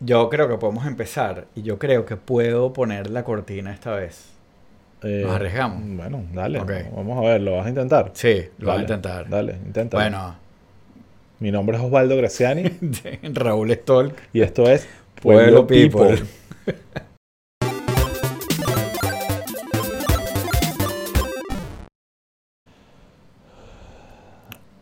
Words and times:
yo 0.00 0.28
creo 0.28 0.48
que 0.48 0.56
podemos 0.58 0.86
empezar 0.86 1.46
y 1.54 1.62
yo 1.62 1.78
creo 1.78 2.04
que 2.04 2.16
puedo 2.16 2.72
poner 2.72 3.10
la 3.10 3.24
cortina 3.24 3.72
esta 3.72 3.92
vez. 3.94 4.30
Eh, 5.02 5.22
Nos 5.24 5.34
arriesgamos. 5.36 5.82
Bueno, 5.96 6.24
dale. 6.32 6.58
Vamos 6.94 7.18
a 7.18 7.20
ver, 7.28 7.40
¿lo 7.40 7.56
vas 7.56 7.66
a 7.66 7.68
intentar? 7.68 8.10
Sí, 8.14 8.44
lo 8.58 8.70
voy 8.70 8.78
a 8.78 8.80
intentar. 8.82 9.28
Dale, 9.28 9.56
intenta. 9.64 9.96
Bueno, 9.96 10.36
Mi 11.38 11.50
nombre 11.50 11.76
es 11.76 11.82
Osvaldo 11.82 12.16
Graciani 12.16 12.64
Raúl 13.34 13.72
Stolk. 13.72 14.16
y 14.32 14.40
esto 14.40 14.68
es 14.68 14.88
Pueblo 15.20 15.66
People. 15.66 16.18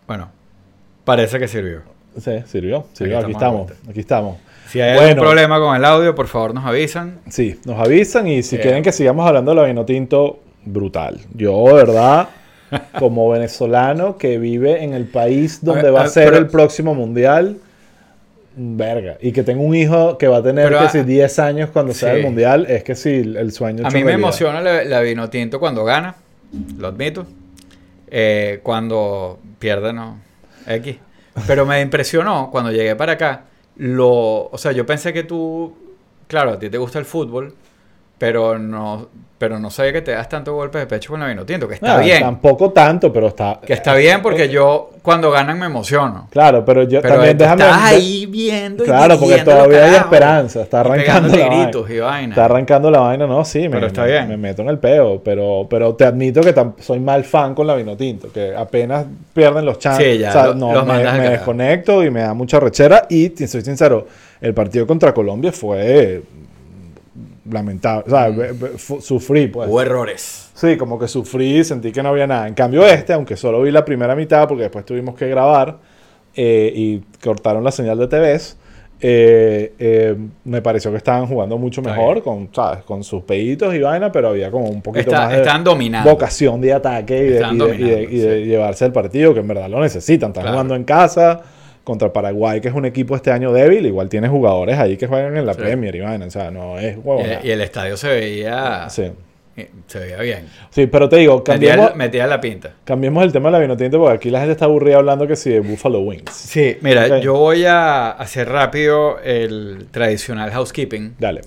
Bueno, 0.06 0.30
parece 1.04 1.38
que 1.38 1.48
sirvió. 1.48 1.82
Sí, 2.18 2.32
sirvió. 2.46 2.86
sirvió. 2.92 3.18
Aquí 3.20 3.32
estamos. 3.32 3.72
Aquí 3.88 4.00
estamos. 4.00 4.38
Si 4.74 4.80
hay 4.80 4.94
Bueno. 4.96 5.08
algún 5.10 5.22
problema 5.24 5.60
con 5.60 5.76
el 5.76 5.84
audio, 5.84 6.16
por 6.16 6.26
favor 6.26 6.52
nos 6.52 6.64
avisan. 6.66 7.20
Sí, 7.30 7.60
nos 7.64 7.78
avisan 7.78 8.26
y 8.26 8.42
si 8.42 8.56
Eh. 8.56 8.60
quieren 8.60 8.82
que 8.82 8.90
sigamos 8.90 9.24
hablando 9.24 9.52
de 9.52 9.56
la 9.60 9.62
vino 9.68 9.84
tinto, 9.84 10.40
brutal. 10.64 11.20
Yo, 11.32 11.64
de 11.68 11.74
verdad, 11.74 12.28
como 12.98 13.30
venezolano 13.30 14.18
que 14.18 14.36
vive 14.38 14.82
en 14.82 14.92
el 14.92 15.04
país 15.04 15.60
donde 15.64 15.86
A- 15.86 15.92
va 15.92 16.00
a- 16.00 16.04
a 16.06 16.08
ser 16.08 16.24
pero- 16.24 16.38
el 16.38 16.48
próximo 16.48 16.92
mundial, 16.92 17.58
verga. 18.56 19.16
Y 19.20 19.30
que 19.30 19.44
tengo 19.44 19.62
un 19.62 19.76
hijo 19.76 20.18
que 20.18 20.26
va 20.26 20.38
a 20.38 20.42
tener 20.42 20.70
que 20.70 20.74
a- 20.76 20.88
si 20.88 21.02
10 21.04 21.38
años 21.38 21.70
cuando 21.72 21.94
sea 21.94 22.10
sí. 22.10 22.16
el 22.16 22.22
mundial, 22.24 22.66
es 22.68 22.82
que 22.82 22.96
sí, 22.96 23.10
el 23.36 23.52
sueño 23.52 23.86
A 23.86 23.90
mí 23.90 24.02
me 24.02 24.14
emociona 24.14 24.60
la, 24.60 24.82
la 24.82 25.00
vino 25.02 25.30
tinto 25.30 25.60
cuando 25.60 25.84
gana, 25.84 26.16
lo 26.78 26.88
admito. 26.88 27.26
Eh, 28.10 28.58
cuando 28.64 29.38
pierde, 29.60 29.92
no. 29.92 30.18
X. 30.66 30.96
Pero 31.46 31.64
me 31.64 31.80
impresionó 31.80 32.48
cuando 32.50 32.72
llegué 32.72 32.96
para 32.96 33.12
acá. 33.12 33.42
Lo, 33.76 34.46
o 34.46 34.58
sea, 34.58 34.72
yo 34.72 34.86
pensé 34.86 35.12
que 35.12 35.24
tú, 35.24 35.74
claro, 36.28 36.52
a 36.52 36.58
ti 36.58 36.70
te 36.70 36.78
gusta 36.78 36.98
el 36.98 37.04
fútbol, 37.04 37.54
pero 38.24 38.58
no, 38.58 39.06
pero 39.36 39.58
no 39.58 39.70
sabía 39.70 39.92
que 39.92 40.00
te 40.00 40.12
das 40.12 40.30
tanto 40.30 40.54
golpes 40.54 40.80
de 40.80 40.86
pecho 40.86 41.10
con 41.10 41.20
la 41.20 41.26
vino 41.26 41.44
tinto, 41.44 41.68
que 41.68 41.74
está 41.74 41.96
Ah, 41.96 42.00
bien. 42.00 42.20
Tampoco 42.22 42.70
tanto, 42.70 43.12
pero 43.12 43.26
está. 43.28 43.60
Que 43.66 43.74
está 43.74 43.94
bien 43.94 44.22
porque 44.22 44.48
yo 44.48 44.92
cuando 45.02 45.30
ganan 45.30 45.58
me 45.58 45.66
emociono. 45.66 46.28
Claro, 46.30 46.64
pero 46.64 46.84
yo 46.84 47.02
Pero 47.02 47.16
también 47.16 47.36
déjame. 47.36 47.62
estás 47.64 47.82
ahí 47.82 48.24
viendo 48.24 48.82
y 48.82 48.86
Claro, 48.86 49.18
porque 49.20 49.36
todavía 49.42 49.84
hay 49.84 49.94
esperanza. 49.96 50.62
Está 50.62 50.80
arrancando 50.80 51.28
vaina. 51.36 51.64
gritos 51.64 51.90
y 51.90 51.98
vaina. 51.98 52.28
Está 52.30 52.44
arrancando 52.46 52.90
la 52.90 53.00
vaina, 53.00 53.26
no, 53.26 53.44
sí, 53.44 53.60
me, 53.68 53.68
Pero 53.70 53.88
está 53.88 54.02
me- 54.04 54.08
bien. 54.12 54.28
me 54.30 54.36
meto 54.38 54.62
en 54.62 54.68
el 54.70 54.78
peo, 54.78 55.20
pero, 55.22 55.66
pero 55.68 55.94
te 55.94 56.06
admito 56.06 56.40
que 56.40 56.54
soy 56.80 57.00
mal 57.00 57.24
fan 57.24 57.54
con 57.54 57.66
la 57.66 57.74
vino 57.74 57.94
tinto, 57.94 58.32
que 58.32 58.54
apenas 58.56 59.04
pierden 59.34 59.66
los 59.66 59.78
chances, 59.78 60.14
Sí, 60.14 60.18
ya, 60.20 60.30
o 60.30 60.32
sea, 60.32 60.46
lo- 60.46 60.54
no, 60.54 60.72
los 60.72 60.86
me, 60.86 60.94
me 61.12 61.28
desconecto 61.28 62.02
y 62.02 62.10
me 62.10 62.20
da 62.22 62.32
mucha 62.32 62.58
rechera 62.58 63.04
y, 63.10 63.28
soy 63.46 63.60
sincero, 63.60 64.06
el 64.40 64.54
partido 64.54 64.86
contra 64.86 65.12
Colombia 65.12 65.52
fue 65.52 66.22
lamentable, 67.50 68.04
o 68.06 68.10
sea, 68.10 68.30
Mm. 68.30 69.00
sufrí, 69.00 69.48
pues. 69.48 69.68
Hubo 69.68 69.80
errores. 69.82 70.50
Sí, 70.54 70.76
como 70.76 70.98
que 70.98 71.08
sufrí 71.08 71.62
sentí 71.64 71.92
que 71.92 72.02
no 72.02 72.10
había 72.10 72.26
nada. 72.26 72.48
En 72.48 72.54
cambio 72.54 72.86
este, 72.86 73.12
aunque 73.12 73.36
solo 73.36 73.60
vi 73.62 73.70
la 73.70 73.84
primera 73.84 74.14
mitad, 74.16 74.46
porque 74.48 74.62
después 74.64 74.84
tuvimos 74.84 75.14
que 75.14 75.28
grabar 75.28 75.78
eh, 76.36 76.72
y 76.74 77.00
cortaron 77.22 77.62
la 77.62 77.70
señal 77.70 77.98
de 77.98 78.08
TVs, 78.08 78.56
eh, 79.00 79.72
eh, 79.78 80.16
me 80.44 80.62
pareció 80.62 80.90
que 80.90 80.96
estaban 80.96 81.26
jugando 81.26 81.58
mucho 81.58 81.82
mejor, 81.82 82.22
con, 82.22 82.48
¿sabes? 82.54 82.82
con 82.84 83.04
sus 83.04 83.22
peditos 83.24 83.74
y 83.74 83.80
vaina, 83.80 84.10
pero 84.10 84.28
había 84.28 84.50
como 84.50 84.66
un 84.68 84.80
poquito 84.80 85.10
Está- 85.10 85.20
más 85.24 85.30
de 85.32 85.36
están 85.38 85.62
dominando. 85.62 86.10
vocación 86.10 86.60
de 86.60 86.72
ataque 86.72 87.16
y 87.18 87.28
de, 87.28 87.40
y 87.52 87.56
de- 87.58 87.74
y 87.76 87.84
de- 87.90 88.02
y 88.10 88.18
de 88.18 88.38
sí. 88.42 88.44
llevarse 88.48 88.84
el 88.86 88.92
partido, 88.92 89.34
que 89.34 89.40
en 89.40 89.48
verdad 89.48 89.68
lo 89.68 89.80
necesitan. 89.80 90.30
Están 90.30 90.42
Claro. 90.44 90.54
jugando 90.56 90.74
en 90.74 90.84
casa 90.84 91.42
contra 91.84 92.12
Paraguay, 92.12 92.60
que 92.60 92.68
es 92.68 92.74
un 92.74 92.86
equipo 92.86 93.14
este 93.14 93.30
año 93.30 93.52
débil, 93.52 93.84
igual 93.86 94.08
tiene 94.08 94.28
jugadores 94.28 94.78
ahí 94.78 94.96
que 94.96 95.06
juegan 95.06 95.36
en 95.36 95.46
la 95.46 95.54
Sí. 95.54 95.60
Premier 95.60 95.94
y 95.94 96.00
vaina, 96.00 96.26
o 96.26 96.30
sea, 96.30 96.50
no 96.50 96.78
es 96.78 96.96
Y, 96.96 96.98
huevona. 97.00 97.40
y 97.44 97.50
el 97.50 97.60
estadio 97.60 97.96
se 97.96 98.08
veía, 98.08 98.88
Sí. 98.88 99.12
se 99.86 99.98
veía 100.00 100.16
bien. 100.18 100.46
sí, 100.70 100.86
pero 100.86 101.08
te 101.08 101.16
digo, 101.16 101.36
Metía, 101.46 101.52
cambiemos, 101.76 101.94
metía 101.96 102.26
la 102.26 102.40
pinta. 102.40 102.72
Cambiemos 102.84 103.22
el 103.22 103.32
tema 103.32 103.48
de 103.50 103.52
la 103.52 103.58
vinotinta 103.60 103.98
porque 103.98 104.14
aquí 104.16 104.30
la 104.30 104.40
gente 104.40 104.52
está 104.52 104.64
aburrida 104.64 104.96
hablando 104.96 105.26
que 105.28 105.36
si 105.36 105.50
de 105.50 105.60
Buffalo 105.60 106.00
Wings. 106.00 106.32
Sí, 106.32 106.78
mira, 106.80 107.18
yo 107.20 107.34
voy 107.34 107.64
a 107.66 108.10
hacer 108.10 108.48
rápido 108.48 109.18
el 109.22 109.86
tradicional 109.92 110.50
housekeeping. 110.50 111.14
Dale. 111.18 111.42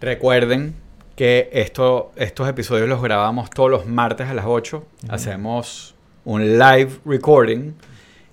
Recuerden 0.00 0.74
que 1.14 1.48
esto, 1.52 2.10
estos 2.16 2.48
episodios 2.48 2.88
los 2.88 3.00
grabamos 3.02 3.48
todos 3.50 3.70
los 3.70 3.86
martes 3.86 4.26
a 4.28 4.34
las 4.34 4.44
8. 4.46 4.84
Hacemos 5.08 5.94
un 6.24 6.58
live 6.58 6.90
recording. 7.06 7.72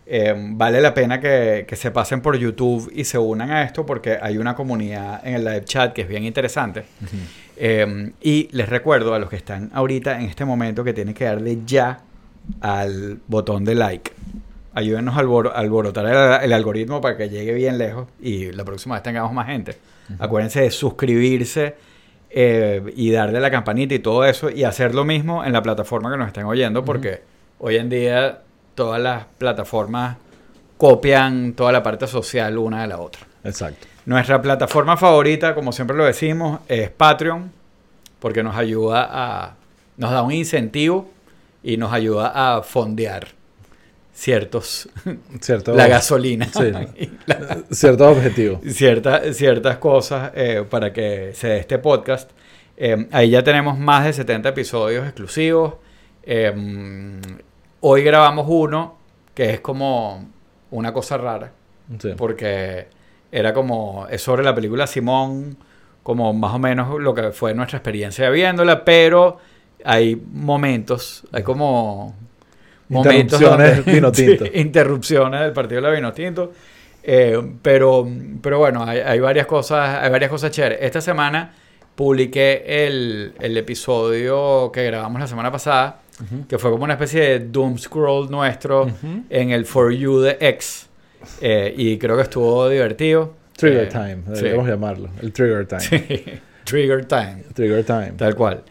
Eh, 0.05 0.33
vale 0.37 0.81
la 0.81 0.93
pena 0.93 1.19
que, 1.19 1.65
que 1.67 1.75
se 1.75 1.89
pasen 1.91 2.21
por 2.21 2.37
YouTube 2.37 2.91
y 2.93 3.05
se 3.05 3.17
unan 3.17 3.51
a 3.51 3.63
esto 3.63 3.85
porque 3.85 4.17
hay 4.21 4.37
una 4.37 4.53
comunidad 4.53 5.25
en 5.25 5.35
el 5.35 5.45
live 5.45 5.63
chat 5.63 5.93
que 5.93 6.01
es 6.01 6.07
bien 6.07 6.23
interesante. 6.25 6.83
Eh, 7.55 8.11
y 8.21 8.49
les 8.51 8.67
recuerdo 8.67 9.13
a 9.13 9.19
los 9.19 9.29
que 9.29 9.37
están 9.37 9.69
ahorita 9.73 10.19
en 10.19 10.25
este 10.25 10.43
momento 10.43 10.83
que 10.83 10.93
tienen 10.93 11.13
que 11.13 11.23
darle 11.25 11.59
ya 11.65 12.01
al 12.59 13.19
botón 13.27 13.63
de 13.63 13.75
like. 13.75 14.11
Ayúdenos 14.73 15.15
a 15.15 15.21
albor- 15.21 15.51
alborotar 15.55 16.05
el, 16.05 16.45
el 16.45 16.53
algoritmo 16.53 16.99
para 16.99 17.15
que 17.15 17.29
llegue 17.29 17.53
bien 17.53 17.77
lejos 17.77 18.07
y 18.21 18.51
la 18.51 18.65
próxima 18.65 18.95
vez 18.95 19.03
tengamos 19.03 19.31
más 19.31 19.47
gente. 19.47 19.77
Acuérdense 20.19 20.61
de 20.61 20.71
suscribirse 20.71 21.75
eh, 22.29 22.81
y 22.95 23.11
darle 23.11 23.37
a 23.37 23.41
la 23.41 23.51
campanita 23.51 23.93
y 23.95 23.99
todo 23.99 24.25
eso 24.25 24.49
y 24.49 24.63
hacer 24.65 24.93
lo 24.95 25.05
mismo 25.05 25.45
en 25.45 25.53
la 25.53 25.61
plataforma 25.61 26.11
que 26.11 26.17
nos 26.17 26.27
estén 26.27 26.43
oyendo 26.45 26.83
porque 26.83 27.21
hoy 27.59 27.77
en 27.77 27.89
día 27.89 28.41
todas 28.75 29.01
las 29.01 29.25
plataformas 29.37 30.17
copian 30.77 31.53
toda 31.53 31.71
la 31.71 31.81
parte 31.83 32.07
social 32.07 32.57
una 32.57 32.81
de 32.81 32.87
la 32.87 32.99
otra. 32.99 33.21
Exacto. 33.43 33.87
Nuestra 34.05 34.41
plataforma 34.41 34.97
favorita, 34.97 35.55
como 35.55 35.71
siempre 35.71 35.95
lo 35.95 36.03
decimos, 36.05 36.59
es 36.67 36.89
Patreon, 36.89 37.51
porque 38.19 38.43
nos 38.43 38.55
ayuda 38.55 39.07
a, 39.09 39.55
nos 39.97 40.11
da 40.11 40.21
un 40.23 40.31
incentivo 40.33 41.09
y 41.63 41.77
nos 41.77 41.93
ayuda 41.93 42.31
a 42.57 42.61
fondear 42.63 43.27
ciertos, 44.13 44.89
Cierto. 45.41 45.73
la 45.73 45.87
gasolina, 45.87 46.45
Sí. 46.47 46.71
y 46.99 47.11
la- 47.25 47.63
Cierto 47.71 48.09
objetivo. 48.09 48.59
cierta- 48.69 49.33
ciertas 49.33 49.77
cosas 49.77 50.31
eh, 50.35 50.65
para 50.69 50.91
que 50.93 51.31
se 51.33 51.47
dé 51.47 51.57
este 51.59 51.79
podcast. 51.79 52.29
Eh, 52.77 53.07
ahí 53.11 53.29
ya 53.29 53.43
tenemos 53.43 53.77
más 53.79 54.05
de 54.05 54.13
70 54.13 54.49
episodios 54.49 55.05
exclusivos. 55.05 55.75
Eh, 56.23 56.53
hoy 57.85 58.03
grabamos 58.03 58.45
uno 58.49 58.97
que 59.33 59.49
es 59.51 59.59
como 59.61 60.25
una 60.71 60.91
cosa 60.93 61.17
rara 61.17 61.51
Sí. 61.99 62.09
porque 62.17 62.87
era 63.31 63.53
como, 63.53 64.07
es 64.09 64.21
sobre 64.21 64.43
la 64.43 64.53
película 64.55 64.87
Simón, 64.87 65.57
como 66.01 66.33
más 66.33 66.53
o 66.53 66.59
menos 66.59 66.99
lo 66.99 67.13
que 67.13 67.31
fue 67.31 67.53
nuestra 67.53 67.77
experiencia 67.77 68.29
viéndola, 68.29 68.83
pero 68.85 69.37
hay 69.83 70.15
momentos, 70.33 71.23
hay 71.31 71.43
como 71.43 72.15
momentos 72.89 73.41
Interrupciones 73.41 73.75
donde- 73.77 73.91
vino 73.93 74.11
tinto. 74.13 74.45
Sí, 74.45 74.51
interrupciones 74.55 75.39
del 75.41 75.51
partido 75.53 75.81
de 75.81 75.87
la 75.89 75.93
vino 75.93 76.13
tinto. 76.13 76.51
Eh, 77.03 77.37
pero, 77.61 78.07
pero 78.41 78.59
bueno, 78.59 78.83
hay, 78.85 78.99
hay 78.99 79.19
varias 79.19 79.45
cosas, 79.45 80.01
hay 80.03 80.09
varias 80.09 80.29
cosas 80.29 80.51
chéveres. 80.51 80.79
Esta 80.81 81.01
semana 81.01 81.53
publiqué 81.95 82.63
el, 82.85 83.33
el 83.39 83.57
episodio 83.57 84.71
que 84.71 84.83
grabamos 84.85 85.19
la 85.19 85.27
semana 85.27 85.51
pasada, 85.51 85.99
que 86.47 86.57
fue 86.57 86.71
como 86.71 86.83
una 86.83 86.93
especie 86.93 87.21
de 87.21 87.39
doom 87.39 87.77
scroll 87.77 88.29
nuestro 88.29 88.87
en 89.29 89.49
el 89.51 89.65
For 89.65 89.91
You 89.91 90.19
de 90.19 90.37
X. 90.39 90.87
Eh, 91.41 91.73
y 91.77 91.97
creo 91.97 92.15
que 92.17 92.23
estuvo 92.23 92.67
divertido. 92.69 93.33
Trigger 93.55 93.83
Eh, 93.83 93.87
time, 93.87 94.17
sí. 94.27 94.31
deberíamos 94.43 94.67
llamarlo. 94.69 95.09
El 95.21 95.31
trigger 95.31 95.65
time. 95.67 95.79
Sí. 95.81 96.23
Trigger 96.65 97.05
time. 97.05 97.43
Trigger 97.53 97.83
time. 97.85 98.11
Tal 98.17 98.35
cual. 98.35 98.63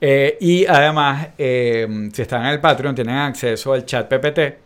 Eh, 0.00 0.36
y 0.40 0.66
además, 0.66 1.28
si 1.38 2.22
están 2.22 2.42
en 2.46 2.52
el 2.52 2.60
Patreon, 2.60 2.94
tienen 2.94 3.16
acceso 3.16 3.72
al 3.72 3.84
chat 3.86 4.08
PPT, 4.08 4.58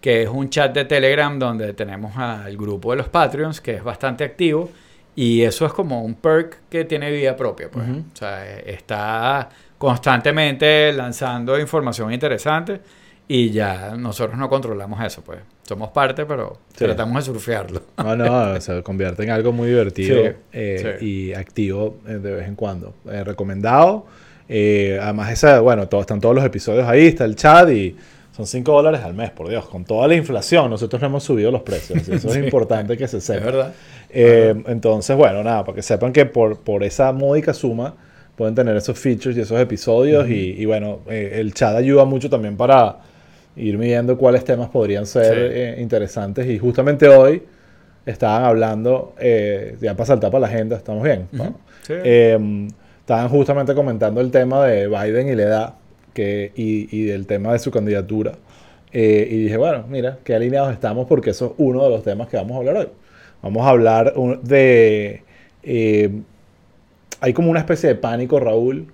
que 0.00 0.22
es 0.22 0.28
un 0.28 0.48
chat 0.48 0.72
de 0.72 0.84
Telegram 0.84 1.36
donde 1.38 1.72
tenemos 1.74 2.16
al 2.16 2.56
grupo 2.56 2.92
de 2.92 2.98
los 2.98 3.08
Patreons, 3.08 3.60
que 3.60 3.74
es 3.74 3.82
bastante 3.84 4.24
activo. 4.24 4.70
Y 5.16 5.42
eso 5.42 5.66
es 5.66 5.72
como 5.72 6.04
un 6.04 6.14
perk 6.14 6.58
que 6.70 6.84
tiene 6.84 7.10
vida 7.10 7.34
propia. 7.36 7.68
Pues. 7.70 7.84
O 7.88 8.16
sea, 8.16 8.56
está 8.60 9.48
constantemente 9.78 10.92
lanzando 10.92 11.58
información 11.58 12.12
interesante 12.12 12.80
y 13.26 13.50
ya 13.50 13.94
nosotros 13.96 14.38
no 14.38 14.48
controlamos 14.48 15.04
eso. 15.04 15.22
pues 15.22 15.38
Somos 15.62 15.90
parte, 15.90 16.24
pero 16.26 16.58
Sí. 16.74 16.84
tratamos 16.84 17.16
de 17.16 17.32
surfearlo. 17.32 17.82
No, 17.98 18.16
no, 18.16 18.60
se 18.60 18.82
convierte 18.82 19.22
en 19.24 19.30
algo 19.30 19.52
muy 19.52 19.68
divertido 19.68 20.22
Sí, 20.22 20.30
eh, 20.52 20.96
sí. 20.98 21.06
y 21.06 21.34
activo 21.34 21.98
eh, 22.06 22.12
de 22.14 22.32
vez 22.32 22.48
en 22.48 22.54
cuando. 22.54 22.94
Eh, 23.10 23.22
recomendado. 23.24 24.06
Eh, 24.48 24.98
además, 25.02 25.30
esa, 25.30 25.60
bueno, 25.60 25.82
están 25.82 26.20
todos 26.20 26.34
los 26.34 26.44
episodios 26.44 26.88
ahí, 26.88 27.08
está 27.08 27.26
el 27.26 27.36
chat 27.36 27.68
y 27.70 27.94
son 28.34 28.46
5 28.46 28.72
dólares 28.72 29.02
al 29.02 29.12
mes, 29.12 29.30
por 29.30 29.48
Dios. 29.48 29.68
Con 29.68 29.84
toda 29.84 30.08
la 30.08 30.14
inflación, 30.14 30.70
nosotros 30.70 31.02
no 31.02 31.08
hemos 31.08 31.22
subido 31.24 31.50
los 31.50 31.60
precios. 31.62 32.08
Eso 32.08 32.28
es 32.30 32.36
importante 32.44 32.96
que 32.96 33.06
se 33.08 33.18
Es 33.18 33.24
sepa. 33.24 33.44
verdad. 33.44 33.74
Eh, 34.08 34.54
entonces, 34.68 35.14
bueno, 35.16 35.42
nada, 35.44 35.64
para 35.64 35.76
que 35.76 35.82
sepan 35.82 36.12
que 36.14 36.24
por, 36.24 36.60
por 36.60 36.82
esa 36.82 37.12
módica 37.12 37.52
suma 37.52 37.94
pueden 38.38 38.54
tener 38.54 38.74
esos 38.76 38.98
features 38.98 39.36
y 39.36 39.40
esos 39.40 39.60
episodios. 39.60 40.28
y, 40.30 40.54
y 40.56 40.64
bueno, 40.64 41.00
eh, 41.10 41.32
el 41.34 41.52
chat 41.52 41.74
ayuda 41.76 42.04
mucho 42.06 42.30
también 42.30 42.56
para 42.56 43.00
ir 43.56 43.76
midiendo 43.76 44.16
cuáles 44.16 44.44
temas 44.44 44.68
podrían 44.70 45.04
ser 45.04 45.34
Sí. 45.34 45.40
eh, 45.40 45.76
interesantes. 45.80 46.46
Y 46.46 46.58
justamente 46.58 47.08
hoy 47.08 47.42
estaban 48.06 48.44
hablando, 48.44 49.14
eh, 49.18 49.76
ya 49.80 49.94
para 49.94 50.06
saltar 50.06 50.30
para 50.30 50.42
la 50.42 50.46
agenda, 50.46 50.76
estamos 50.76 51.02
bien. 51.02 51.26
¿no? 51.32 51.42
Ujú, 51.42 51.54
sí. 51.86 51.92
Eh, 52.04 52.68
estaban 53.00 53.28
justamente 53.28 53.74
comentando 53.74 54.20
el 54.20 54.30
tema 54.30 54.64
de 54.66 54.86
Biden 54.86 55.28
y 55.28 55.34
la 55.34 55.42
edad 55.42 55.74
que, 56.14 56.52
y, 56.54 56.88
y 56.96 57.02
del 57.06 57.26
tema 57.26 57.52
de 57.52 57.58
su 57.58 57.70
candidatura. 57.70 58.32
Eh, 58.92 59.28
y 59.30 59.36
dije, 59.44 59.56
bueno, 59.58 59.84
mira, 59.88 60.18
qué 60.24 60.34
alineados 60.34 60.72
estamos 60.72 61.06
porque 61.06 61.30
eso 61.30 61.46
es 61.46 61.52
uno 61.58 61.82
de 61.84 61.90
los 61.90 62.02
temas 62.04 62.28
que 62.28 62.36
vamos 62.38 62.54
a 62.54 62.58
hablar 62.58 62.76
hoy. 62.76 62.88
Vamos 63.42 63.66
a 63.66 63.70
hablar 63.70 64.14
de... 64.42 65.22
eh, 65.62 66.10
hay 67.20 67.32
como 67.32 67.50
una 67.50 67.60
especie 67.60 67.88
de 67.88 67.94
pánico, 67.94 68.40
Raúl, 68.40 68.86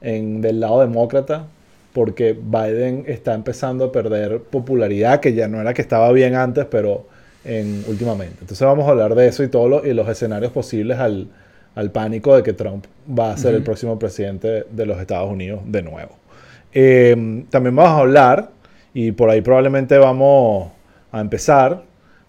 en, 0.00 0.40
del 0.40 0.60
lado 0.60 0.80
demócrata, 0.80 1.46
porque 1.92 2.32
Biden 2.32 3.04
está 3.06 3.34
empezando 3.34 3.86
a 3.86 3.92
perder 3.92 4.40
popularidad, 4.40 5.20
que 5.20 5.34
ya 5.34 5.48
no 5.48 5.60
era 5.60 5.74
que 5.74 5.82
estaba 5.82 6.10
bien 6.12 6.34
antes, 6.34 6.66
pero 6.66 7.06
en, 7.44 7.84
últimamente. 7.86 8.36
Entonces 8.40 8.66
vamos 8.66 8.86
a 8.86 8.90
hablar 8.90 9.14
de 9.14 9.28
eso 9.28 9.42
y 9.42 9.48
todos 9.48 9.70
los, 9.70 9.86
y 9.86 9.92
los 9.92 10.08
escenarios 10.08 10.52
posibles 10.52 10.98
al, 10.98 11.28
al 11.74 11.90
pánico 11.90 12.36
de 12.36 12.42
que 12.42 12.52
Trump 12.52 12.86
va 13.08 13.32
a 13.32 13.36
ser 13.36 13.54
el 13.54 13.62
próximo 13.62 13.98
presidente 13.98 14.64
de 14.70 14.86
los 14.86 15.00
Estados 15.00 15.30
Unidos 15.30 15.60
de 15.66 15.82
nuevo. 15.82 16.12
Eh, 16.72 17.44
también 17.50 17.76
vamos 17.76 17.92
a 17.92 17.98
hablar, 17.98 18.50
y 18.92 19.12
por 19.12 19.30
ahí 19.30 19.40
probablemente 19.40 19.98
vamos 19.98 20.70
a 21.12 21.20
empezar, 21.20 21.82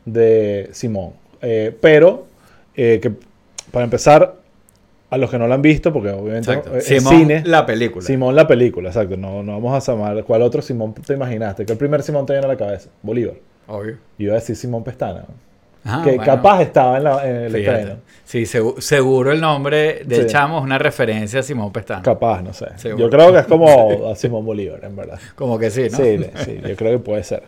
de 0.06 0.70
Simón. 0.72 1.14
Eh, 1.42 1.76
pero, 1.82 2.28
eh, 2.76 3.00
que 3.02 3.12
para 3.72 3.86
empezar, 3.86 4.36
a 5.16 5.18
los 5.18 5.30
que 5.32 5.38
no 5.40 5.48
lo 5.48 5.54
han 5.54 5.62
visto, 5.62 5.92
porque 5.94 6.10
obviamente 6.10 6.52
Exacto. 6.52 6.76
eh, 6.78 6.82
Simón, 6.82 7.18
cine. 7.18 7.44
la 7.46 7.66
película. 7.66 8.06
Simón 8.06 8.36
la 8.36 8.48
película, 8.48 8.90
exacto. 8.90 9.18
No, 9.18 9.42
no 9.44 9.54
vamos 9.54 9.88
a 9.90 9.92
llamar. 9.92 10.24
¿Cuál 10.24 10.42
otro 10.42 10.62
Simón 10.62 10.94
te 10.94 11.14
imaginaste? 11.14 11.66
¿Qué 11.66 11.72
el 11.74 11.78
primer 11.78 12.04
Simón 12.04 12.26
te 12.26 12.34
viene 12.34 12.46
a 12.46 12.50
la 12.50 12.58
cabeza? 12.58 12.90
Bolívar. 13.02 13.36
Obvio. 13.68 13.94
Yo 14.18 14.26
iba 14.26 14.34
a 14.34 14.36
decir 14.36 14.56
Simón 14.56 14.84
Pestana. 14.84 15.26
Ah, 15.88 16.02
que 16.04 16.12
bueno. 16.16 16.24
capaz 16.26 16.62
estaba 16.64 16.98
en, 16.98 17.04
la, 17.04 17.30
en 17.30 17.36
el 17.36 17.52
Fíjate. 17.54 17.78
estreno. 17.80 18.00
Sí, 18.24 18.42
segu- 18.44 18.80
seguro 18.82 19.32
el 19.32 19.40
nombre 19.40 20.02
del 20.06 20.22
Sí. 20.24 20.28
chamo 20.28 20.58
es 20.58 20.64
una 20.64 20.80
referencia 20.80 21.42
a 21.42 21.44
Simón 21.44 21.72
Pestana. 21.72 22.02
Capaz, 22.02 22.42
no 22.42 22.54
sé. 22.54 22.66
Seguro. 22.78 23.04
Yo 23.06 23.10
creo 23.12 23.32
que 23.32 23.40
es 23.40 23.46
como 23.46 24.08
a 24.12 24.16
Simón 24.16 24.44
Bolívar, 24.46 24.80
en 24.84 24.96
verdad. 24.96 25.20
Como 25.36 25.60
que 25.60 25.70
sí, 25.70 25.88
¿no? 25.92 25.98
Sí, 25.98 26.20
sí, 26.44 26.60
yo 26.68 26.76
creo 26.76 26.92
que 26.94 27.00
puede 27.00 27.24
ser. 27.24 27.44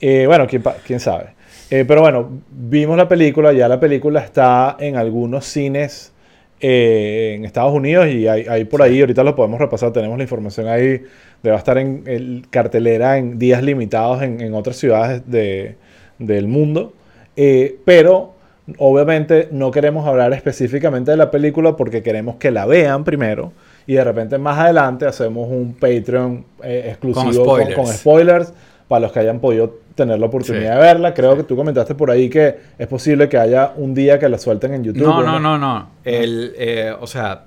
Eh, 0.00 0.24
bueno, 0.26 0.46
quién 0.86 1.00
sabe. 1.00 1.30
Eh, 1.68 1.84
pero 1.86 2.00
bueno, 2.00 2.28
vimos 2.50 2.96
la 2.96 3.08
película, 3.08 3.52
ya 3.52 3.66
la 3.68 3.78
película 3.80 4.20
está 4.20 4.76
en 4.78 4.96
algunos 4.96 5.44
cines 5.44 6.12
eh, 6.60 7.34
en 7.36 7.44
Estados 7.44 7.72
Unidos 7.72 8.06
y 8.08 8.28
hay, 8.28 8.46
hay 8.48 8.64
por 8.64 8.82
ahí, 8.82 9.00
ahorita 9.00 9.22
lo 9.24 9.34
podemos 9.34 9.58
repasar, 9.60 9.92
tenemos 9.92 10.16
la 10.18 10.24
información 10.24 10.68
ahí, 10.68 11.02
de 11.42 11.50
va 11.50 11.54
a 11.54 11.58
estar 11.58 11.78
en 11.78 12.02
el- 12.06 12.44
cartelera 12.50 13.16
en 13.18 13.38
días 13.38 13.62
limitados 13.62 14.22
en, 14.22 14.40
en 14.40 14.54
otras 14.54 14.76
ciudades 14.76 15.22
de- 15.26 15.76
del 16.18 16.46
mundo. 16.48 16.92
Eh, 17.36 17.76
pero 17.84 18.34
obviamente 18.78 19.48
no 19.50 19.70
queremos 19.70 20.06
hablar 20.06 20.32
específicamente 20.32 21.10
de 21.10 21.16
la 21.16 21.30
película 21.30 21.76
porque 21.76 22.02
queremos 22.02 22.36
que 22.36 22.50
la 22.50 22.66
vean 22.66 23.04
primero 23.04 23.52
y 23.86 23.94
de 23.94 24.04
repente 24.04 24.38
más 24.38 24.58
adelante 24.58 25.06
hacemos 25.06 25.48
un 25.48 25.74
Patreon 25.74 26.44
eh, 26.62 26.84
exclusivo 26.88 27.44
con, 27.46 27.60
spoilers. 27.60 27.74
con 27.74 27.86
spoilers 27.86 28.52
para 28.86 29.00
los 29.00 29.12
que 29.12 29.20
hayan 29.20 29.40
podido 29.40 29.78
tener 29.94 30.18
la 30.18 30.26
oportunidad 30.26 30.72
Sí. 30.72 30.76
de 30.78 30.82
verla. 30.82 31.14
Creo 31.14 31.36
que 31.36 31.42
tú 31.44 31.56
comentaste 31.56 31.94
por 31.94 32.10
ahí 32.10 32.28
que 32.30 32.56
es 32.78 32.86
posible 32.86 33.28
que 33.28 33.36
haya 33.38 33.72
un 33.76 33.94
día 33.94 34.18
que 34.18 34.28
la 34.28 34.38
suelten 34.38 34.74
en 34.74 34.84
YouTube. 34.84 35.02
No, 35.02 35.22
¿no? 35.22 35.38
no, 35.38 35.40
no, 35.40 35.58
no. 35.58 35.90
El, 36.04 36.52
eh, 36.56 36.94
o 36.98 37.06
sea, 37.06 37.44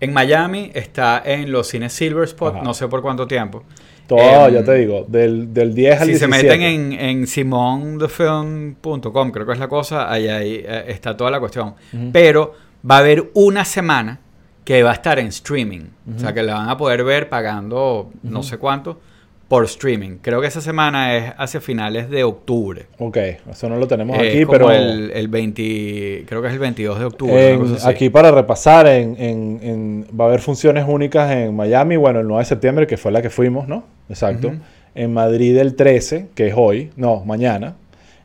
en 0.00 0.12
Miami 0.12 0.70
está 0.74 1.22
en 1.24 1.50
los 1.52 1.68
cines 1.68 1.92
Silver 1.92 2.24
Spot, 2.24 2.56
Ajá. 2.56 2.64
no 2.64 2.74
sé 2.74 2.88
por 2.88 3.00
cuánto 3.02 3.26
tiempo. 3.26 3.62
Todo, 4.06 4.48
Em, 4.48 4.54
ya 4.54 4.62
te 4.64 4.74
digo, 4.74 5.06
del, 5.08 5.54
del 5.54 5.74
10 5.74 6.00
al 6.02 6.08
Si 6.08 6.14
se 6.16 6.26
17. 6.26 6.58
meten 6.58 6.62
en, 6.62 6.92
en 6.92 7.26
simondefilm.com, 7.26 9.30
creo 9.30 9.46
que 9.46 9.52
es 9.52 9.58
la 9.58 9.68
cosa, 9.68 10.10
ahí, 10.12 10.28
ahí, 10.28 10.64
eh, 10.66 10.84
está 10.88 11.16
toda 11.16 11.30
la 11.30 11.40
cuestión. 11.40 11.74
Pero 12.12 12.52
va 12.88 12.96
a 12.96 12.98
haber 12.98 13.30
una 13.34 13.64
semana 13.64 14.20
que 14.64 14.82
va 14.82 14.90
a 14.90 14.94
estar 14.94 15.18
en 15.18 15.26
streaming. 15.28 15.82
O 16.16 16.18
sea, 16.18 16.32
que 16.32 16.42
la 16.42 16.54
van 16.54 16.68
a 16.68 16.76
poder 16.76 17.04
ver 17.04 17.28
pagando 17.28 18.10
no 18.22 18.42
sé 18.42 18.58
cuánto 18.58 19.00
por 19.48 19.64
streaming. 19.64 20.16
Creo 20.22 20.40
que 20.40 20.46
esa 20.46 20.60
semana 20.60 21.16
es 21.16 21.32
hacia 21.36 21.60
finales 21.60 22.08
de 22.10 22.24
octubre. 22.24 22.86
Ok, 22.98 23.16
eso 23.50 23.68
no 23.68 23.76
lo 23.76 23.86
tenemos 23.86 24.16
Eh, 24.18 24.28
aquí, 24.30 24.44
como 24.44 24.52
pero... 24.58 24.70
el, 24.72 25.10
el 25.12 25.28
20, 25.28 26.24
creo 26.26 26.40
que 26.42 26.48
es 26.48 26.54
el 26.54 26.58
22 26.60 26.98
de 26.98 27.04
octubre. 27.04 27.50
En- 27.50 27.60
una 27.60 27.70
cosa 27.74 27.88
así. 27.88 27.94
aquí 27.94 28.10
para 28.10 28.30
repasar, 28.30 28.86
en, 28.86 29.16
en- 29.18 29.60
en- 29.62 30.06
va 30.18 30.24
a 30.24 30.28
haber 30.28 30.40
funciones 30.40 30.84
únicas 30.88 31.30
en 31.30 31.54
Miami, 31.54 31.96
bueno, 31.96 32.20
el 32.20 32.26
9 32.26 32.40
de 32.42 32.46
septiembre, 32.46 32.86
que 32.86 32.96
fue 32.96 33.12
la 33.12 33.20
que 33.22 33.30
fuimos, 33.30 33.68
¿no? 33.68 33.84
Exacto. 34.08 34.52
En 34.94 35.12
Madrid 35.12 35.56
el 35.58 35.74
13, 35.74 36.28
que 36.34 36.48
es 36.48 36.54
hoy, 36.56 36.90
no, 36.96 37.24
mañana. 37.24 37.74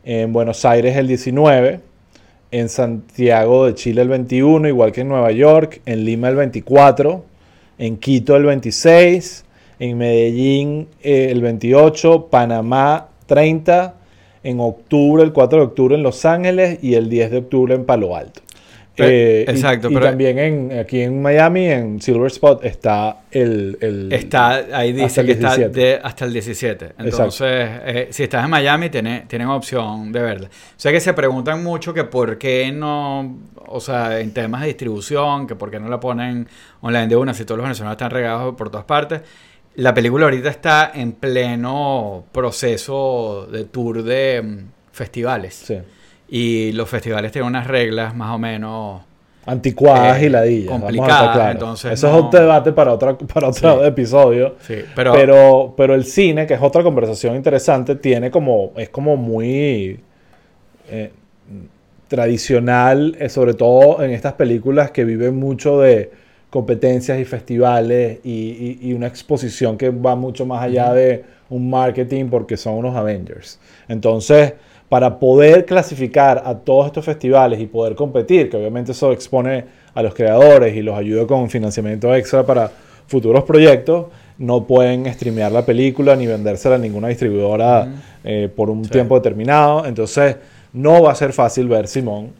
En 0.05 0.31
Buenos 0.33 0.63
Aires 0.65 0.95
el 0.97 1.07
19. 1.07 1.81
En 2.51 2.69
Santiago 2.69 3.65
de 3.67 3.75
Chile 3.75 4.01
el 4.01 4.07
21, 4.07 4.67
igual 4.67 4.91
que 4.91 5.01
en 5.01 5.09
Nueva 5.09 5.31
York. 5.31 5.81
En 5.85 6.03
Lima 6.05 6.29
el 6.29 6.35
24. 6.35 7.23
En 7.77 7.97
Quito 7.97 8.35
el 8.35 8.43
26. 8.45 9.45
En 9.79 9.97
Medellín 9.97 10.87
eh, 11.01 11.27
el 11.31 11.41
28. 11.41 12.27
Panamá 12.29 13.07
30. 13.25 13.95
En 14.43 14.59
octubre, 14.61 15.21
el 15.23 15.33
4 15.33 15.59
de 15.59 15.65
octubre 15.65 15.95
en 15.95 16.03
Los 16.03 16.25
Ángeles 16.25 16.79
y 16.81 16.93
el 16.95 17.09
10 17.09 17.31
de 17.31 17.37
octubre 17.39 17.75
en 17.75 17.85
Palo 17.85 18.15
Alto. 18.15 18.41
Y- 18.97 19.01
exacto, 19.01 19.89
Y, 19.89 19.93
pero- 19.93 20.07
también 20.07 20.39
en, 20.39 20.77
aquí 20.79 20.99
en 21.01 21.21
Miami, 21.21 21.67
en 21.67 22.01
Silver 22.01 22.27
Spot, 22.27 22.63
está 22.65 23.21
el... 23.31 23.77
el- 23.79 24.11
Está, 24.11 24.55
ahí 24.73 24.91
dice 24.91 25.05
hasta 25.05 25.21
el 25.21 25.27
que 25.27 25.33
está 25.33 25.55
17. 25.55 25.79
de- 25.79 25.99
hasta 26.03 26.25
el 26.25 26.33
17. 26.33 26.85
Entonces, 26.99 27.47
eh, 27.85 28.07
si 28.11 28.23
estás 28.23 28.43
en 28.43 28.49
Miami, 28.49 28.89
tiene- 28.89 29.23
tienen 29.27 29.47
opción 29.47 30.11
de 30.11 30.21
verla. 30.21 30.47
O 30.47 30.51
sea 30.75 30.91
que 30.91 30.99
se 30.99 31.13
preguntan 31.13 31.63
mucho 31.63 31.93
que 31.93 32.03
por 32.03 32.37
qué 32.37 32.71
no, 32.73 33.37
o 33.67 33.79
sea, 33.79 34.19
en 34.19 34.31
temas 34.33 34.61
de 34.61 34.67
distribución, 34.67 35.47
que 35.47 35.55
por 35.55 35.71
qué 35.71 35.79
no 35.79 35.87
la 35.87 35.99
ponen 36.01 36.47
online 36.81 37.07
de 37.07 37.15
una, 37.15 37.33
si 37.33 37.45
todos 37.45 37.57
los 37.57 37.63
venezolanos 37.65 37.93
están 37.93 38.11
regados 38.11 38.53
por 38.55 38.69
todas 38.69 38.85
partes. 38.85 39.21
La 39.79 39.93
película 39.93 40.25
ahorita 40.25 40.49
está 40.49 40.91
en 40.93 41.13
pleno 41.13 42.25
proceso 42.31 43.47
de 43.51 43.63
tour 43.65 44.03
de 44.03 44.41
mm, 44.41 44.57
festivales. 44.91 45.53
Sí. 45.55 45.77
Y 46.29 46.71
los 46.73 46.89
festivales 46.89 47.31
tienen 47.31 47.47
unas 47.47 47.67
reglas 47.67 48.15
más 48.15 48.35
o 48.35 48.37
menos... 48.37 49.01
Anticuadas 49.45 50.21
Eh, 50.21 50.25
y 50.25 50.29
ladillas. 50.29 50.69
vamos 50.69 50.83
a 50.83 50.91
estar 50.91 50.97
complicadas, 51.07 51.35
claros. 51.35 51.51
entonces 51.53 51.91
Eso 51.93 52.07
no- 52.11 52.17
es 52.19 52.23
otro 52.25 52.39
debate 52.41 52.71
para, 52.71 52.93
otra, 52.93 53.17
para 53.17 53.47
otro 53.47 53.79
Sí. 53.81 53.85
episodio. 53.87 54.55
Sí, 54.61 54.75
pero, 54.95 55.13
Pero, 55.13 55.73
pero, 55.75 55.95
el 55.95 56.05
cine, 56.05 56.45
que 56.45 56.53
es 56.55 56.61
otra 56.61 56.83
conversación 56.83 57.35
interesante, 57.35 57.95
tiene 57.95 58.29
como, 58.29 58.73
es 58.75 58.89
como 58.89 59.15
muy 59.17 59.99
eh, 60.89 61.11
tradicional, 62.09 63.15
eh, 63.19 63.29
sobre 63.29 63.53
todo 63.53 64.03
en 64.03 64.11
estas 64.11 64.33
películas 64.33 64.91
que 64.91 65.05
viven 65.05 65.35
mucho 65.37 65.79
de 65.79 66.11
competencias 66.49 67.19
y 67.19 67.25
festivales 67.25 68.19
y, 68.23 68.31
y- 68.31 68.79
y 68.89 68.93
una 68.93 69.07
exposición 69.07 69.77
que 69.77 69.89
va 69.89 70.15
mucho 70.15 70.45
más 70.45 70.63
allá 70.63 70.93
de 70.93 71.23
un 71.49 71.69
marketing 71.69 72.25
porque 72.29 72.57
son 72.57 72.73
unos 72.75 72.95
Avengers. 72.95 73.59
Entonces, 73.87 74.53
para 74.87 75.19
poder 75.19 75.65
clasificar 75.65 76.41
a 76.45 76.55
todos 76.55 76.87
estos 76.87 77.05
festivales 77.05 77.59
y 77.59 77.67
poder 77.67 77.93
competir, 77.95 78.49
que 78.49 78.57
obviamente 78.57 78.91
eso 78.93 79.11
expone 79.11 79.65
a 79.93 80.01
los 80.01 80.13
creadores 80.15 80.75
y 80.75 80.81
los 80.81 80.97
ayuda 80.97 81.27
con 81.27 81.49
financiamiento 81.49 82.13
extra 82.15 82.43
para 82.45 82.71
futuros 83.07 83.43
proyectos, 83.43 84.07
no 84.39 84.65
pueden 84.65 85.11
streamear 85.13 85.51
la 85.51 85.65
película 85.65 86.15
ni 86.15 86.25
vendérsela 86.25 86.75
a 86.75 86.77
ninguna 86.79 87.09
distribuidora 87.09 87.87
eh, 88.23 88.49
por 88.55 88.69
un 88.69 88.85
Sí. 88.85 88.91
tiempo 88.91 89.15
determinado. 89.15 89.85
Entonces, 89.85 90.37
no 90.73 91.01
va 91.03 91.11
a 91.11 91.15
ser 91.15 91.33
fácil 91.33 91.67
ver 91.67 91.87
Simón 91.87 92.31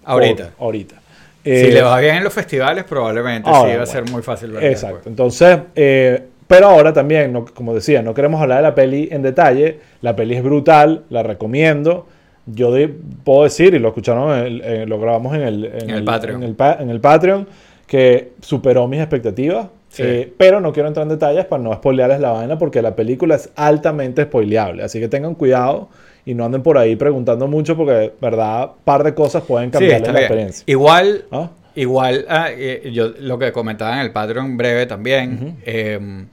Ahorita. 0.58 1.01
Ahorita. 1.46 1.62
si 1.65 1.72
Eh, 1.72 1.74
le 1.74 1.81
va 1.81 2.00
bien 2.00 2.15
en 2.15 2.24
los 2.24 2.34
festivales, 2.34 2.84
probablemente 2.84 3.50
ahora, 3.50 3.72
sí 3.72 3.77
va 3.77 3.84
a 3.84 3.86
ser 3.86 4.10
muy 4.10 4.22
fácil 4.22 4.51
verla 4.51 4.69
Exacto. 4.69 4.96
después. 4.96 5.08
Entonces, 5.12 5.60
eh, 5.75 6.24
pero 6.48 6.67
ahora 6.67 6.91
también, 6.93 7.31
no- 7.31 7.46
como 7.46 7.74
decía, 7.75 8.01
no 8.01 8.13
queremos 8.13 8.41
hablar 8.41 8.58
de 8.58 8.63
la 8.63 8.75
peli 8.75 9.08
en 9.12 9.22
detalle. 9.22 9.79
La 10.01 10.15
peli 10.15 10.36
es 10.36 10.43
brutal, 10.43 11.03
la 11.10 11.24
recomiendo. 11.24 12.08
Yo 12.48 12.72
de- 12.72 12.88
puedo 13.24 13.43
decir, 13.43 13.74
y 13.75 13.79
lo 13.79 13.89
escucharon, 13.89 14.31
en 14.38 14.46
el- 14.46 14.62
eh, 14.65 14.86
lo 14.88 15.00
grabamos 15.00 15.36
en 15.36 15.41
el, 15.41 15.65
En 15.65 15.89
el 15.91 16.03
Patreon. 16.03 16.41
En 16.43 16.50
el, 16.50 16.55
en 16.79 16.89
el 16.89 17.00
Patreon, 17.00 17.48
que 17.86 18.31
superó 18.41 18.88
mis 18.88 19.00
expectativas. 19.00 19.67
Sí. 19.89 20.03
Eh, 20.05 20.34
pero 20.38 20.60
no 20.62 20.72
quiero 20.72 20.88
entrar 20.88 21.03
en 21.03 21.10
detalles 21.10 21.46
para 21.46 21.63
no 21.63 21.74
spoilearles 21.74 22.19
la 22.19 22.31
vaina, 22.31 22.58
porque 22.60 22.79
la 22.81 22.96
película 22.96 23.36
es 23.36 23.50
altamente 23.55 24.24
spoileable. 24.24 24.84
Así 24.84 25.00
que 25.00 25.08
tengan 25.08 25.34
cuidado 25.34 25.89
y 26.26 26.34
no 26.34 26.46
anden 26.46 26.62
por 26.64 26.78
ahí 26.78 26.96
preguntando 26.96 27.48
mucho, 27.48 27.76
porque, 27.78 28.14
verdad, 28.22 28.72
par 28.84 29.04
de 29.04 29.14
cosas 29.14 29.44
pueden 29.44 29.70
Sí, 29.70 29.74
cambiarles 29.74 30.02
está 30.02 30.12
la 30.12 30.20
bien. 30.20 30.26
experiencia. 30.28 30.64
Igual, 30.68 31.26
¿Ah? 31.32 31.50
igual 31.76 32.26
ah, 32.30 32.48
eh, 32.52 32.90
yo 32.94 33.10
lo 33.20 33.40
que 33.40 33.52
comentaba 33.52 33.94
en 33.94 34.00
el 34.00 34.12
Patreon 34.12 34.58
breve 34.58 34.86
también. 34.86 35.58
eh, 35.66 36.26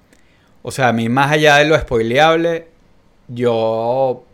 o 0.63 0.71
sea, 0.73 0.89
a 0.89 0.93
mí 0.93 1.09
más 1.09 1.31
allá 1.31 1.57
de 1.59 1.65
lo 1.67 1.79
spoileable, 1.79 2.67
yo 3.29 4.25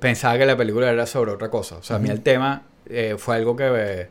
pensaba 0.00 0.38
que 0.38 0.46
la 0.46 0.56
película 0.56 0.90
era 0.90 1.06
sobre 1.06 1.32
otra 1.32 1.48
cosa. 1.50 1.76
O 1.76 1.82
sea, 1.82 1.96
a 1.96 1.98
mí 1.98 2.08
el 2.10 2.20
tema 2.20 2.62
eh, 2.88 3.14
fue 3.18 3.36
algo 3.36 3.54
que, 3.56 4.08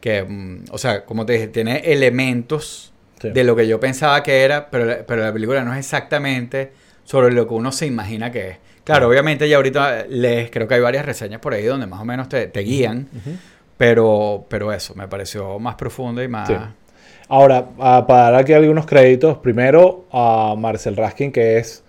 que, 0.00 0.22
mm, 0.22 0.64
o 0.70 0.78
sea, 0.78 1.04
como 1.04 1.26
te 1.26 1.34
dije, 1.34 1.48
tiene 1.48 1.78
elementos 1.92 2.90
Sí. 3.20 3.30
de 3.30 3.44
lo 3.44 3.54
que 3.56 3.66
yo 3.66 3.78
pensaba 3.80 4.22
que 4.22 4.42
era, 4.42 4.68
pero, 4.70 5.04
pero 5.06 5.22
la 5.22 5.32
película 5.32 5.62
no 5.64 5.72
es 5.72 5.78
exactamente 5.78 6.72
sobre 7.04 7.32
lo 7.32 7.46
que 7.48 7.54
uno 7.54 7.70
se 7.72 7.86
imagina 7.86 8.30
que 8.30 8.48
es. 8.50 8.56
Claro, 8.84 9.08
obviamente 9.08 9.48
ya 9.48 9.56
ahorita 9.56 10.06
lees, 10.08 10.50
creo 10.50 10.68
que 10.68 10.74
hay 10.74 10.80
varias 10.80 11.06
reseñas 11.06 11.40
por 11.40 11.54
ahí 11.54 11.64
donde 11.64 11.86
más 11.86 12.00
o 12.00 12.04
menos 12.04 12.28
te, 12.28 12.46
te 12.48 12.60
guían, 12.60 13.08
Ujú. 13.16 13.36
Pero, 13.76 14.46
pero 14.48 14.72
eso, 14.72 14.94
me 14.94 15.08
pareció 15.08 15.58
más 15.58 15.74
profunda 15.74 16.22
y 16.22 16.28
más... 16.28 16.48
Sí. 16.48 16.54
Ahora, 17.28 17.70
ah, 17.78 18.04
para 18.06 18.30
dar 18.30 18.34
aquí 18.36 18.52
algunos 18.52 18.86
créditos, 18.86 19.38
primero 19.38 20.04
a 20.12 20.54
Marcel 20.56 20.96
Raskin, 20.96 21.32
que 21.32 21.58
es 21.58 21.82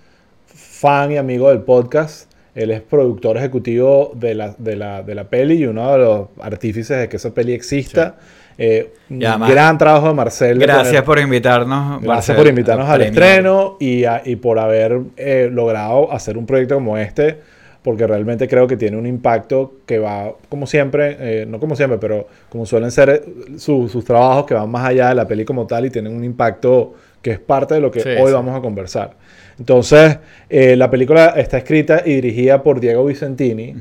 fan 0.45 1.11
y 1.11 1.17
amigo 1.17 1.49
del 1.49 1.61
podcast. 1.61 2.31
Él 2.55 2.71
es 2.71 2.81
productor 2.81 3.37
ejecutivo 3.37 4.13
de 4.15 4.33
la, 4.33 4.55
de 4.57 4.77
la, 4.77 5.03
de 5.03 5.13
la 5.13 5.25
peli 5.25 5.55
y 5.55 5.65
uno 5.67 5.91
de 5.91 5.97
los 5.97 6.27
artífices 6.41 6.97
de 6.97 7.09
que 7.09 7.17
esa 7.17 7.33
peli 7.33 7.53
exista. 7.53 8.15
Eh, 8.57 8.93
además- 9.09 9.49
gran 9.51 9.77
trabajo 9.77 10.07
de 10.07 10.13
Marcel. 10.13 10.59
Gracias 10.59 11.03
por 11.03 11.19
invitarnos. 11.19 12.01
Gracias 12.01 12.07
Marcel, 12.07 12.35
por 12.37 12.47
invitarnos 12.47 12.87
al 12.89 12.99
premio. 13.01 13.21
estreno 13.21 13.77
y, 13.79 14.03
a- 14.05 14.21
y 14.23 14.35
por 14.37 14.59
haber 14.59 14.99
eh, 15.17 15.49
logrado 15.51 16.11
hacer 16.11 16.37
un 16.37 16.45
proyecto 16.45 16.75
como 16.75 16.97
este, 16.97 17.37
porque 17.83 18.07
realmente 18.07 18.47
creo 18.47 18.65
que 18.65 18.77
tiene 18.77 18.97
un 18.97 19.05
impacto 19.05 19.75
que 19.85 19.99
va, 19.99 20.31
como 20.49 20.65
siempre, 20.67 21.17
eh, 21.19 21.45
no 21.47 21.59
como 21.59 21.75
siempre, 21.75 21.97
pero 21.99 22.27
como 22.49 22.65
suelen 22.65 22.91
ser 22.91 23.09
eh, 23.09 23.23
su- 23.57 23.89
sus 23.89 24.03
trabajos 24.05 24.45
que 24.45 24.53
van 24.53 24.69
más 24.69 24.87
allá 24.87 25.09
de 25.09 25.15
la 25.15 25.27
peli 25.27 25.43
como 25.45 25.67
tal 25.67 25.85
y 25.85 25.89
tienen 25.89 26.15
un 26.15 26.23
impacto 26.23 26.93
que 27.21 27.31
es 27.31 27.39
parte 27.39 27.73
de 27.75 27.81
lo 27.81 27.91
que 27.91 27.99
Sí, 27.99 28.09
hoy 28.09 28.27
sí. 28.27 28.33
vamos 28.33 28.55
a 28.57 28.61
conversar. 28.61 29.11
Entonces, 29.59 30.17
eh, 30.49 30.75
la 30.75 30.89
película 30.89 31.33
está 31.37 31.57
escrita 31.57 32.01
y 32.05 32.15
dirigida 32.15 32.61
por 32.61 32.79
Diego 32.79 33.05
Vicentini, 33.05 33.73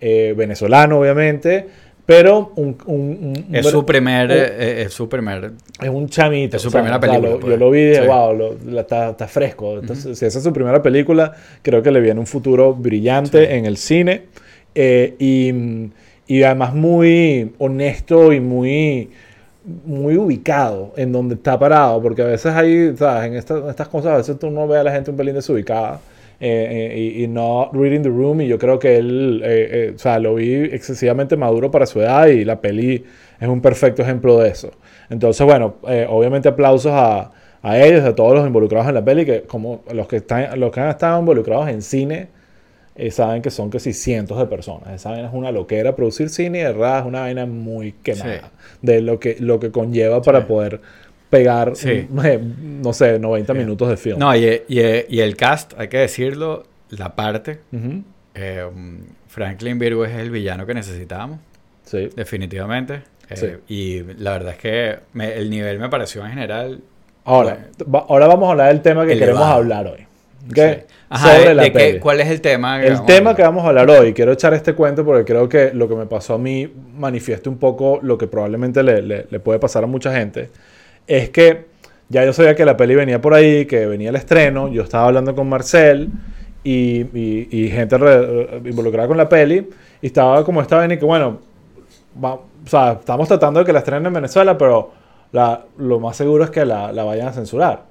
eh, 0.00 0.34
venezolano 0.36 0.98
obviamente, 1.00 1.66
pero 2.10 2.52
un, 2.56 2.76
un- 2.86 3.34
un- 3.48 3.54
Es 3.54 3.66
su 3.66 3.86
primer... 3.86 4.26
un- 4.30 4.36
eh, 4.36 4.82
es 4.86 4.92
su 4.92 5.08
primer... 5.08 5.52
es 5.80 5.88
un 5.88 6.08
chamito. 6.08 6.56
Es 6.56 6.62
su 6.62 6.70
primera 6.72 6.96
o 6.96 7.00
sea, 7.00 7.08
película, 7.08 7.30
lo- 7.30 7.38
pues. 7.40 7.50
yo 7.52 7.56
lo 7.56 7.70
vi 7.70 7.78
y 7.80 7.86
dije, 7.90 8.02
Sí. 8.02 8.06
wow, 8.08 8.36
lo- 8.36 8.56
la- 8.66 8.80
está, 8.80 9.10
está 9.10 9.28
fresco. 9.28 9.78
Entonces, 9.78 10.18
Si 10.18 10.24
esa 10.26 10.38
es 10.38 10.44
su 10.44 10.52
primera 10.52 10.82
película, 10.82 11.32
creo 11.62 11.82
que 11.82 11.90
le 11.92 12.00
viene 12.00 12.18
un 12.18 12.26
futuro 12.26 12.74
brillante 12.74 13.46
Sí. 13.46 13.52
en 13.54 13.64
el 13.66 13.76
cine. 13.76 14.22
Eh, 14.74 15.14
y, 15.20 15.52
y 16.26 16.42
además 16.42 16.74
muy 16.74 17.52
honesto 17.58 18.32
y 18.32 18.40
muy, 18.40 19.10
muy 19.84 20.16
ubicado 20.16 20.92
en 20.96 21.12
donde 21.12 21.36
está 21.36 21.58
parado. 21.58 22.02
Porque 22.02 22.22
a 22.22 22.26
veces 22.26 22.52
hay, 22.54 22.96
¿sabes? 22.96 23.28
En 23.28 23.34
estas, 23.36 23.62
en 23.62 23.68
estas 23.70 23.86
cosas, 23.88 24.12
a 24.12 24.16
veces 24.16 24.38
tú 24.38 24.50
no 24.50 24.66
ves 24.66 24.78
a 24.80 24.82
la 24.84 24.92
gente 24.92 25.10
un 25.12 25.16
pelín 25.16 25.34
desubicada. 25.34 26.00
Eh, 26.40 26.90
eh, 26.92 26.98
y, 26.98 27.24
y 27.24 27.28
no 27.28 27.70
reading 27.72 28.00
the 28.02 28.08
room 28.08 28.40
y 28.40 28.48
yo 28.48 28.58
creo 28.58 28.78
que 28.78 28.96
él 28.96 29.42
eh, 29.44 29.92
o 29.94 29.98
sea 29.98 30.18
lo 30.18 30.34
vi 30.36 30.54
excesivamente 30.54 31.36
maduro 31.36 31.70
para 31.70 31.84
su 31.86 32.00
edad 32.00 32.28
y 32.28 32.44
la 32.44 32.60
peli 32.60 33.04
es 33.38 33.48
un 33.48 33.60
perfecto 33.60 34.02
ejemplo 34.02 34.38
de 34.38 34.48
eso. 34.48 34.70
Entonces 35.10 35.44
bueno 35.46 35.76
obviamente 36.08 36.48
aplausos 36.48 36.92
a, 36.92 37.30
a 37.62 37.78
ellos 37.78 38.04
a 38.04 38.14
todos 38.14 38.34
los 38.34 38.46
involucrados 38.46 38.88
en 38.88 38.94
la 38.94 39.04
peli 39.04 39.26
que 39.26 39.42
como 39.42 39.82
los 39.92 40.08
que 40.08 40.16
están 40.16 40.58
los 40.58 40.72
que 40.72 40.80
han 40.80 40.88
estado 40.88 41.20
involucrados 41.20 41.68
en 41.68 41.82
cine 41.82 42.28
eh, 42.96 43.10
saben 43.10 43.40
que 43.40 43.50
son 43.50 43.70
casi 43.70 43.92
cientos 43.92 44.36
de 44.38 44.46
personas. 44.46 44.90
Esa 44.94 45.10
vaina 45.10 45.28
es 45.28 45.34
una 45.34 45.52
loquera 45.52 45.94
producir 45.94 46.28
cine 46.28 46.58
y 46.58 46.62
de 46.62 46.72
verdad 46.72 47.00
es 47.00 47.06
una 47.06 47.20
vaina 47.20 47.46
muy 47.46 47.92
quemada 48.02 48.50
Sí. 48.52 48.78
de 48.82 49.00
lo 49.00 49.18
que 49.20 49.36
lo 49.40 49.58
que 49.60 49.70
conlleva 49.70 50.20
para 50.22 50.46
poder 50.46 50.80
pegar 51.30 51.76
Sí. 51.76 52.06
no 52.82 52.92
sé 52.92 53.18
90 53.18 53.54
minutos 53.54 53.88
de 53.88 53.96
film 53.96 54.18
No, 54.18 54.34
y, 54.36 54.44
y- 54.68 55.04
y 55.08 55.20
el 55.20 55.36
cast, 55.36 55.72
hay 55.78 55.88
que 55.88 55.98
decirlo, 55.98 56.64
la 56.90 57.14
parte... 57.14 57.60
Ujú. 57.72 58.02
eh, 58.34 58.66
Franklin 59.28 59.78
Virgo 59.78 60.04
es 60.04 60.16
el 60.16 60.30
villano 60.30 60.66
que 60.66 60.74
necesitábamos, 60.74 61.38
sí 61.84 62.10
definitivamente. 62.16 63.02
Eh, 63.28 63.36
Sí. 63.36 63.46
Y 63.68 64.02
la 64.20 64.32
verdad 64.32 64.52
es 64.54 64.58
que 64.58 64.98
me- 65.12 65.32
el 65.34 65.48
nivel 65.50 65.78
me 65.78 65.88
pareció 65.88 66.24
en 66.24 66.30
general... 66.32 66.80
Ahora, 67.24 67.68
va- 67.94 68.06
ahora 68.08 68.26
vamos 68.26 68.48
a 68.48 68.52
hablar 68.52 68.68
del 68.72 68.82
tema 68.82 69.06
que 69.06 69.12
Elevado. 69.12 69.36
queremos 69.36 69.54
hablar 69.54 69.86
hoy. 69.86 70.06
¿ok? 70.50 70.56
sí. 70.56 70.84
Ajá, 71.10 71.28
Sobre 71.36 71.48
de- 71.50 71.54
la 71.54 71.62
de 71.64 71.70
peli. 71.70 71.98
¿Cuál 72.00 72.20
es 72.20 72.28
el 72.28 72.40
tema? 72.40 72.82
El 72.82 73.04
tema 73.04 73.36
que 73.36 73.42
vamos 73.42 73.64
a 73.64 73.68
hablar 73.68 73.88
hoy, 73.90 74.12
quiero 74.14 74.32
echar 74.32 74.52
este 74.54 74.72
cuento 74.74 75.04
porque 75.04 75.24
creo 75.24 75.48
que 75.48 75.72
lo 75.74 75.88
que 75.88 75.94
me 75.94 76.06
pasó 76.06 76.34
a 76.34 76.38
mí 76.38 76.68
manifiesta 76.96 77.48
un 77.50 77.58
poco 77.58 78.00
lo 78.02 78.16
que 78.18 78.26
probablemente 78.26 78.82
le, 78.82 79.02
le- 79.02 79.26
le 79.30 79.40
puede 79.40 79.58
pasar 79.60 79.84
a 79.84 79.86
mucha 79.86 80.12
gente. 80.12 80.50
Es 81.06 81.30
que 81.30 81.66
ya 82.08 82.24
yo 82.24 82.32
sabía 82.32 82.54
que 82.54 82.64
la 82.64 82.76
peli 82.76 82.94
venía 82.94 83.20
por 83.20 83.34
ahí, 83.34 83.66
que 83.66 83.86
venía 83.86 84.10
el 84.10 84.16
estreno, 84.16 84.68
yo 84.68 84.82
estaba 84.82 85.06
hablando 85.06 85.34
con 85.34 85.48
Marcel 85.48 86.10
y, 86.64 87.00
y- 87.18 87.68
gente 87.70 87.96
re- 87.98 88.60
involucrada 88.64 89.08
con 89.08 89.16
la 89.16 89.28
peli 89.28 89.68
y 90.02 90.06
estaba 90.06 90.44
como 90.44 90.60
esta 90.60 90.76
vaina 90.76 90.94
y 90.94 90.98
que 90.98 91.04
bueno, 91.04 91.38
va- 92.22 92.34
o 92.34 92.66
sea, 92.66 92.92
estamos 93.00 93.28
tratando 93.28 93.60
de 93.60 93.66
que 93.66 93.72
la 93.72 93.78
estrenen 93.80 94.06
en 94.06 94.12
Venezuela, 94.12 94.58
pero 94.58 94.90
la- 95.32 95.64
lo 95.78 96.00
más 96.00 96.16
seguro 96.16 96.44
es 96.44 96.50
que 96.50 96.64
la, 96.64 96.92
la 96.92 97.04
vayan 97.04 97.28
a 97.28 97.32
censurar. 97.32 97.84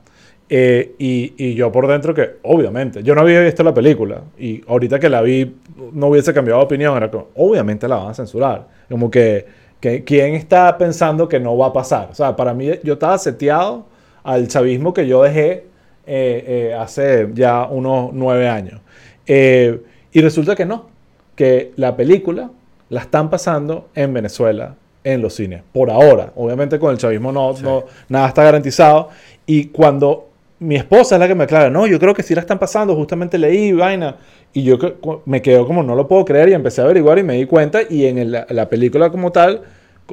Eh, 0.51 0.95
y, 0.97 1.33
y 1.37 1.53
yo 1.53 1.71
por 1.71 1.87
dentro 1.87 2.13
que, 2.13 2.37
obviamente, 2.43 3.03
yo 3.03 3.13
no 3.13 3.21
había 3.21 3.39
visto 3.41 3.63
la 3.63 3.73
película 3.73 4.23
y 4.37 4.61
ahorita 4.67 4.99
que 4.99 5.07
la 5.07 5.21
vi 5.21 5.55
no 5.93 6.07
hubiese 6.07 6.33
cambiado 6.33 6.59
de 6.59 6.65
opinión, 6.65 6.97
era 6.97 7.11
como, 7.11 7.27
obviamente 7.35 7.87
la 7.87 7.97
van 7.97 8.09
a 8.09 8.13
censurar. 8.15 8.67
Como 8.89 9.11
que, 9.11 9.45
que 9.79 10.03
¿quién 10.03 10.36
está 10.36 10.77
pensando 10.77 11.27
que 11.27 11.39
no 11.39 11.57
va 11.57 11.67
a 11.67 11.74
pasar? 11.74 12.09
O 12.12 12.15
sea, 12.15 12.36
para 12.36 12.53
mí 12.53 12.69
yo 12.83 12.93
estaba 12.93 13.17
seteado 13.17 13.86
al 14.24 14.48
chavismo 14.48 14.93
que 14.93 15.07
yo 15.07 15.24
dejé 15.24 15.65
eh, 16.05 16.43
eh, 16.71 16.75
hace 16.77 17.29
ya 17.33 17.65
unos 17.65 18.12
nueve 18.13 18.48
años. 18.50 18.81
Eh, 19.27 19.81
y 20.12 20.21
resulta 20.21 20.55
que 20.55 20.65
no, 20.65 20.88
que 21.36 21.71
la 21.75 21.95
película 21.95 22.50
la 22.89 23.01
están 23.01 23.29
pasando 23.29 23.89
en 23.93 24.13
Venezuela, 24.13 24.75
en 25.03 25.21
los 25.21 25.36
cines, 25.36 25.62
por 25.71 25.91
ahora. 25.91 26.33
Obviamente 26.36 26.79
con 26.79 26.91
el 26.91 26.98
chavismo 26.98 27.31
no, 27.31 27.55
Sí. 27.55 27.63
no 27.63 27.86
nada 28.09 28.27
está 28.27 28.43
garantizado. 28.43 29.09
Y 29.45 29.65
cuando 29.65 30.28
mi 30.59 30.75
esposa 30.75 31.15
es 31.15 31.19
la 31.19 31.27
que 31.27 31.35
me 31.35 31.45
aclara, 31.45 31.69
no, 31.69 31.87
yo 31.87 31.99
creo 31.99 32.13
que 32.13 32.23
sí 32.23 32.35
la 32.35 32.41
están 32.41 32.59
pasando, 32.59 32.95
justamente 32.95 33.37
leí 33.37 33.71
vaina. 33.71 34.15
Y 34.53 34.63
yo 34.63 34.77
me 35.25 35.41
quedo 35.41 35.65
como 35.67 35.83
no 35.83 35.95
lo 35.95 36.07
puedo 36.07 36.25
creer 36.25 36.49
y 36.49 36.53
empecé 36.53 36.81
a 36.81 36.85
averiguar 36.85 37.19
y 37.19 37.23
me 37.23 37.35
di 37.35 37.45
cuenta 37.45 37.81
y 37.87 38.05
en 38.07 38.31
la 38.31 38.67
película 38.69 39.09
como 39.11 39.31
tal 39.31 39.61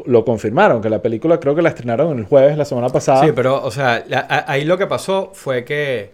lo 0.04 0.24
confirmaron, 0.26 0.82
que 0.82 0.90
la 0.90 1.00
película 1.00 1.40
creo 1.40 1.54
que 1.54 1.62
la 1.62 1.70
estrenaron 1.70 2.18
el 2.18 2.24
jueves 2.26 2.58
la 2.58 2.66
semana 2.66 2.90
pasada. 2.90 3.24
Sí, 3.24 3.32
pero, 3.34 3.62
o 3.64 3.70
sea, 3.70 4.04
la- 4.06 4.44
ahí 4.46 4.64
lo 4.66 4.76
que 4.76 4.86
pasó 4.86 5.30
fue 5.32 5.64
que, 5.64 6.10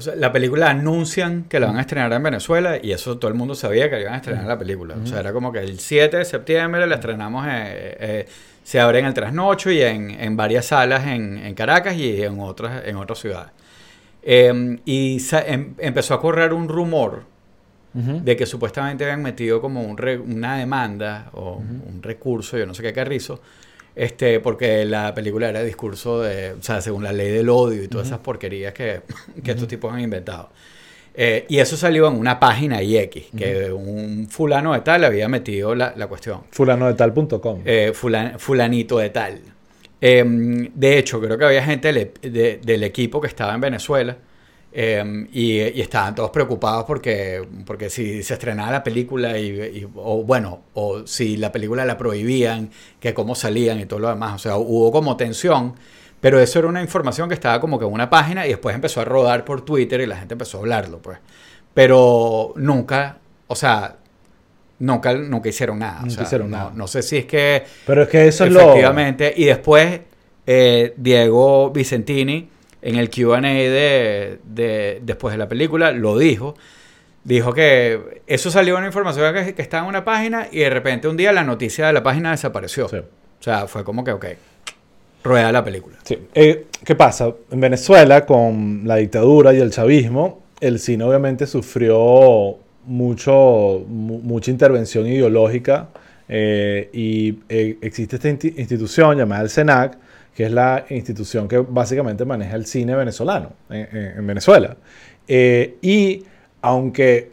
sea, 0.00 0.14
la 0.14 0.30
película 0.32 0.70
anuncian 0.70 1.44
que 1.48 1.58
la 1.58 1.66
van 1.66 1.76
a 1.78 1.80
estrenar 1.80 2.12
en 2.12 2.22
Venezuela 2.22 2.78
y 2.80 2.92
eso 2.92 3.18
todo 3.18 3.28
el 3.30 3.36
mundo 3.36 3.54
sabía 3.54 3.90
que 3.90 4.00
iban 4.00 4.14
a 4.14 4.16
estrenar 4.18 4.44
la 4.46 4.58
película. 4.58 4.94
O 5.02 5.06
sea, 5.06 5.20
era 5.20 5.32
como 5.32 5.50
que 5.52 5.58
el 5.60 5.78
7 5.80 6.18
de 6.18 6.24
septiembre 6.24 6.86
la 6.86 6.94
estrenamos, 6.96 7.46
eh, 7.48 7.96
eh, 7.98 8.26
se 8.70 8.78
abre 8.78 9.00
en 9.00 9.06
el 9.06 9.14
trasnocho 9.14 9.68
y 9.72 9.82
en, 9.82 10.10
en 10.12 10.36
varias 10.36 10.66
salas 10.66 11.04
en, 11.08 11.38
en 11.38 11.54
Caracas 11.56 11.96
y 11.96 12.22
en 12.22 12.38
otras, 12.38 12.86
en 12.86 12.94
otras 12.94 13.18
ciudades. 13.18 13.50
Eh, 14.22 14.78
y 14.84 15.18
em- 15.46 15.74
empezó 15.78 16.14
a 16.14 16.20
correr 16.20 16.52
un 16.52 16.68
rumor 16.68 17.24
de 18.24 18.36
que 18.36 18.46
supuestamente 18.46 19.02
habían 19.02 19.22
metido 19.22 19.60
como 19.60 19.82
un 19.82 19.96
re- 19.98 20.18
una 20.18 20.56
demanda 20.56 21.30
o 21.32 21.56
un 21.56 22.00
recurso, 22.00 22.56
yo 22.56 22.64
no 22.64 22.72
sé 22.74 22.82
qué 22.84 22.92
carrizo, 22.92 23.40
este, 23.96 24.38
porque 24.38 24.84
la 24.84 25.12
película 25.12 25.48
era 25.48 25.64
discurso 25.64 26.20
de, 26.20 26.52
o 26.52 26.62
sea, 26.62 26.80
según 26.80 27.02
la 27.02 27.12
ley 27.12 27.30
del 27.32 27.48
odio 27.48 27.82
y 27.82 27.88
todas 27.88 28.06
esas 28.06 28.20
porquerías 28.20 28.72
que, 28.72 29.00
que 29.42 29.50
estos 29.50 29.66
tipos 29.66 29.92
han 29.92 30.00
inventado. 30.00 30.50
Eh, 31.14 31.44
y 31.48 31.58
eso 31.58 31.76
salió 31.76 32.06
en 32.08 32.14
una 32.16 32.38
página 32.38 32.82
IX, 32.82 33.26
que 33.36 33.72
un 33.72 34.28
fulano 34.30 34.72
de 34.72 34.80
tal 34.80 35.04
había 35.04 35.28
metido 35.28 35.74
la, 35.74 35.92
la 35.96 36.06
cuestión. 36.06 36.42
Fulano 36.50 36.86
de 36.86 36.94
tal.com. 36.94 37.60
Eh, 37.64 37.92
fulan- 37.94 38.38
fulanito 38.38 38.98
de 38.98 39.10
tal. 39.10 39.40
Eh, 40.00 40.24
de 40.74 40.98
hecho, 40.98 41.20
creo 41.20 41.36
que 41.36 41.44
había 41.44 41.62
gente 41.64 41.92
del, 41.92 42.10
de- 42.22 42.58
del 42.62 42.82
equipo 42.84 43.20
que 43.20 43.26
estaba 43.26 43.54
en 43.54 43.60
Venezuela 43.60 44.16
eh, 44.72 45.26
y, 45.32 45.58
y 45.60 45.80
estaban 45.80 46.14
todos 46.14 46.30
preocupados 46.30 46.84
porque, 46.86 47.42
porque 47.66 47.90
si 47.90 48.22
se 48.22 48.34
estrenaba 48.34 48.70
la 48.70 48.82
película 48.84 49.36
y, 49.36 49.48
y- 49.80 49.88
o 49.96 50.22
bueno, 50.22 50.60
o 50.74 51.06
si 51.06 51.36
la 51.36 51.50
película 51.52 51.84
la 51.84 51.98
prohibían, 51.98 52.70
que 53.00 53.12
cómo 53.12 53.34
salían 53.34 53.80
y 53.80 53.86
todo 53.86 53.98
lo 53.98 54.08
demás. 54.08 54.34
O 54.36 54.38
sea, 54.38 54.56
hubo 54.56 54.90
como 54.92 55.16
tensión, 55.16 55.74
pero 56.20 56.38
eso 56.40 56.58
era 56.58 56.68
una 56.68 56.82
información 56.82 57.28
que 57.28 57.34
estaba 57.34 57.60
como 57.60 57.78
que 57.78 57.84
en 57.86 57.92
una 57.92 58.10
página 58.10 58.46
y 58.46 58.50
después 58.50 58.74
empezó 58.74 59.00
a 59.00 59.04
rodar 59.04 59.44
por 59.44 59.64
Twitter 59.64 60.00
y 60.00 60.06
la 60.06 60.16
gente 60.16 60.34
empezó 60.34 60.58
a 60.58 60.60
hablarlo, 60.60 60.98
pues. 60.98 61.18
Pero 61.74 62.52
nunca, 62.56 63.18
o 63.46 63.54
sea, 63.54 63.96
nunca, 64.80 65.14
nunca 65.14 65.48
hicieron 65.48 65.78
nada. 65.78 65.98
o 65.98 66.02
Nunca 66.02 66.14
sea, 66.14 66.22
hicieron 66.24 66.50
no- 66.50 66.56
nada. 66.56 66.72
no 66.74 66.86
sé 66.86 67.02
si 67.02 67.18
es 67.18 67.26
que 67.26 67.64
Pero 67.86 68.02
es 68.02 68.08
que 68.08 68.26
eso 68.28 68.44
es 68.44 68.52
lo... 68.52 68.60
Efectivamente. 68.60 69.32
Y 69.36 69.44
después, 69.44 70.00
eh, 70.46 70.94
Diego 70.96 71.70
Vicentini, 71.70 72.48
en 72.82 72.96
el 72.96 73.08
QA 73.10 73.40
de, 73.40 74.38
de- 74.42 75.00
después 75.02 75.32
de 75.32 75.38
la 75.38 75.48
película, 75.48 75.92
lo 75.92 76.18
dijo. 76.18 76.54
Dijo 77.22 77.52
que 77.52 78.22
eso 78.26 78.50
salió 78.50 78.76
una 78.78 78.86
información 78.86 79.34
que, 79.34 79.54
que 79.54 79.62
estaba 79.62 79.82
en 79.82 79.90
una 79.90 80.04
página 80.04 80.48
y 80.50 80.60
de 80.60 80.70
repente 80.70 81.06
un 81.06 81.18
día 81.18 81.32
la 81.32 81.44
noticia 81.44 81.86
de 81.86 81.92
la 81.92 82.02
página 82.02 82.30
desapareció. 82.30 82.88
Sí. 82.88 82.96
O 82.96 83.42
sea, 83.42 83.66
fue 83.68 83.84
como 83.84 84.02
que, 84.04 84.12
ok, 84.12 84.26
rueda 85.22 85.52
la 85.52 85.62
película. 85.64 85.96
Sí. 86.04 86.18
Eh, 86.34 86.66
¿Qué 86.84 86.94
pasa? 86.94 87.32
En 87.50 87.60
Venezuela, 87.60 88.24
con 88.26 88.82
la 88.86 88.96
dictadura 88.96 89.52
y 89.52 89.58
el 89.60 89.70
chavismo, 89.70 90.40
el 90.60 90.78
cine 90.78 91.04
obviamente 91.04 91.46
sufrió 91.46 92.56
mucho, 92.86 93.84
mu- 93.86 94.20
mucha 94.20 94.50
intervención 94.50 95.06
ideológica 95.06 95.88
eh, 96.28 96.88
y 96.92 97.38
eh, 97.48 97.76
existe 97.82 98.16
esta 98.16 98.28
insti- 98.30 98.54
institución 98.58 99.16
llamada 99.18 99.42
el 99.42 99.50
CENAC, 99.50 99.98
que 100.34 100.44
es 100.46 100.52
la 100.52 100.84
institución 100.90 101.48
que 101.48 101.58
básicamente 101.58 102.24
maneja 102.24 102.56
el 102.56 102.64
cine 102.66 102.94
venezolano 102.94 103.50
en, 103.68 103.88
en- 103.96 104.18
en 104.18 104.26
Venezuela. 104.26 104.76
Y 105.28 106.24
aunque 106.62 107.30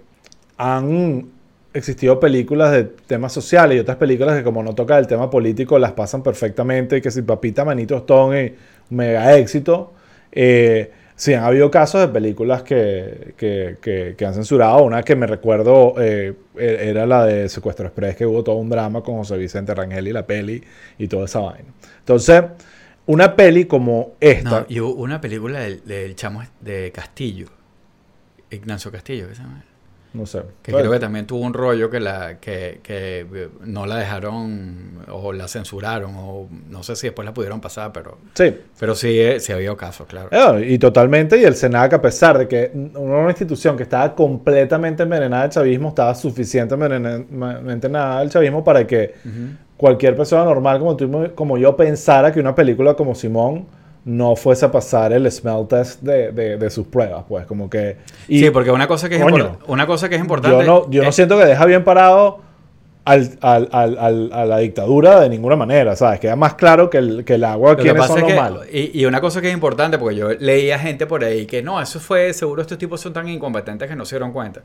han 0.58 1.30
existido 1.78 2.20
películas 2.20 2.72
de 2.72 2.84
temas 2.84 3.32
sociales 3.34 3.78
y 3.78 3.80
otras 3.80 3.98
películas 3.98 4.38
que 4.38 4.44
como 4.44 4.64
no 4.64 4.76
toca 4.76 4.98
el 4.98 5.08
tema 5.08 5.30
político 5.30 5.80
las 5.80 5.94
pasan 5.94 6.24
perfectamente, 6.24 7.02
que 7.02 7.12
si 7.12 7.22
Papita 7.22 7.64
Manito 7.64 7.98
Stone 7.98 8.46
y 8.46 8.56
mega 8.94 9.38
éxito. 9.38 9.94
Eh, 10.32 10.92
sí, 11.16 11.34
han 11.34 11.44
habido 11.44 11.72
casos 11.72 12.02
de 12.02 12.08
películas 12.10 12.64
que, 12.64 13.34
que, 13.38 13.78
que, 13.82 14.16
que 14.18 14.26
han 14.26 14.34
censurado. 14.34 14.84
Una 14.84 15.04
que 15.04 15.16
me 15.16 15.28
recuerdo 15.28 15.96
eh, 16.00 16.34
e- 16.56 16.90
era 16.90 17.06
la 17.06 17.26
de 17.26 17.50
Secuestro 17.50 17.88
Express, 17.88 18.16
que 18.16 18.26
hubo 18.26 18.44
todo 18.44 18.56
un 18.56 18.70
drama 18.70 19.02
con 19.02 19.18
José 19.18 19.38
Vicente 19.38 19.74
Rangel 19.74 20.08
y 20.08 20.14
la 20.14 20.26
peli 20.26 20.64
y 20.98 21.08
toda 21.08 21.26
esa 21.26 21.40
vaina. 21.40 21.70
Entonces, 22.00 22.44
una 23.06 23.36
peli 23.36 23.66
como 23.66 24.16
esta... 24.20 24.66
Y 24.68 24.80
hubo 24.80 24.94
una 25.02 25.22
película 25.22 25.62
del, 25.62 25.84
del 25.86 26.16
chamo 26.16 26.44
de 26.60 26.92
Castillo. 26.92 27.48
Ignacio 28.50 28.92
Castillo, 28.92 29.28
¿qué 29.30 29.36
se 29.36 29.42
llama? 29.42 29.64
No 30.18 30.26
sé. 30.26 30.42
Que 30.64 30.72
creo 30.72 30.92
que 30.92 31.00
también 31.00 31.28
tuvo 31.28 31.42
un 31.46 31.54
rollo 31.54 31.90
que 31.92 32.00
la 32.00 32.40
que, 32.40 32.80
que 32.82 33.20
eh, 33.32 33.50
no 33.66 33.86
la 33.86 33.98
dejaron 33.98 35.04
o 35.12 35.32
la 35.32 35.48
censuraron 35.48 36.14
o 36.18 36.48
no 36.70 36.82
sé 36.82 36.96
si 36.96 37.08
después 37.08 37.24
la 37.26 37.34
pudieron 37.34 37.62
pasar, 37.62 37.92
pero 37.94 38.18
Sí. 38.34 38.58
pero 38.80 38.96
sí, 38.96 39.20
eh, 39.20 39.40
sí 39.40 39.54
había 39.54 39.76
casos, 39.76 40.08
claro. 40.08 40.30
Eh, 40.32 40.72
y 40.74 40.80
totalmente, 40.80 41.38
y 41.38 41.44
el 41.44 41.56
SENAC, 41.56 41.94
a 41.94 42.02
pesar 42.02 42.38
de 42.40 42.48
que 42.48 42.72
una 42.96 43.30
institución 43.30 43.78
que 43.78 43.84
estaba 43.84 44.16
completamente 44.16 45.04
envenenada 45.04 45.44
del 45.44 45.52
chavismo, 45.52 45.90
estaba 45.90 46.16
suficientemente 46.16 46.96
envenenada 46.96 48.20
del 48.22 48.30
chavismo 48.30 48.64
para 48.64 48.88
que 48.88 49.14
cualquier 49.78 50.16
persona 50.16 50.44
normal 50.44 50.80
como 50.80 50.96
tú, 50.98 51.32
como 51.36 51.58
yo 51.60 51.76
pensara 51.76 52.32
que 52.32 52.40
una 52.40 52.56
película 52.56 52.96
como 52.96 53.14
Simón 53.14 53.68
no 54.08 54.36
fuese 54.38 54.66
a 54.66 54.72
pasar 54.72 55.12
el 55.12 55.30
smell 55.32 55.68
test 55.68 56.02
de, 56.02 56.32
de- 56.32 56.58
de 56.58 56.70
sus 56.70 56.88
pruebas, 56.88 57.26
pues 57.28 57.46
como 57.46 57.70
que... 57.70 57.98
y 58.30 58.40
sí, 58.40 58.50
porque 58.52 58.72
una 58.72 58.88
cosa 58.88 59.10
que 59.10 59.18
es, 59.18 59.22
Coño, 59.22 59.60
una 59.68 59.86
cosa 59.86 60.08
que 60.08 60.16
es 60.16 60.22
importante 60.22 60.58
yo 60.58 60.64
no, 60.64 60.90
yo 60.90 61.04
no 61.04 61.12
siento 61.12 61.38
que 61.38 61.46
deja 61.46 61.66
bien 61.66 61.84
parado 61.84 62.40
al- 63.04 63.38
al- 63.42 63.68
al- 63.74 63.98
al- 64.00 64.30
a 64.34 64.46
la 64.46 64.58
dictadura 64.60 65.20
de 65.20 65.28
ninguna 65.30 65.56
manera, 65.58 65.96
¿sabes? 65.98 66.20
Queda 66.22 66.36
más 66.38 66.54
claro 66.54 66.90
que 66.90 66.98
el, 67.00 67.26
que 67.26 67.34
el 67.36 67.44
agua, 67.44 67.72
Lo 67.74 67.84
que 67.84 67.94
pasa 67.94 68.08
son 68.08 68.18
es 68.20 68.24
los 68.24 68.32
que, 68.32 68.38
malos. 68.40 68.66
y, 68.72 68.98
y 69.02 69.06
una 69.06 69.20
cosa 69.20 69.42
que 69.42 69.50
es 69.50 69.54
importante, 69.54 69.98
porque 69.98 70.16
yo 70.16 70.30
leía 70.40 70.80
gente 70.80 71.06
por 71.06 71.24
ahí 71.26 71.46
que 71.46 71.62
no, 71.62 71.82
eso 71.82 72.00
fue, 72.00 72.34
seguro 72.34 72.62
estos 72.62 72.78
tipos 72.78 73.02
son 73.02 73.12
tan 73.14 73.28
incompetentes 73.28 73.90
que 73.90 73.96
no 73.96 74.06
se 74.06 74.16
dieron 74.16 74.32
cuenta. 74.32 74.62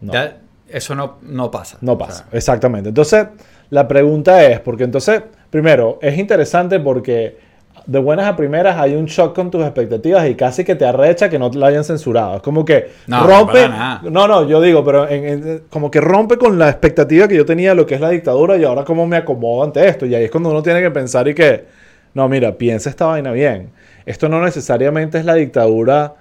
No. 0.00 0.12
Ya, 0.12 0.38
eso 0.68 0.94
no, 0.94 1.18
no 1.22 1.50
pasa. 1.50 1.78
No 1.80 1.92
O 1.94 1.96
sea, 1.98 2.06
pasa, 2.06 2.26
exactamente. 2.32 2.88
Entonces, 2.90 3.26
la 3.70 3.86
pregunta 3.88 4.44
es, 4.46 4.60
porque 4.60 4.84
entonces, 4.84 5.22
primero, 5.50 5.98
es 6.02 6.16
interesante 6.18 6.78
porque 6.80 7.45
de 7.86 7.98
buenas 8.00 8.26
a 8.26 8.34
primeras 8.36 8.76
hay 8.78 8.96
un 8.96 9.06
shock 9.06 9.34
con 9.34 9.50
tus 9.50 9.62
expectativas 9.62 10.28
y 10.28 10.34
casi 10.34 10.64
que 10.64 10.74
te 10.74 10.84
arrecha 10.84 11.28
que 11.28 11.38
no 11.38 11.50
te 11.50 11.58
la 11.58 11.68
hayan 11.68 11.84
censurado. 11.84 12.36
Es 12.36 12.42
como 12.42 12.64
que 12.64 12.88
No, 13.06 13.24
rompe... 13.26 13.68
nada. 13.68 14.00
No, 14.10 14.26
no, 14.26 14.46
yo 14.48 14.60
digo, 14.60 14.84
pero 14.84 15.08
en- 15.08 15.24
en- 15.24 15.62
como 15.70 15.90
que 15.90 16.00
rompe 16.00 16.36
con 16.36 16.58
la 16.58 16.68
expectativa 16.68 17.28
que 17.28 17.36
yo 17.36 17.46
tenía 17.46 17.70
de 17.70 17.76
lo 17.76 17.86
que 17.86 17.94
es 17.94 18.00
la 18.00 18.10
dictadura 18.10 18.56
y 18.56 18.64
ahora 18.64 18.84
cómo 18.84 19.06
me 19.06 19.16
acomodo 19.16 19.62
ante 19.62 19.86
esto. 19.86 20.04
Y 20.04 20.14
ahí 20.16 20.24
es 20.24 20.30
cuando 20.30 20.50
uno 20.50 20.62
tiene 20.62 20.80
que 20.82 20.90
pensar 20.90 21.28
y 21.28 21.34
que, 21.34 21.64
no, 22.14 22.28
mira, 22.28 22.58
piensa 22.58 22.90
esta 22.90 23.06
vaina 23.06 23.30
bien. 23.30 23.70
Esto 24.04 24.28
no 24.28 24.40
necesariamente 24.42 25.18
es 25.18 25.24
la 25.24 25.34
dictadura 25.34 26.14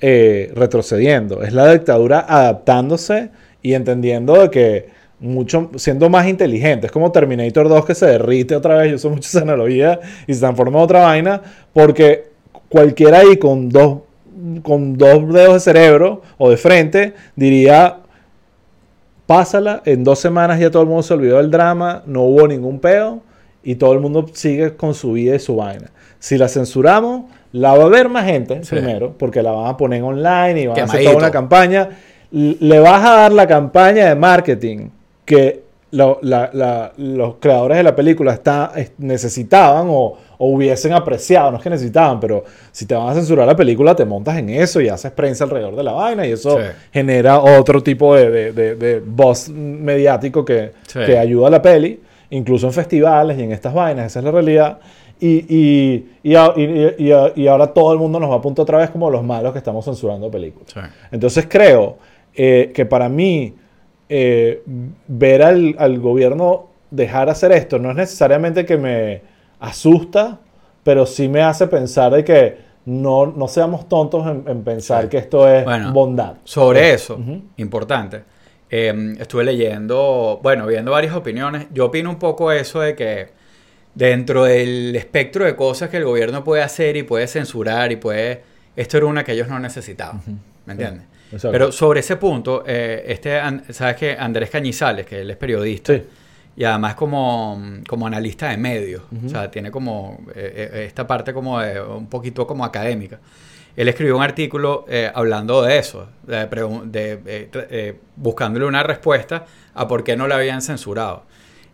eh, 0.00 0.52
retrocediendo, 0.54 1.42
es 1.42 1.52
la 1.52 1.72
dictadura 1.72 2.24
adaptándose 2.28 3.30
y 3.62 3.74
entendiendo 3.74 4.34
de 4.40 4.50
que 4.50 4.88
mucho, 5.20 5.70
siendo 5.76 6.08
más 6.10 6.26
inteligente. 6.26 6.86
Es 6.86 6.92
como 6.92 7.10
Terminator 7.12 7.68
2 7.68 7.84
que 7.84 7.94
se 7.94 8.06
derrite 8.06 8.56
otra 8.56 8.76
vez, 8.76 8.90
yo 8.90 8.96
uso 8.96 9.10
mucho 9.10 9.28
esa 9.28 9.40
analogía 9.40 10.00
y 10.26 10.34
se 10.34 10.40
transforma 10.40 10.78
en 10.78 10.84
otra 10.84 11.02
vaina, 11.02 11.40
porque 11.72 12.28
cualquiera 12.68 13.18
ahí 13.20 13.36
con 13.36 13.68
dos, 13.68 13.98
con 14.62 14.98
dos 14.98 15.32
dedos 15.32 15.54
de 15.54 15.60
cerebro 15.60 16.22
o 16.38 16.50
de 16.50 16.56
frente 16.56 17.14
diría, 17.36 17.98
pásala, 19.26 19.82
en 19.84 20.04
dos 20.04 20.18
semanas 20.18 20.58
ya 20.60 20.70
todo 20.70 20.82
el 20.82 20.88
mundo 20.88 21.02
se 21.02 21.14
olvidó 21.14 21.38
del 21.38 21.50
drama, 21.50 22.02
no 22.06 22.22
hubo 22.22 22.46
ningún 22.46 22.78
peo 22.80 23.22
y 23.62 23.76
todo 23.76 23.92
el 23.94 24.00
mundo 24.00 24.26
sigue 24.32 24.76
con 24.76 24.94
su 24.94 25.12
vida 25.12 25.34
y 25.36 25.38
su 25.38 25.56
vaina. 25.56 25.90
Si 26.18 26.36
la 26.36 26.48
censuramos, 26.48 27.24
la 27.52 27.74
va 27.74 27.84
a 27.84 27.88
ver 27.88 28.08
más 28.08 28.26
gente 28.26 28.62
Sí. 28.64 28.74
primero, 28.74 29.14
porque 29.16 29.42
la 29.42 29.52
van 29.52 29.68
a 29.68 29.76
poner 29.76 30.02
online 30.02 30.60
y 30.62 30.66
van 30.66 30.78
a 30.80 30.84
hacer 30.84 31.04
toda 31.04 31.16
una 31.16 31.30
campaña. 31.30 31.88
Le 32.30 32.78
vas 32.80 33.04
a 33.04 33.14
dar 33.14 33.32
la 33.32 33.46
campaña 33.46 34.08
de 34.08 34.14
marketing 34.16 34.88
que 35.24 35.62
lo- 35.92 36.18
la- 36.22 36.50
la- 36.52 36.92
los 36.96 37.36
creadores 37.36 37.76
de 37.76 37.82
la 37.84 37.94
película 37.94 38.32
está, 38.32 38.72
es- 38.74 38.92
necesitaban 38.98 39.86
o, 39.88 40.16
o 40.38 40.46
hubiesen 40.48 40.92
apreciado. 40.92 41.52
No 41.52 41.58
es 41.58 41.62
que 41.62 41.70
necesitaban, 41.70 42.18
pero 42.18 42.42
si 42.72 42.84
te 42.86 42.94
van 42.96 43.08
a 43.08 43.14
censurar 43.14 43.46
la 43.46 43.54
película, 43.54 43.94
te 43.94 44.04
montas 44.04 44.36
en 44.38 44.48
eso 44.50 44.80
y 44.80 44.88
haces 44.88 45.12
prensa 45.12 45.44
alrededor 45.44 45.76
de 45.76 45.84
la 45.84 45.92
vaina 45.92 46.26
y 46.26 46.32
eso 46.32 46.58
Sí. 46.58 46.64
genera 46.92 47.38
otro 47.40 47.80
tipo 47.82 48.14
de, 48.16 48.28
de, 48.30 48.52
de- 48.52 48.74
de 48.74 49.00
buzz 49.00 49.48
mediático 49.50 50.44
que, 50.44 50.72
Sí. 50.88 50.98
que 51.06 51.16
ayuda 51.18 51.46
a 51.46 51.50
la 51.50 51.62
peli, 51.62 52.00
incluso 52.30 52.66
en 52.66 52.72
festivales 52.72 53.38
y 53.38 53.42
en 53.42 53.52
estas 53.52 53.72
vainas, 53.72 54.06
esa 54.06 54.18
es 54.18 54.24
la 54.24 54.30
realidad. 54.32 54.78
Y, 55.20 55.44
y, 55.48 56.06
y, 56.24 56.34
a- 56.34 56.52
y- 56.56 56.62
y- 56.98 57.12
y- 57.12 57.42
y 57.42 57.46
ahora 57.46 57.68
todo 57.68 57.92
el 57.92 58.00
mundo 58.00 58.18
nos 58.18 58.30
va 58.30 58.34
a 58.34 58.38
apuntar 58.38 58.64
otra 58.64 58.78
vez 58.78 58.90
como 58.90 59.08
los 59.10 59.22
malos 59.22 59.52
que 59.52 59.58
estamos 59.58 59.84
censurando 59.84 60.28
películas. 60.28 60.70
sí. 60.74 60.80
Entonces 61.12 61.46
creo 61.48 61.98
eh, 62.36 62.72
que 62.74 62.84
para 62.84 63.08
mí 63.08 63.54
eh, 64.16 64.62
ver 65.08 65.42
al, 65.42 65.74
al 65.78 65.98
gobierno 65.98 66.68
dejar 66.90 67.28
hacer 67.28 67.50
esto 67.50 67.78
no 67.80 67.90
es 67.90 67.96
necesariamente 67.96 68.64
que 68.64 68.76
me 68.76 69.22
asusta, 69.58 70.38
pero 70.84 71.04
sí 71.06 71.28
me 71.28 71.42
hace 71.42 71.66
pensar 71.66 72.12
de 72.12 72.22
que 72.24 72.58
no, 72.86 73.26
no 73.26 73.48
seamos 73.48 73.88
tontos 73.88 74.24
en, 74.26 74.44
en 74.46 74.62
pensar 74.62 75.04
Sí. 75.04 75.08
que 75.08 75.16
esto 75.18 75.48
es 75.48 75.64
Bueno, 75.64 75.92
bondad. 75.92 76.34
Sobre 76.44 76.92
eso, 76.92 77.16
Ujú. 77.16 77.42
importante. 77.56 78.22
eh, 78.70 79.14
estuve 79.20 79.44
leyendo, 79.44 80.40
bueno, 80.42 80.66
viendo 80.66 80.90
varias 80.92 81.14
opiniones. 81.14 81.66
Yo 81.72 81.86
opino 81.86 82.10
un 82.10 82.18
poco 82.18 82.50
eso 82.52 82.80
de 82.80 82.94
que 82.96 83.28
dentro 83.94 84.44
del 84.44 84.94
espectro 84.96 85.44
de 85.44 85.54
cosas 85.56 85.90
que 85.90 85.96
el 85.98 86.04
gobierno 86.04 86.42
puede 86.44 86.62
hacer 86.62 86.96
y 86.96 87.02
puede 87.04 87.26
censurar 87.28 87.90
y 87.92 87.96
puede... 87.96 88.42
Esto 88.76 88.96
era 88.96 89.06
una 89.06 89.22
que 89.24 89.32
ellos 89.32 89.48
no 89.48 89.58
necesitaban, 89.60 90.20
¿me 90.66 90.72
entiendes? 90.72 91.04
Exacto. 91.34 91.52
Pero 91.52 91.72
sobre 91.72 92.00
ese 92.00 92.16
punto, 92.16 92.64
eh, 92.66 93.04
este, 93.06 93.40
sabes 93.72 93.96
que 93.96 94.16
Andrés 94.18 94.50
Cañizales, 94.50 95.06
que 95.06 95.20
él 95.20 95.30
es 95.30 95.36
periodista 95.36 95.94
Sí. 95.94 96.02
y 96.56 96.64
además 96.64 96.94
como, 96.94 97.60
como 97.88 98.06
analista 98.06 98.48
de 98.48 98.56
medios, 98.56 99.02
o 99.24 99.28
sea, 99.28 99.50
tiene 99.50 99.70
como 99.70 100.20
eh, 100.34 100.70
eh, 100.72 100.84
esta 100.86 101.06
parte 101.06 101.32
como 101.32 101.60
de, 101.60 101.80
un 101.80 102.08
poquito 102.08 102.46
como 102.46 102.64
académica. 102.64 103.20
Él 103.76 103.88
escribió 103.88 104.16
un 104.16 104.22
artículo 104.22 104.84
eh, 104.88 105.10
hablando 105.12 105.62
de 105.62 105.78
eso, 105.78 106.08
de, 106.22 106.46
de, 106.46 107.20
eh, 107.26 107.50
eh, 107.52 107.96
buscándole 108.14 108.66
una 108.66 108.84
respuesta 108.84 109.46
a 109.74 109.88
por 109.88 110.04
qué 110.04 110.16
no 110.16 110.28
la 110.28 110.36
habían 110.36 110.62
censurado. 110.62 111.24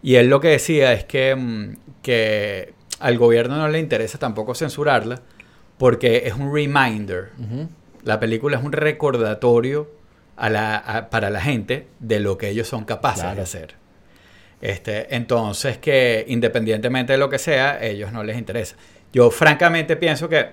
Y 0.03 0.15
él 0.15 0.29
lo 0.29 0.41
que 0.41 0.49
decía 0.49 0.95
es 0.95 1.05
que, 1.05 1.37
mm, 1.37 1.77
que 2.01 2.73
al 3.01 3.19
gobierno 3.19 3.59
no 3.59 3.69
le 3.69 3.79
interesa 3.79 4.19
tampoco 4.19 4.55
censurarla 4.55 5.21
porque 5.77 6.23
es 6.25 6.35
un 6.35 6.55
reminder. 6.55 7.31
La 8.05 8.19
película 8.21 8.59
es 8.59 8.65
un 8.65 8.73
recordatorio 8.73 9.91
a 10.37 10.49
la, 10.51 10.77
a- 10.77 11.11
para 11.11 11.31
la 11.31 11.41
gente 11.41 11.87
de 11.99 12.21
lo 12.21 12.39
que 12.39 12.49
ellos 12.49 12.69
son 12.69 12.85
capaces 12.85 13.23
Claro. 13.23 13.37
de 13.37 13.43
hacer. 13.43 13.75
Este, 14.61 15.15
entonces, 15.15 15.79
que 15.79 16.25
independientemente 16.29 17.13
de 17.15 17.19
lo 17.19 17.31
que 17.31 17.39
sea, 17.39 17.73
a 17.73 17.85
ellos 17.85 18.13
no 18.13 18.23
les 18.23 18.37
interesa. 18.39 18.77
Yo 19.13 19.31
francamente 19.31 19.97
pienso 19.97 20.29
que, 20.29 20.51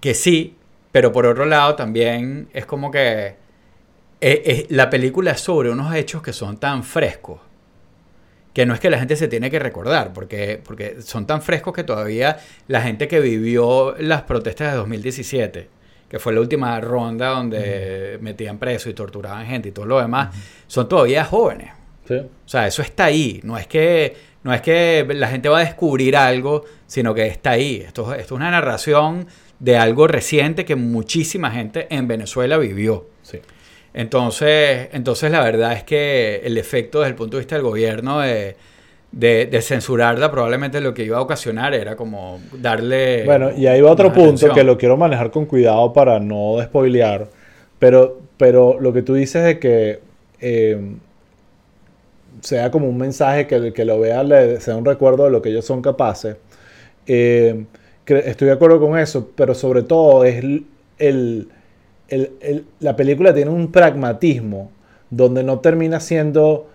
que 0.00 0.14
sí, 0.14 0.56
pero 0.92 1.12
por 1.12 1.26
otro 1.26 1.44
lado 1.44 1.74
también 1.74 2.48
es 2.52 2.66
como 2.66 2.90
que 2.90 3.26
eh, 3.26 3.34
eh, 4.20 4.66
la 4.70 4.90
película 4.90 5.32
es 5.32 5.40
sobre 5.40 5.70
unos 5.70 5.94
hechos 5.94 6.22
que 6.22 6.32
son 6.32 6.58
tan 6.58 6.82
frescos 6.84 7.40
que 8.52 8.66
no 8.66 8.74
es 8.74 8.80
que 8.80 8.90
la 8.90 8.98
gente 8.98 9.14
se 9.14 9.28
tiene 9.28 9.48
que 9.48 9.60
recordar, 9.60 10.12
porque, 10.12 10.60
porque 10.64 11.02
son 11.02 11.24
tan 11.24 11.40
frescos 11.40 11.72
que 11.72 11.84
todavía 11.84 12.38
la 12.66 12.82
gente 12.82 13.06
que 13.06 13.20
vivió 13.20 13.94
las 13.98 14.22
protestas 14.22 14.72
de 14.72 14.78
2017, 14.78 15.68
que 16.10 16.18
fue 16.18 16.34
la 16.34 16.40
última 16.40 16.78
ronda 16.80 17.28
donde 17.28 18.18
metían 18.20 18.58
preso 18.58 18.90
y 18.90 18.94
torturaban 18.94 19.46
gente 19.46 19.68
y 19.68 19.72
todo 19.72 19.86
lo 19.86 20.00
demás, 20.00 20.34
son 20.66 20.88
todavía 20.88 21.24
jóvenes. 21.24 21.70
Sí. 22.06 22.16
O 22.16 22.48
sea, 22.48 22.66
eso 22.66 22.82
está 22.82 23.04
ahí. 23.04 23.40
No 23.44 23.56
es 23.56 23.68
que, 23.68 24.16
no 24.42 24.52
es 24.52 24.60
que 24.60 25.06
la 25.14 25.28
gente 25.28 25.48
va 25.48 25.58
a 25.58 25.64
descubrir 25.64 26.16
algo, 26.16 26.64
sino 26.88 27.14
que 27.14 27.28
está 27.28 27.52
ahí. 27.52 27.76
Esto, 27.86 28.12
esto 28.12 28.34
es 28.34 28.38
una 28.40 28.50
narración 28.50 29.28
de 29.60 29.76
algo 29.76 30.08
reciente 30.08 30.64
que 30.64 30.74
muchísima 30.74 31.52
gente 31.52 31.86
en 31.90 32.08
Venezuela 32.08 32.58
vivió. 32.58 33.06
Sí. 33.22 33.38
Entonces, 33.94 34.88
entonces 34.92 35.30
la 35.30 35.44
verdad 35.44 35.74
es 35.74 35.84
que 35.84 36.40
el 36.42 36.58
efecto 36.58 37.00
desde 37.00 37.10
el 37.10 37.16
punto 37.16 37.36
de 37.36 37.42
vista 37.42 37.54
del 37.54 37.64
gobierno 37.64 38.18
de, 38.18 38.56
de, 39.12 39.46
de 39.46 39.60
censurarla 39.62 40.30
probablemente 40.30 40.80
lo 40.80 40.94
que 40.94 41.04
iba 41.04 41.18
a 41.18 41.20
ocasionar 41.20 41.74
era 41.74 41.96
como 41.96 42.38
darle... 42.60 43.24
Bueno, 43.24 43.50
y 43.56 43.66
ahí 43.66 43.80
va 43.80 43.90
otro 43.90 44.12
punto 44.12 44.28
atención. 44.28 44.54
que 44.54 44.64
lo 44.64 44.78
quiero 44.78 44.96
manejar 44.96 45.30
con 45.30 45.46
cuidado 45.46 45.92
para 45.92 46.20
no 46.20 46.56
despoilear. 46.58 47.28
Pero, 47.78 48.20
pero 48.36 48.78
lo 48.80 48.92
que 48.92 49.02
tú 49.02 49.14
dices 49.14 49.42
de 49.44 49.58
que 49.58 50.00
eh, 50.40 50.78
sea 52.40 52.70
como 52.70 52.88
un 52.88 52.96
mensaje 52.98 53.46
que, 53.46 53.72
que 53.72 53.84
lo 53.84 53.98
vea, 54.00 54.22
le 54.22 54.60
sea 54.60 54.76
un 54.76 54.84
recuerdo 54.84 55.24
de 55.24 55.30
lo 55.30 55.42
que 55.42 55.50
ellos 55.50 55.64
son 55.64 55.82
capaces. 55.82 56.36
eh, 57.06 57.64
estoy 58.06 58.46
de 58.48 58.52
acuerdo 58.54 58.80
con 58.80 58.98
eso, 58.98 59.30
pero 59.36 59.54
sobre 59.54 59.82
todo 59.82 60.24
es 60.24 60.36
el, 60.38 60.64
el- 60.98 61.48
el- 62.08 62.32
el- 62.40 62.64
la 62.80 62.96
película 62.96 63.32
tiene 63.34 63.50
un 63.52 63.70
pragmatismo 63.70 64.70
donde 65.10 65.42
no 65.44 65.60
termina 65.60 66.00
siendo 66.00 66.68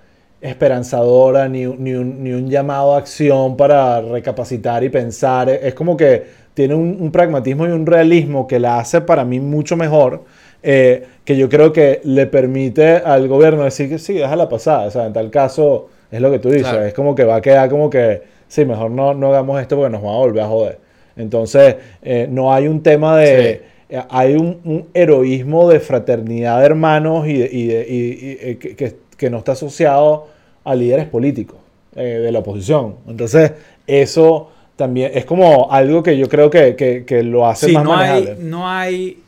esperanzadora 0.46 1.48
ni, 1.50 1.66
un- 1.66 1.84
ni 1.84 1.94
un, 1.94 2.24
ni 2.24 2.32
un 2.32 2.50
llamado 2.50 2.94
a 2.96 2.98
acción 3.00 3.56
para 3.58 4.02
recapacitar 4.02 4.84
y 4.84 4.90
pensar. 4.90 5.50
Es 5.50 5.74
como 5.74 5.96
que 5.98 6.24
tiene 6.54 6.74
un, 6.76 6.98
un 7.00 7.12
pragmatismo 7.12 7.66
y 7.68 7.72
un 7.72 7.86
realismo 7.86 8.48
que 8.48 8.60
la 8.60 8.80
hace 8.80 9.02
para 9.02 9.26
mí 9.26 9.40
mucho 9.40 9.76
mejor. 9.76 10.24
eh, 10.68 11.04
que 11.24 11.38
yo 11.38 11.48
creo 11.50 11.72
que 11.74 12.02
le 12.04 12.26
permite 12.28 12.98
al 12.98 13.28
gobierno 13.28 13.64
decir 13.64 13.88
que 13.90 14.00
sí, 14.00 14.14
déjala 14.14 14.48
pasar. 14.50 14.88
O 14.88 14.92
sea, 14.92 15.06
en 15.06 15.14
tal 15.14 15.30
caso, 15.30 15.90
es 16.12 16.20
lo 16.22 16.32
que 16.32 16.40
tú 16.40 16.50
dices. 16.50 16.68
Claro. 16.70 16.86
Es 16.86 16.94
como 16.94 17.14
que 17.16 17.24
va 17.24 17.36
a 17.38 17.42
quedar 17.42 17.70
como 17.70 17.90
que, 17.90 18.22
sí, 18.48 18.66
mejor 18.66 18.90
no, 18.92 19.14
no 19.14 19.28
hagamos 19.30 19.60
esto 19.62 19.76
porque 19.76 19.92
nos 19.92 20.04
va 20.04 20.10
a 20.14 20.18
volver 20.18 20.44
a 20.44 20.48
joder. 20.48 20.80
Entonces, 21.18 21.76
eh, 22.02 22.28
no 22.30 22.52
hay 22.54 22.68
un 22.68 22.82
tema 22.84 23.18
de... 23.18 23.62
eh, 23.90 24.02
Hay 24.10 24.34
un, 24.34 24.60
un 24.66 24.88
heroísmo 24.96 25.70
de 25.70 25.80
fraternidad 25.80 26.60
de 26.60 26.66
hermanos 26.66 27.28
y, 27.28 27.34
de- 27.38 27.50
y 27.52 27.68
de- 27.68 27.86
y- 27.88 27.96
y, 27.96 28.38
eh, 28.52 28.58
que, 28.76 28.96
que- 29.18 29.30
no 29.30 29.38
está 29.40 29.54
asociado 29.54 30.28
a 30.64 30.76
líderes 30.76 31.08
políticos 31.08 31.58
eh, 31.96 32.20
de 32.24 32.32
la 32.32 32.40
oposición. 32.40 32.96
Entonces, 33.08 33.54
eso 33.88 34.52
también 34.76 35.12
es 35.14 35.24
como 35.26 35.72
algo 35.72 36.04
que 36.04 36.18
yo 36.18 36.28
creo 36.28 36.50
que, 36.50 36.76
que- 36.76 37.06
que 37.06 37.24
lo 37.24 37.48
hace 37.48 37.68
Sí, 37.68 37.74
más 37.74 37.84
no 37.84 37.96
hay, 37.96 38.36
no 38.40 38.70
hay. 38.70 39.22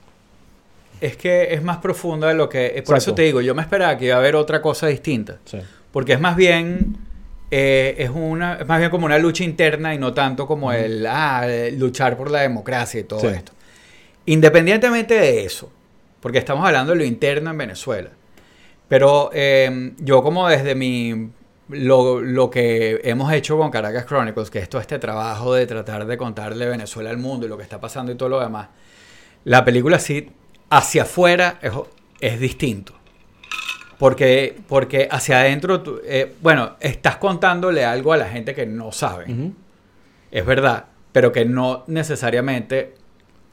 Es 1.00 1.16
que 1.16 1.54
es 1.54 1.62
más 1.64 1.78
profunda 1.78 2.28
de 2.28 2.34
lo 2.34 2.50
que. 2.50 2.66
eh, 2.76 2.82
Por 2.82 2.98
eso 2.98 3.14
te 3.14 3.22
digo, 3.22 3.40
yo 3.42 3.54
me 3.56 3.62
esperaba 3.62 3.98
que 3.98 4.06
iba 4.06 4.16
a 4.16 4.20
haber 4.20 4.36
otra 4.36 4.62
cosa 4.62 4.88
distinta. 4.88 5.38
Sí. 5.46 5.60
Porque 5.92 6.14
es 6.14 6.20
más 6.20 6.36
bien. 6.36 6.98
eh, 7.50 7.96
es, 8.00 8.10
una, 8.14 8.56
es 8.56 8.68
más 8.68 8.78
bien 8.80 8.92
como 8.92 9.06
una 9.06 9.18
lucha 9.18 9.46
interna 9.46 9.94
y 9.96 9.98
no 9.98 10.14
tanto 10.14 10.46
como 10.46 10.74
el 10.74 11.06
ah, 11.08 11.48
luchar 11.78 12.18
por 12.18 12.30
la 12.30 12.42
democracia 12.42 13.00
y 13.00 13.04
todo 13.06 13.22
Sí. 13.22 13.28
esto. 13.28 13.54
Independientemente 14.26 15.14
de 15.14 15.46
eso, 15.46 15.72
porque 16.20 16.40
estamos 16.40 16.66
hablando 16.66 16.92
de 16.92 16.98
lo 16.98 17.06
interno 17.06 17.50
en 17.52 17.58
Venezuela. 17.58 18.10
Pero 18.88 19.30
eh, 19.34 19.94
yo 19.98 20.22
como 20.24 20.48
desde 20.48 20.76
mi... 20.76 21.30
Lo, 21.70 22.22
lo 22.22 22.50
que 22.50 23.02
hemos 23.04 23.34
hecho 23.34 23.58
con 23.58 23.70
Caracas 23.70 24.06
Chronicles, 24.06 24.50
que 24.50 24.60
es 24.60 24.70
todo 24.70 24.80
este 24.80 25.00
trabajo 25.00 25.54
de 25.54 25.68
tratar 25.68 26.06
de 26.06 26.16
contarle 26.16 26.66
Venezuela 26.66 27.10
al 27.10 27.18
mundo 27.18 27.46
y 27.46 27.50
lo 27.50 27.58
que 27.58 27.64
está 27.64 27.82
pasando 27.82 28.10
y 28.14 28.16
todo 28.16 28.30
lo 28.30 28.40
demás, 28.40 28.70
la 29.44 29.66
película 29.66 30.00
sí, 30.00 30.30
hacia 30.70 31.02
afuera 31.04 31.60
es, 31.62 31.74
es 32.22 32.40
distinto. 32.40 32.94
Porque, 33.98 34.58
porque 34.70 35.10
hacia 35.12 35.40
adentro, 35.42 35.82
tú- 35.82 36.00
eh, 36.06 36.36
bueno, 36.42 36.78
estás 36.80 37.18
contándole 37.18 37.84
algo 37.84 38.14
a 38.14 38.18
la 38.18 38.30
gente 38.30 38.56
que 38.56 38.66
no 38.66 38.94
sabe, 38.94 39.26
es 40.32 40.46
verdad, 40.46 40.86
pero 41.12 41.34
que 41.34 41.44
no 41.44 41.84
necesariamente 41.88 42.94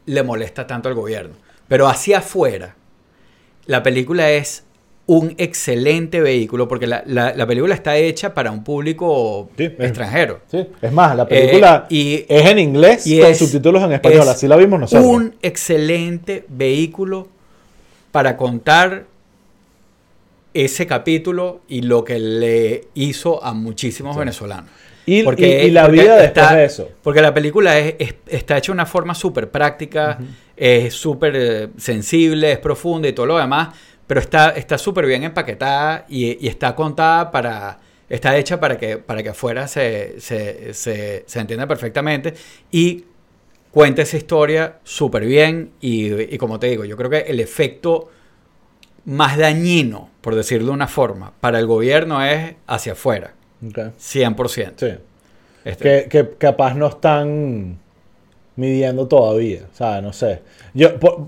le 0.07 0.23
molesta 0.23 0.68
tanto 0.68 0.88
al 0.88 0.94
gobierno. 0.94 1.35
Pero 1.66 1.88
hacia 1.88 2.18
afuera, 2.18 2.77
la 3.66 3.83
película 3.83 4.31
es 4.31 4.64
un 5.07 5.35
excelente 5.37 6.21
vehículo 6.23 6.67
porque 6.67 6.87
la, 6.87 7.03
la- 7.07 7.35
la 7.35 7.47
película 7.47 7.75
está 7.75 7.97
hecha 7.99 8.33
para 8.33 8.51
un 8.51 8.64
público 8.64 9.51
Sí, 9.57 9.64
es- 9.64 9.73
extranjero. 9.79 10.40
Sí. 10.51 10.67
Es 10.81 10.93
más, 10.93 11.14
la 11.14 11.29
película 11.29 11.87
Eh, 11.90 11.95
y- 11.95 12.25
es 12.29 12.47
en 12.51 12.59
inglés 12.59 13.07
y 13.07 13.21
con 13.21 13.31
es- 13.31 13.38
subtítulos 13.38 13.83
en 13.83 13.93
español. 13.93 14.23
es 14.23 14.29
Así 14.29 14.49
la 14.49 14.57
vimos 14.57 14.81
nosotros. 14.81 15.05
Un 15.07 15.35
excelente 15.43 16.45
vehículo 16.49 17.29
para 18.12 18.37
contar 18.37 19.05
ese 20.55 20.87
capítulo 20.87 21.61
y 21.69 21.83
lo 21.83 22.05
que 22.05 22.19
le 22.19 22.85
hizo 22.95 23.43
a 23.45 23.53
muchísimos 23.55 24.17
venezolanos. 24.17 24.71
Y, 25.07 25.23
Porque- 25.23 25.64
y- 25.64 25.67
y 25.67 25.71
la 25.71 25.83
porque 25.87 26.01
vida 26.01 26.17
después 26.17 26.45
está- 26.45 26.57
de 26.57 26.64
eso. 26.64 26.88
Porque 27.03 27.21
la 27.21 27.35
película 27.35 27.79
es- 27.79 27.97
es- 27.99 28.14
está 28.29 28.57
hecha 28.57 28.73
de 28.73 28.77
una 28.77 28.87
forma 28.87 29.14
súper 29.14 29.51
práctica, 29.51 30.19
es 30.57 30.95
súper 30.95 31.33
eh, 31.37 31.69
sensible, 31.77 32.53
es 32.53 32.59
profunda 32.59 33.09
y 33.09 33.12
todo 33.12 33.27
lo 33.27 33.37
demás, 33.37 33.69
pero 34.07 34.21
está 34.21 34.51
está 34.51 34.79
súper 34.79 35.07
bien 35.07 35.25
empaquetada 35.25 36.05
y, 36.09 36.45
y 36.45 36.49
está 36.49 36.75
contada 36.75 37.31
para... 37.31 37.79
Está 38.09 38.37
hecha 38.37 38.61
para 38.61 38.77
que, 38.77 38.99
para 38.99 39.23
que 39.23 39.31
afuera 39.31 39.67
se, 39.67 40.21
se, 40.21 40.75
se, 40.75 41.25
se 41.27 41.40
entienda 41.40 41.67
perfectamente 41.67 42.35
y 42.71 43.05
cuenta 43.71 44.03
esa 44.03 44.19
historia 44.19 44.77
súper 44.85 45.25
bien 45.25 45.73
y, 45.81 46.12
y 46.35 46.37
como 46.37 46.61
te 46.61 46.67
digo, 46.69 46.85
yo 46.85 46.99
creo 46.99 47.09
que 47.09 47.21
el 47.21 47.40
efecto 47.40 48.11
más 49.07 49.38
dañino, 49.38 50.11
por 50.21 50.35
decirlo 50.35 50.67
de 50.69 50.73
una 50.75 50.87
forma, 50.87 51.33
para 51.40 51.59
el 51.59 51.67
gobierno 51.67 52.23
es 52.25 52.55
hacia 52.67 52.93
afuera, 52.93 53.33
Ok. 53.67 53.79
100%. 53.99 54.73
Sí. 54.77 54.88
Este- 55.64 56.05
que, 56.05 56.09
que 56.09 56.31
capaz 56.37 56.75
no 56.75 56.88
están 56.88 57.79
midiendo 58.57 59.09
todavía. 59.09 59.62
O 59.73 59.77
sea, 59.77 60.01
no 60.03 60.12
sé. 60.12 60.43
Yo 60.75 61.01
por- 61.01 61.27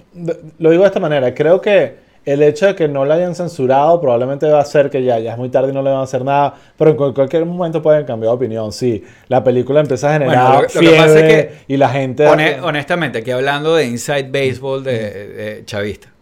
lo 0.59 0.71
digo 0.71 0.83
de 0.83 0.89
esta 0.89 1.01
manera. 1.01 1.35
Creo 1.35 1.61
que 1.61 2.05
el 2.27 2.43
hecho 2.43 2.67
de 2.67 2.75
que 2.75 2.89
no 2.89 3.05
la 3.05 3.15
hayan 3.15 3.35
censurado 3.35 4.01
probablemente 4.01 4.47
va 4.51 4.61
a 4.61 4.65
ser 4.65 4.91
que 4.91 5.03
ya, 5.03 5.19
ya 5.21 5.33
es 5.33 5.39
muy 5.39 5.49
tarde 5.49 5.71
y 5.71 5.73
no 5.73 5.81
le 5.83 5.91
van 5.91 6.01
a 6.01 6.03
hacer 6.03 6.25
nada. 6.25 6.55
Pero 6.77 6.91
en 6.91 6.97
cual- 6.97 7.15
cualquier 7.15 7.45
momento 7.47 7.81
pueden 7.81 8.05
cambiar 8.05 8.31
de 8.33 8.35
opinión. 8.37 8.73
Sí, 8.73 9.03
la 9.29 9.43
película 9.45 9.81
empieza 9.81 10.11
a 10.11 10.13
generar 10.15 10.35
Bueno, 10.37 10.61
lo 10.63 10.67
que- 10.69 10.75
lo 10.75 10.81
que 10.81 10.87
fiebre 10.89 10.99
pasa 10.99 11.21
es 11.21 11.33
que, 11.35 11.55
y 11.69 11.77
la 11.79 11.89
gente... 11.89 12.27
Hone- 12.27 12.61
honestamente, 12.63 13.19
aquí 13.21 13.31
hablando 13.31 13.75
de 13.77 13.87
Inside 13.87 14.29
Baseball 14.31 14.83
de, 14.85 14.93
de 15.29 15.65
chavista. 15.65 16.13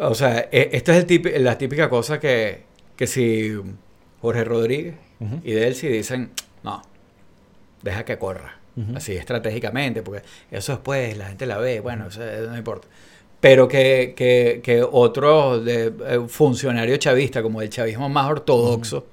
O 0.00 0.14
sea, 0.14 0.48
e- 0.52 0.70
esta 0.72 0.96
es 0.96 1.06
el 1.08 1.44
la 1.44 1.56
típica 1.58 1.88
cosa 1.88 2.20
que, 2.20 2.62
que 2.96 3.06
si 3.06 3.52
Jorge 4.20 4.44
Rodríguez 4.44 4.94
y 5.42 5.52
Delcy 5.52 5.88
dicen, 5.88 6.30
no, 6.62 6.82
deja 7.82 8.04
que 8.04 8.18
corra. 8.18 8.56
Así 8.94 9.16
estratégicamente, 9.16 10.02
porque 10.02 10.22
eso 10.52 10.70
después 10.72 11.16
la 11.16 11.26
gente 11.26 11.46
la 11.46 11.58
ve, 11.58 11.80
bueno, 11.80 12.06
eso, 12.08 12.22
eso 12.22 12.48
no 12.50 12.56
importa. 12.56 12.86
Pero 13.40 13.68
que, 13.68 14.14
que, 14.16 14.60
que 14.64 14.82
otro 14.82 15.60
de, 15.60 15.86
eh, 16.06 16.20
funcionario 16.26 16.96
chavista, 16.96 17.40
como 17.42 17.62
el 17.62 17.70
chavismo 17.70 18.08
más 18.08 18.28
ortodoxo, 18.30 19.06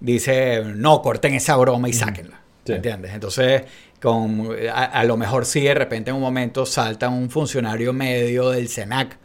dice, 0.00 0.62
no, 0.74 1.00
corten 1.00 1.34
esa 1.34 1.56
broma 1.56 1.88
y 1.88 1.92
sáquenla. 1.92 2.40
Sí. 2.64 2.72
¿Entiendes? 2.72 3.12
Entonces, 3.14 3.62
con, 4.00 4.48
a, 4.72 4.84
a 4.84 5.04
lo 5.04 5.16
mejor 5.16 5.44
sí, 5.44 5.60
de 5.60 5.74
repente 5.74 6.10
en 6.10 6.16
un 6.16 6.22
momento 6.22 6.66
salta 6.66 7.08
un 7.08 7.30
funcionario 7.30 7.92
medio 7.92 8.50
del 8.50 8.68
SENAC 8.68 9.16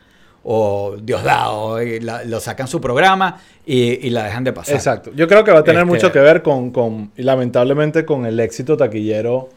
o 0.44 0.96
Diosdado 1.02 1.82
y 1.82 2.00
la- 2.00 2.24
lo 2.24 2.40
sacan 2.40 2.68
su 2.68 2.80
programa 2.80 3.42
y, 3.66 4.08
y 4.08 4.10
la 4.12 4.24
dejan 4.26 4.44
de 4.44 4.54
pasar. 4.54 4.76
Exacto. 4.76 5.12
Yo 5.16 5.28
creo 5.28 5.44
que 5.44 5.52
va 5.52 5.60
a 5.60 5.64
tener 5.64 5.82
Este- 5.82 5.92
mucho 5.94 6.12
que 6.12 6.20
ver 6.20 6.42
con, 6.42 6.72
con, 6.72 7.12
lamentablemente, 7.18 8.06
con 8.06 8.26
el 8.26 8.40
éxito 8.40 8.78
taquillero 8.78 9.50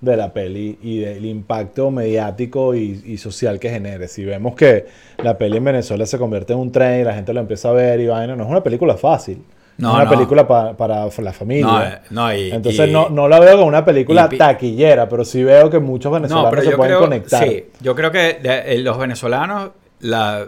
de 0.00 0.16
la 0.16 0.32
peli 0.32 0.78
y 0.82 0.98
del 0.98 1.24
impacto 1.24 1.90
mediático 1.90 2.74
y, 2.74 3.02
y 3.04 3.16
social 3.18 3.58
que 3.58 3.70
genere. 3.70 4.08
Si 4.08 4.24
vemos 4.24 4.54
que 4.54 4.86
la 5.22 5.38
peli 5.38 5.56
en 5.56 5.64
Venezuela 5.64 6.04
se 6.06 6.18
convierte 6.18 6.52
en 6.52 6.58
un 6.58 6.70
tren 6.72 7.00
y 7.00 7.04
la 7.04 7.14
gente 7.14 7.32
lo 7.32 7.40
empieza 7.40 7.70
a 7.70 7.72
ver 7.72 8.00
y 8.00 8.06
vaina, 8.06 8.36
no 8.36 8.44
es 8.44 8.50
una 8.50 8.62
película 8.62 8.96
fácil. 8.96 9.42
No, 9.78 9.88
es 9.90 9.94
una 9.96 10.04
no. 10.04 10.10
película 10.10 10.46
pa- 10.48 10.74
para 10.76 10.96
la 11.04 11.04
No, 11.04 11.32
familia. 11.32 12.02
eh, 12.02 12.06
no, 12.10 12.34
y- 12.34 12.50
Entonces 12.50 12.88
y- 12.88 12.92
no, 12.92 13.10
no 13.10 13.28
la 13.28 13.38
veo 13.40 13.56
como 13.56 13.66
una 13.66 13.84
película 13.84 14.28
taquillera, 14.28 15.06
pero 15.08 15.24
sí 15.24 15.44
veo 15.44 15.68
que 15.68 15.78
muchos 15.80 16.10
venezolanos 16.12 16.64
se 16.64 16.76
pueden 16.76 16.98
conectar. 16.98 17.44
Sí, 17.46 17.64
yo 17.80 17.94
creo 17.94 18.10
que 18.10 18.38
de- 18.42 18.74
eh, 18.74 18.78
los 18.78 18.96
venezolanos, 18.98 19.70
la, 20.00 20.46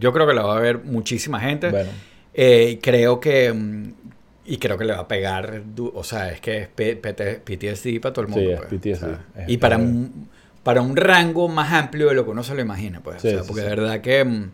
yo 0.00 0.12
creo 0.12 0.26
que 0.26 0.34
la 0.34 0.42
va 0.42 0.56
a 0.56 0.60
ver 0.60 0.78
muchísima 0.84 1.38
gente. 1.40 1.70
Bueno. 1.70 1.90
Eh, 2.34 2.78
creo 2.82 3.20
que 3.20 3.52
mm, 3.52 3.92
y 4.52 4.58
creo 4.58 4.76
que 4.76 4.84
le 4.84 4.92
va 4.92 5.00
a 5.00 5.08
pegar, 5.08 5.62
o 5.94 6.04
sea, 6.04 6.30
es 6.32 6.40
que 6.40 6.58
es 6.58 6.68
PTSD 6.68 8.00
para 8.00 8.12
todo 8.12 8.24
el 8.26 8.32
Sí, 8.32 8.38
mundo. 8.40 8.52
es 8.54 8.58
pues, 8.58 8.68
PTSD, 8.80 9.04
o 9.04 9.08
sea, 9.08 9.24
es- 9.44 9.48
y 9.48 9.56
para 9.58 9.76
es- 9.76 9.82
un, 9.82 10.28
para 10.62 10.82
un 10.82 10.96
rango 10.96 11.48
más 11.48 11.72
amplio 11.72 12.08
de 12.08 12.14
lo 12.14 12.24
que 12.24 12.30
uno 12.32 12.42
se 12.42 12.54
lo 12.54 12.60
imagina, 12.60 13.00
pues. 13.02 13.16
o 13.16 13.20
Sí, 13.20 13.30
sea, 13.30 13.40
sí, 13.42 13.44
porque 13.46 13.62
sí. 13.62 13.68
de 13.68 13.76
verdad 13.76 14.00
que 14.00 14.24
mm, 14.24 14.50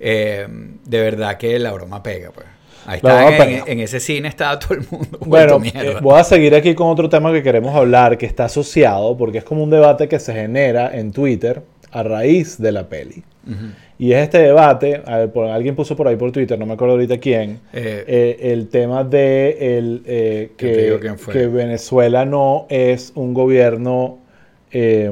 eh, 0.00 0.46
de 0.84 1.00
verdad 1.00 1.36
que 1.36 1.58
la 1.58 1.72
broma 1.72 2.02
pega, 2.02 2.30
pues. 2.30 2.46
Ahí 2.86 2.96
está, 2.96 3.28
en, 3.68 3.78
ese 3.80 4.00
cine 4.00 4.28
estaba 4.28 4.58
todo 4.58 4.74
el 4.74 4.86
mundo. 4.90 5.18
Bueno, 5.26 5.60
eh, 5.62 5.96
voy 6.00 6.18
a 6.18 6.24
seguir 6.24 6.54
aquí 6.54 6.74
con 6.74 6.88
otro 6.88 7.08
tema 7.10 7.30
que 7.30 7.42
queremos 7.42 7.74
hablar, 7.76 8.16
que 8.16 8.24
está 8.24 8.46
asociado, 8.46 9.16
porque 9.18 9.38
es 9.38 9.44
como 9.44 9.62
un 9.62 9.70
debate 9.70 10.08
que 10.08 10.18
se 10.18 10.32
genera 10.32 10.90
en 10.98 11.12
Twitter 11.12 11.62
a 11.92 12.02
raíz 12.02 12.60
de 12.60 12.72
la 12.72 12.88
peli. 12.88 13.22
Y 13.98 14.12
es 14.12 14.22
este 14.22 14.38
debate, 14.38 15.02
a 15.04 15.18
ver, 15.18 15.32
por- 15.32 15.48
alguien 15.48 15.74
puso 15.74 15.96
por 15.96 16.06
ahí 16.08 16.16
por 16.16 16.30
Twitter, 16.30 16.58
no 16.58 16.66
me 16.66 16.74
acuerdo 16.74 16.94
ahorita 16.94 17.18
quién, 17.18 17.60
Eh, 17.72 18.04
eh, 18.06 18.52
el 18.52 18.68
tema 18.68 19.02
de 19.04 19.78
el, 19.78 20.02
eh, 20.06 20.52
que, 20.56 20.98
que 21.32 21.46
Venezuela 21.48 22.24
no 22.24 22.66
es 22.68 23.12
un 23.16 23.34
gobierno 23.34 24.18
eh, 24.72 25.10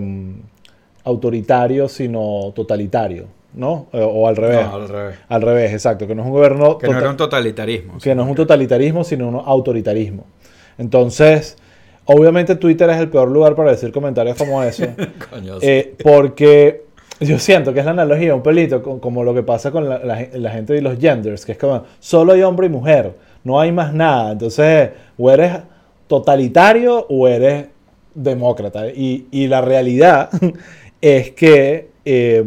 autoritario, 1.04 1.88
sino 1.88 2.52
totalitario, 2.54 3.26
¿no? 3.54 3.86
O 3.92 4.28
al 4.28 4.36
revés. 4.36 4.66
no, 4.66 4.74
al 4.76 4.88
revés. 4.88 5.16
Al 5.28 5.42
revés, 5.42 5.72
exacto, 5.72 6.06
que 6.06 6.14
no 6.14 6.22
es 6.22 6.26
un 6.26 6.32
gobierno 6.34 6.78
Que 6.78 6.86
no 6.86 6.92
tota- 6.92 7.00
era 7.00 7.10
un 7.10 7.16
totalitarismo. 7.16 7.98
que 7.98 8.14
no 8.14 8.22
es 8.24 8.28
un 8.28 8.36
totalitarismo, 8.36 9.04
sino 9.04 9.28
un 9.28 9.36
autoritarismo. 9.44 10.24
Entonces, 10.76 11.56
obviamente 12.08 12.56
Twitter 12.56 12.90
es 12.90 12.98
el 12.98 13.08
peor 13.08 13.30
lugar 13.30 13.54
para 13.54 13.70
decir 13.70 13.92
comentarios 13.92 14.36
como 14.36 14.62
eso, 14.62 14.84
Coño, 15.30 15.60
sí. 15.60 15.66
eh, 15.66 15.94
porque 16.02 16.82
yo 17.20 17.38
siento 17.38 17.72
que 17.72 17.80
es 17.80 17.84
la 17.86 17.92
analogía 17.92 18.34
un 18.34 18.42
pelito 18.42 18.82
con- 18.82 19.00
como 19.00 19.24
lo 19.24 19.32
que 19.34 19.42
pasa 19.42 19.70
con 19.70 19.88
la, 19.88 19.98
la- 20.00 20.28
la 20.32 20.50
gente 20.50 20.72
de 20.74 20.82
los 20.82 20.98
genders, 20.98 21.44
que 21.46 21.52
es 21.52 21.58
como 21.58 21.84
solo 22.00 22.32
hay 22.32 22.42
hombre 22.42 22.66
y 22.66 22.70
mujer, 22.70 23.12
no 23.44 23.58
hay 23.60 23.72
más 23.72 23.92
nada. 23.94 24.32
Entonces, 24.32 24.90
o 25.16 25.30
eres 25.30 25.52
totalitario 26.06 27.06
o 27.08 27.28
eres 27.28 27.66
demócrata. 28.14 28.88
Y, 28.88 29.26
y 29.30 29.46
la 29.46 29.60
realidad 29.60 30.30
es 31.00 31.30
que 31.32 31.88
eh, 32.04 32.44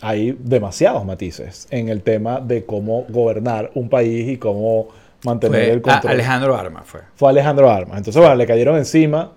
hay 0.00 0.36
demasiados 0.38 1.04
matices 1.04 1.66
en 1.70 1.88
el 1.88 2.02
tema 2.02 2.40
de 2.40 2.64
cómo 2.64 3.04
gobernar 3.08 3.70
un 3.74 3.88
país 3.88 4.28
y 4.30 4.36
cómo 4.36 4.88
mantener 5.24 5.64
Fue 5.64 5.70
el 5.72 5.82
control. 5.82 6.12
Alejandro 6.12 6.56
Arma 6.56 6.82
fue. 6.82 7.00
Fue 7.14 7.30
Alejandro 7.30 7.70
Armas. 7.70 7.98
Entonces, 7.98 8.20
bueno, 8.20 8.34
le 8.36 8.46
cayeron 8.46 8.76
encima 8.76 9.32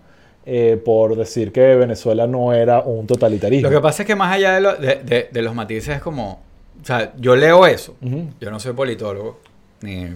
eh, 0.46 0.82
por 0.84 1.16
decir 1.16 1.52
que 1.52 1.76
Venezuela 1.76 2.28
no 2.28 2.54
era 2.54 2.80
un 2.82 3.08
totalitarismo. 3.08 3.70
Lo 3.70 3.76
que 3.76 3.82
pasa 3.82 4.04
es 4.04 4.08
que 4.08 4.16
más 4.16 4.32
allá 4.34 4.54
de, 4.56 4.62
lo- 4.62 4.76
de- 4.76 5.02
de- 5.04 5.30
de 5.32 5.42
los 5.42 5.54
matices 5.56 5.96
es 5.98 6.02
como... 6.02 6.44
O 6.82 6.86
sea, 6.86 7.14
yo 7.18 7.36
leo 7.36 7.66
eso. 7.66 7.96
Yo 8.40 8.52
no 8.52 8.60
soy 8.60 8.74
politólogo, 8.74 9.40
ni 9.82 10.08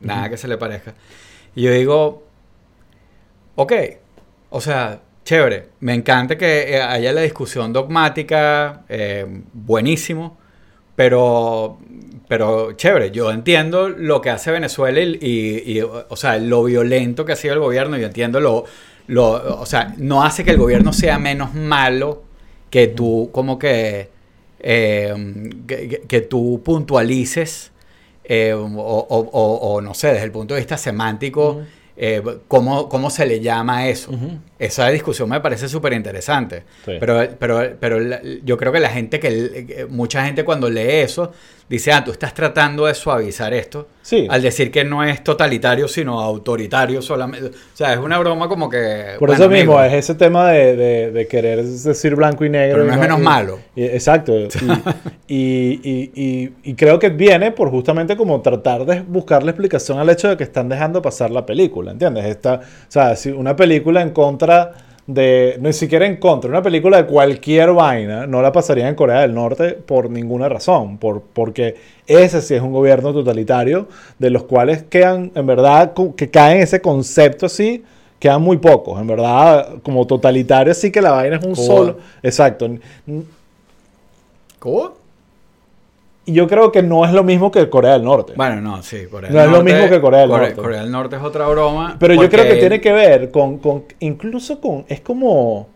nada 0.00 0.28
que 0.30 0.36
se 0.36 0.46
le 0.46 0.56
parezca. 0.56 0.94
Y 1.56 1.62
yo 1.62 1.72
digo, 1.72 2.22
ok, 3.56 3.72
o 4.50 4.60
sea, 4.60 5.00
chévere, 5.24 5.70
me 5.80 5.94
encanta 5.94 6.36
que 6.38 6.74
eh, 6.76 6.80
haya 6.82 7.12
la 7.12 7.22
discusión 7.22 7.72
dogmática, 7.72 8.82
eh, 8.88 9.26
buenísimo, 9.52 10.38
pero, 10.96 11.78
pero 12.28 12.72
chévere, 12.72 13.10
yo 13.12 13.30
entiendo 13.30 13.88
lo 13.88 14.20
que 14.20 14.30
hace 14.30 14.50
Venezuela 14.50 15.00
y, 15.00 15.18
y- 15.20 15.78
y, 15.78 15.80
o 15.82 16.16
sea, 16.16 16.38
lo 16.38 16.64
violento 16.64 17.24
que 17.24 17.32
ha 17.32 17.36
sido 17.36 17.54
el 17.54 17.60
gobierno, 17.60 17.96
yo 17.96 18.06
entiendo 18.06 18.40
lo, 18.40 18.64
lo, 19.06 19.60
o 19.60 19.66
sea, 19.66 19.94
no 19.98 20.24
hace 20.24 20.42
que 20.44 20.50
el 20.50 20.56
gobierno 20.58 20.92
sea 20.92 21.18
menos 21.18 21.54
malo 21.54 22.24
que 22.70 22.88
tú 22.88 23.28
como 23.32 23.58
que, 23.58 24.08
eh, 24.58 25.14
que, 26.08 26.20
tú 26.22 26.60
puntualices 26.64 27.70
eh, 28.24 28.52
o, 28.52 28.64
o- 28.64 29.06
o- 29.08 29.74
o, 29.74 29.80
no 29.80 29.94
sé, 29.94 30.08
desde 30.08 30.24
el 30.24 30.32
punto 30.32 30.54
de 30.54 30.60
vista 30.60 30.76
semántico, 30.76 31.60
eh, 31.96 32.20
¿cómo, 32.48 32.88
cómo 32.88 33.08
se 33.10 33.24
le 33.24 33.40
llama 33.40 33.86
eso? 33.88 34.10
Ujú. 34.10 34.38
Esa 34.58 34.88
discusión 34.88 35.28
me 35.28 35.40
parece 35.40 35.68
súper 35.68 35.92
interesante. 35.92 36.64
Sí. 36.84 36.92
Pero, 36.98 37.26
pero, 37.38 37.62
pero 37.78 38.00
la- 38.00 38.20
yo 38.44 38.56
creo 38.56 38.72
que 38.72 38.80
la 38.80 38.88
gente, 38.90 39.20
que 39.20 39.86
mucha 39.90 40.24
gente 40.24 40.44
cuando 40.44 40.70
lee 40.70 40.80
eso, 41.02 41.30
dice, 41.68 41.92
ah, 41.92 42.02
tú 42.04 42.12
estás 42.12 42.32
tratando 42.32 42.86
de 42.86 42.94
suavizar 42.94 43.52
esto. 43.52 43.88
Sí. 44.00 44.26
Al 44.30 44.40
decir 44.40 44.70
que 44.70 44.84
no 44.84 45.02
es 45.04 45.22
totalitario, 45.24 45.88
sino 45.88 46.20
autoritario 46.20 47.02
solamente. 47.02 47.48
O 47.48 47.52
sea, 47.76 47.92
es 47.92 47.98
una 47.98 48.18
broma 48.18 48.48
como 48.48 48.70
que... 48.70 49.16
Por 49.18 49.28
bueno, 49.30 49.34
eso 49.44 49.50
mismo, 49.50 49.76
amigo, 49.78 49.82
es 49.94 50.04
ese 50.04 50.14
tema 50.14 50.48
de, 50.52 50.76
de- 50.76 51.10
de 51.10 51.26
querer 51.26 51.62
decir 51.64 52.14
blanco 52.14 52.44
y 52.44 52.50
negro. 52.50 52.76
Pero 52.76 52.86
no 52.86 52.92
es 52.94 52.98
menos 53.00 53.18
y- 53.18 53.22
malo. 53.22 53.58
y- 53.74 53.84
exacto. 53.84 54.32
Y- 55.28 56.50
y 56.62 56.74
creo 56.74 56.98
que 56.98 57.08
viene 57.10 57.50
por 57.50 57.70
justamente 57.70 58.16
como 58.16 58.40
tratar 58.42 58.84
de 58.86 59.00
buscar 59.02 59.42
la 59.42 59.50
explicación 59.50 59.98
al 59.98 60.08
hecho 60.10 60.28
de 60.28 60.36
que 60.36 60.44
están 60.44 60.68
dejando 60.68 61.02
pasar 61.02 61.30
la 61.30 61.44
película, 61.44 61.90
¿entiendes? 61.92 62.26
Esta, 62.26 62.54
o 62.54 62.60
sea, 62.90 63.16
si 63.16 63.30
una 63.30 63.56
película 63.56 64.02
en 64.02 64.10
contra 64.10 64.45
de, 65.06 65.56
ni 65.60 65.72
siquiera 65.72 66.06
en 66.06 66.16
contra, 66.16 66.50
una 66.50 66.62
película 66.62 66.96
de 66.96 67.06
cualquier 67.06 67.72
vaina, 67.72 68.26
no 68.26 68.42
la 68.42 68.50
pasaría 68.52 68.88
en 68.88 68.94
Corea 68.94 69.20
del 69.20 69.34
Norte 69.34 69.72
por 69.72 70.10
ninguna 70.10 70.48
razón, 70.48 70.98
por, 70.98 71.22
porque 71.32 71.76
ese 72.06 72.42
sí 72.42 72.54
es 72.54 72.62
un 72.62 72.72
gobierno 72.72 73.12
totalitario, 73.12 73.86
de 74.18 74.30
los 74.30 74.44
cuales 74.44 74.82
quedan, 74.84 75.30
en 75.34 75.46
verdad, 75.46 75.92
que 76.16 76.30
caen 76.30 76.58
en 76.58 76.62
ese 76.64 76.80
concepto 76.80 77.46
así, 77.46 77.84
quedan 78.18 78.42
muy 78.42 78.56
pocos, 78.56 79.00
en 79.00 79.06
verdad, 79.06 79.74
como 79.82 80.06
totalitario 80.06 80.74
sí 80.74 80.90
que 80.90 81.00
la 81.00 81.12
vaina 81.12 81.36
es 81.36 81.44
un 81.44 81.54
Cuba. 81.54 81.66
solo, 81.66 81.98
exacto. 82.22 82.68
¿Cuba? 84.58 84.92
Yo 86.26 86.48
creo 86.48 86.72
que 86.72 86.82
no 86.82 87.04
es 87.04 87.12
lo 87.12 87.22
mismo 87.22 87.50
que 87.52 87.68
Corea 87.70 87.92
del 87.92 88.02
Norte. 88.04 88.32
Bueno, 88.36 88.60
no, 88.60 88.82
sí. 88.82 89.06
Corea 89.10 89.30
No 89.30 89.40
es 89.40 89.50
lo 89.50 89.62
mismo 89.62 89.88
que 89.88 90.00
Corea 90.00 90.20
del 90.20 90.30
Norte. 90.30 90.54
Corea 90.54 90.82
del 90.82 90.90
Norte 90.90 91.16
es 91.16 91.22
otra 91.22 91.46
broma. 91.46 91.96
Pero 91.98 92.14
yo 92.14 92.28
creo 92.28 92.44
que 92.44 92.54
tiene 92.56 92.80
que 92.80 92.92
ver 92.92 93.30
con, 93.30 93.58
con- 93.58 93.84
incluso 94.00 94.60
con, 94.60 94.84
es 94.88 95.00
como 95.00 95.68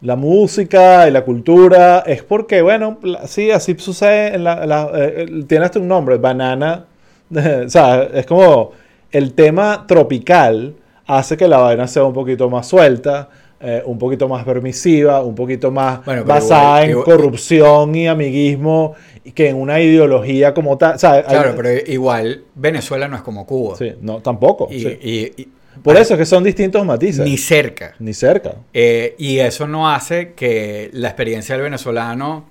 la 0.00 0.16
música 0.16 1.06
y 1.06 1.10
la 1.12 1.24
cultura, 1.24 2.00
es 2.06 2.22
porque, 2.24 2.60
bueno, 2.62 2.98
sí, 3.26 3.50
así 3.52 3.76
sucede, 3.78 4.34
en 4.34 4.44
la, 4.44 4.66
la- 4.66 4.90
eh, 4.94 5.26
tiene 5.46 5.64
hasta 5.66 5.78
un 5.78 5.86
nombre, 5.88 6.16
banana, 6.18 6.86
o 7.30 7.68
sea, 7.68 8.02
es 8.12 8.26
como 8.26 8.72
el 9.12 9.34
tema 9.34 9.84
tropical 9.86 10.74
hace 11.06 11.36
que 11.36 11.46
la 11.46 11.58
vaina 11.58 11.86
sea 11.86 12.04
un 12.04 12.12
poquito 12.14 12.48
más 12.50 12.66
suelta, 12.66 13.28
eh, 13.62 13.82
un 13.86 13.98
poquito 13.98 14.28
más 14.28 14.44
permisiva, 14.44 15.22
un 15.22 15.34
poquito 15.34 15.70
más 15.70 16.04
Bueno, 16.04 16.24
basada 16.24 16.78
igual- 16.78 16.84
en 16.84 16.90
igual- 16.90 17.04
corrupción 17.04 17.94
y 17.94 18.08
amiguismo, 18.08 18.94
que 19.34 19.48
en 19.50 19.56
una 19.56 19.80
ideología 19.80 20.52
como 20.52 20.76
tal, 20.78 20.96
o 20.96 20.98
sea, 20.98 21.12
hay- 21.12 21.22
Claro, 21.22 21.54
pero 21.56 21.70
igual 21.86 22.44
Venezuela 22.56 23.06
no 23.08 23.16
es 23.16 23.22
como 23.22 23.46
Cuba. 23.46 23.76
sí, 23.76 23.92
no, 24.00 24.20
tampoco. 24.20 24.68
Y, 24.70 24.80
sí. 24.80 24.98
y- 25.00 25.42
y- 25.42 25.48
Por 25.82 25.96
eso 25.96 26.14
es 26.14 26.18
que 26.18 26.26
son 26.26 26.44
distintos 26.44 26.84
matices. 26.84 27.24
Ni 27.24 27.38
cerca. 27.38 27.94
Ni 27.98 28.12
cerca. 28.12 28.56
Eh, 28.74 29.14
y 29.18 29.38
eso 29.38 29.66
no 29.66 29.90
hace 29.90 30.32
que 30.34 30.90
la 30.92 31.08
experiencia 31.08 31.54
del 31.54 31.62
venezolano 31.64 32.44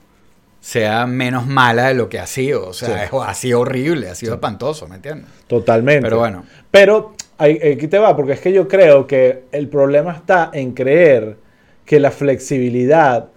sea 0.60 1.06
menos 1.08 1.46
mala 1.48 1.88
de 1.90 1.94
lo 1.94 2.10
que 2.10 2.20
ha 2.20 2.26
sido. 2.28 2.68
O 2.70 2.74
sea, 2.74 2.88
Sí. 2.88 2.94
es- 3.06 3.22
ha 3.22 3.34
sido 3.34 3.60
horrible, 3.62 4.10
ha 4.10 4.16
sido 4.16 4.34
espantoso, 4.36 4.88
¿me 4.88 4.96
entiendes? 4.96 5.28
Totalmente. 5.48 6.02
Pero 6.02 6.20
bueno. 6.20 6.46
Pero 6.72 7.14
aquí 7.46 7.88
te 7.88 7.98
va, 7.98 8.16
porque 8.16 8.34
es 8.34 8.40
que 8.40 8.52
yo 8.54 8.68
creo 8.68 9.08
que 9.08 9.44
el 9.52 9.68
problema 9.68 10.14
está 10.14 10.50
en 10.54 10.72
creer 10.74 11.38
que 11.86 12.00
la 12.00 12.12
flexibilidad 12.12 13.30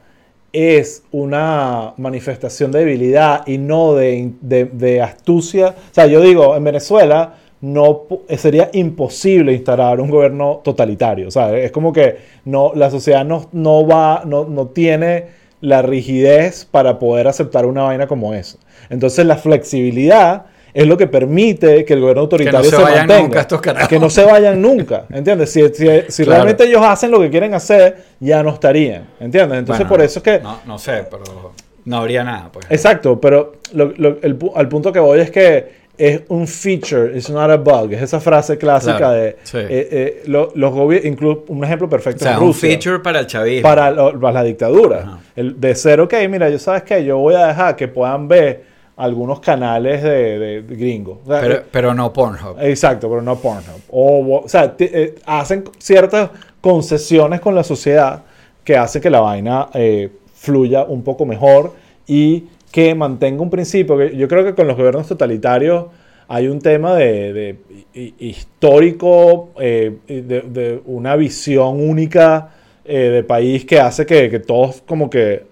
es 0.53 1.03
una 1.11 1.95
manifestación 1.97 2.71
de 2.71 2.81
debilidad 2.81 3.47
y 3.47 3.59
no 3.59 3.95
de, 3.95 5.01
astucia. 5.03 5.69
O 5.71 5.95
sea, 5.95 6.07
yo 6.07 6.21
digo, 6.21 6.55
en 6.57 6.63
Venezuela 6.65 7.35
no 7.61 8.07
pu- 8.09 8.21
sería 8.37 8.71
imposible 8.73 9.53
instalar 9.53 10.01
un 10.01 10.11
gobierno 10.11 10.61
totalitario. 10.63 11.29
O 11.29 11.31
sea, 11.31 11.57
es 11.57 11.73
como 11.73 11.93
que 11.93 12.17
no, 12.45 12.73
la 12.75 12.91
sociedad 12.91 13.25
no, 13.25 13.49
no 13.53 13.87
va, 13.87 14.23
no, 14.25 14.45
no 14.45 14.69
tiene 14.69 15.27
la 15.61 15.83
rigidez 15.83 16.67
para 16.67 16.99
poder 16.99 17.27
aceptar 17.27 17.67
una 17.67 17.83
vaina 17.85 18.07
como 18.07 18.35
esa. 18.35 18.59
Entonces 18.91 19.25
la 19.27 19.37
flexibilidad 19.37 20.47
es 20.75 20.87
lo 20.87 20.97
que 20.97 21.07
permite 21.07 21.85
que 21.85 21.95
el 21.95 22.01
gobierno 22.01 22.23
autoritario 22.23 22.65
se 22.69 22.77
se, 22.77 22.83
vayan 22.83 22.99
mantenga. 23.07 23.23
nunca 23.23 23.41
estos 23.41 23.61
carajos. 23.61 23.89
Que 23.89 23.99
no 24.01 24.11
se 24.11 24.25
vayan 24.25 24.61
nunca, 24.61 25.05
¿entiendes? 25.13 25.51
Si, 25.53 25.61
si- 25.73 25.87
si 26.09 26.25
Claro. 26.25 26.43
realmente 26.43 26.65
ellos 26.65 26.83
hacen 26.85 27.11
lo 27.13 27.21
que 27.21 27.31
quieren 27.31 27.55
hacer, 27.55 27.97
ya 28.21 28.43
no 28.43 28.51
estarían, 28.51 29.07
¿entiendes? 29.21 29.59
Entonces 29.61 29.87
Bueno, 29.87 29.89
por 29.97 30.03
eso 30.05 30.19
es 30.19 30.23
que... 30.25 30.41
No, 30.41 30.59
no 30.67 30.79
sé, 30.79 31.05
pero 31.11 31.55
no 31.85 31.97
habría 31.99 32.25
nada, 32.25 32.51
pues. 32.53 32.67
Exacto, 32.71 33.21
pero 33.21 33.55
lo- 33.73 33.93
lo- 33.97 34.19
el 34.23 34.37
al 34.57 34.69
punto 34.69 34.93
que 34.93 34.99
voy 35.01 35.21
es 35.21 35.31
que 35.31 35.85
es 35.97 36.23
un 36.27 36.49
feature, 36.49 37.17
it's 37.17 37.31
not 37.31 37.49
a 37.51 37.57
bug. 37.57 37.93
Es 37.93 38.03
esa 38.03 38.19
frase 38.19 38.59
clásica 38.59 38.97
Claro, 38.97 39.13
de 39.15 39.37
sí. 39.45 39.59
eh, 39.59 39.69
eh, 39.71 40.23
lo- 40.27 40.51
los 40.57 40.73
gobiernos, 40.73 41.09
incluso 41.09 41.45
un 41.47 41.63
ejemplo 41.63 41.87
o 41.87 41.91
perfecto 41.91 42.25
un 42.41 42.53
feature 42.53 42.99
para 42.99 43.21
el 43.21 43.27
chavismo. 43.29 43.63
para, 43.63 43.93
la 43.93 44.43
dictadura. 44.43 45.19
El 45.37 45.61
de 45.61 45.73
ser, 45.77 46.01
ok, 46.01 46.15
mira, 46.29 46.49
yo 46.51 46.59
sabes 46.59 46.83
que 46.83 47.05
yo 47.05 47.19
voy 47.19 47.37
a 47.37 47.47
dejar 47.47 47.77
que 47.77 47.87
puedan 47.87 48.27
ver 48.27 48.74
algunos 48.97 49.41
canales 49.41 50.03
de, 50.03 50.39
de- 50.39 50.63
de 50.63 50.77
gringos. 50.77 51.19
O 51.25 51.27
sea, 51.27 51.41
pero, 51.41 51.55
eh, 51.57 51.63
pero 51.71 51.95
no 51.95 52.13
Pornhub. 52.13 52.57
Exacto, 52.61 53.09
pero 53.09 53.23
no 53.23 53.37
Pornhub. 53.37 53.81
O, 53.91 54.43
o 54.45 54.49
sea, 54.49 54.75
eh, 54.79 55.17
hacen 55.27 55.65
ciertas 55.79 56.31
concesiones 56.61 57.41
con 57.41 57.55
la 57.55 57.65
sociedad 57.65 58.23
que 58.63 58.77
hacen 58.77 59.03
que 59.03 59.11
la 59.11 59.21
vaina 59.21 59.69
eh, 59.75 60.11
fluya 60.35 60.85
un 60.85 61.03
poco 61.03 61.27
mejor 61.27 61.73
y 62.07 62.45
que 62.71 62.95
mantenga 62.95 63.43
un 63.43 63.51
principio. 63.51 63.97
que 63.99 64.17
yo 64.17 64.27
creo 64.29 64.45
que 64.45 64.55
con 64.55 64.67
los 64.67 64.77
gobiernos 64.77 65.07
totalitarios 65.07 65.87
hay 66.27 66.49
un 66.49 66.61
tema 66.61 66.95
de, 66.95 67.33
de 67.33 67.57
hi- 67.95 68.15
histórico, 68.19 69.51
de, 69.59 70.81
una 70.87 71.17
visión 71.17 71.81
única 71.89 72.51
de 72.85 73.23
país 73.25 73.65
que 73.65 73.79
hace 73.81 74.05
que, 74.07 74.29
que 74.31 74.41
todos 74.41 74.83
como 74.87 75.09
que 75.11 75.45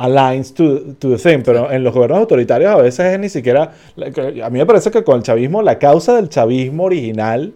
aligns 0.00 0.54
to, 0.54 0.94
to 0.98 1.14
the 1.14 1.18
thing, 1.18 1.42
pero 1.44 1.70
en 1.70 1.84
los 1.84 1.92
gobiernos 1.92 2.20
autoritarios 2.20 2.72
a 2.72 2.76
veces 2.76 3.06
es 3.12 3.18
ni 3.20 3.28
siquiera, 3.28 3.72
a 4.42 4.50
mí 4.50 4.58
me 4.58 4.66
parece 4.66 4.90
que 4.90 5.04
con 5.04 5.16
el 5.16 5.22
chavismo, 5.22 5.60
la 5.62 5.78
causa 5.78 6.16
del 6.16 6.28
chavismo 6.30 6.84
original 6.84 7.52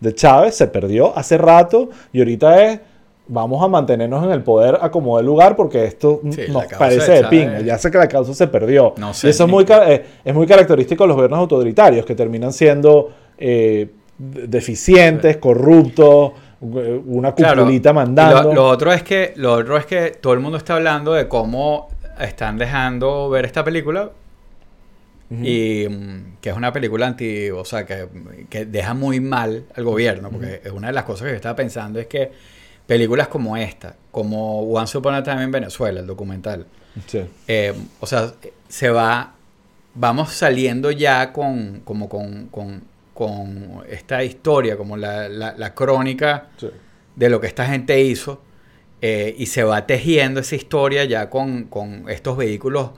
de 0.00 0.14
Chávez 0.14 0.54
se 0.56 0.66
perdió 0.68 1.16
hace 1.16 1.36
rato 1.36 1.90
y 2.12 2.18
ahorita 2.20 2.64
es, 2.64 2.80
vamos 3.28 3.62
a 3.62 3.68
mantenernos 3.68 4.24
en 4.24 4.30
el 4.32 4.42
poder 4.42 4.78
a 4.80 4.90
como 4.90 5.16
de 5.18 5.22
lugar 5.22 5.54
porque 5.54 5.84
esto 5.84 6.20
Sí, 6.30 6.42
nos 6.50 6.64
parece 6.66 7.12
de 7.12 7.24
pinga, 7.24 7.52
Chávez. 7.52 7.66
ya 7.66 7.78
sé 7.78 7.90
que 7.90 7.98
la 7.98 8.08
causa 8.08 8.32
se 8.34 8.46
perdió. 8.48 8.94
No 8.96 9.12
sé, 9.14 9.26
y 9.26 9.30
eso 9.30 9.44
es 9.44 9.50
muy, 9.50 9.64
eh, 9.86 10.02
es 10.24 10.34
muy 10.34 10.46
característico 10.46 11.04
de 11.04 11.08
los 11.08 11.16
gobiernos 11.16 11.38
autoritarios 11.40 12.04
que 12.06 12.14
terminan 12.14 12.52
siendo 12.52 13.10
eh, 13.38 13.90
de- 14.18 14.46
deficientes, 14.48 15.36
corruptos, 15.36 16.32
una 16.62 17.34
Claro, 17.34 17.62
cupulita 17.62 17.90
y 17.90 17.92
mandando. 17.92 18.42
Lo, 18.44 18.54
lo 18.54 18.66
otro 18.68 18.92
es 18.92 19.02
que, 19.02 19.32
lo 19.36 19.52
otro 19.54 19.76
es 19.76 19.86
que 19.86 20.10
todo 20.12 20.32
el 20.32 20.40
mundo 20.40 20.56
está 20.58 20.76
hablando 20.76 21.12
de 21.12 21.28
cómo 21.28 21.88
están 22.20 22.56
dejando 22.58 23.28
ver 23.30 23.44
esta 23.44 23.64
película 23.64 24.10
y 25.30 25.86
mm, 25.88 26.36
que 26.42 26.50
es 26.50 26.56
una 26.56 26.72
película 26.72 27.06
anti, 27.06 27.50
o 27.50 27.64
sea, 27.64 27.86
que, 27.86 28.06
que 28.50 28.66
deja 28.66 28.92
muy 28.92 29.18
mal 29.18 29.64
al 29.74 29.84
gobierno, 29.84 30.30
porque 30.30 30.60
es 30.62 30.70
una 30.72 30.88
de 30.88 30.92
las 30.92 31.04
cosas 31.04 31.24
que 31.24 31.30
yo 31.30 31.36
estaba 31.36 31.56
pensando 31.56 31.98
es 31.98 32.06
que 32.06 32.30
películas 32.86 33.28
como 33.28 33.56
esta, 33.56 33.96
como 34.10 34.60
Once 34.70 34.96
Upon 34.98 35.14
a 35.14 35.22
Time 35.22 35.42
en 35.44 35.50
Venezuela, 35.50 36.00
el 36.00 36.06
documental, 36.06 36.66
Sí. 37.06 37.24
eh, 37.48 37.72
o 38.00 38.06
sea, 38.06 38.32
se 38.68 38.90
va, 38.90 39.32
vamos 39.94 40.30
saliendo 40.32 40.90
ya 40.90 41.32
con, 41.32 41.80
como 41.84 42.10
con, 42.10 42.48
con, 42.48 42.82
con 43.14 43.82
esta 43.88 44.24
historia, 44.24 44.76
como 44.76 44.96
la, 44.96 45.28
la, 45.28 45.54
la 45.56 45.74
crónica 45.74 46.48
Sí. 46.56 46.68
de 47.16 47.28
lo 47.28 47.40
que 47.40 47.46
esta 47.46 47.66
gente 47.66 48.00
hizo 48.00 48.40
eh, 49.02 49.34
y 49.36 49.46
se 49.46 49.64
va 49.64 49.86
tejiendo 49.86 50.40
esa 50.40 50.54
historia 50.56 51.04
ya 51.04 51.28
con, 51.28 51.64
con 51.64 52.08
estos 52.08 52.36
vehículos 52.36 52.90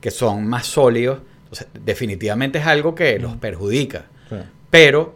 que 0.00 0.10
son 0.10 0.46
más 0.46 0.66
sólidos. 0.66 1.20
Entonces, 1.44 1.68
definitivamente 1.84 2.58
es 2.58 2.66
algo 2.66 2.94
que 2.94 3.18
los 3.18 3.36
perjudica. 3.36 4.06
Sí. 4.28 4.36
Pero, 4.70 5.14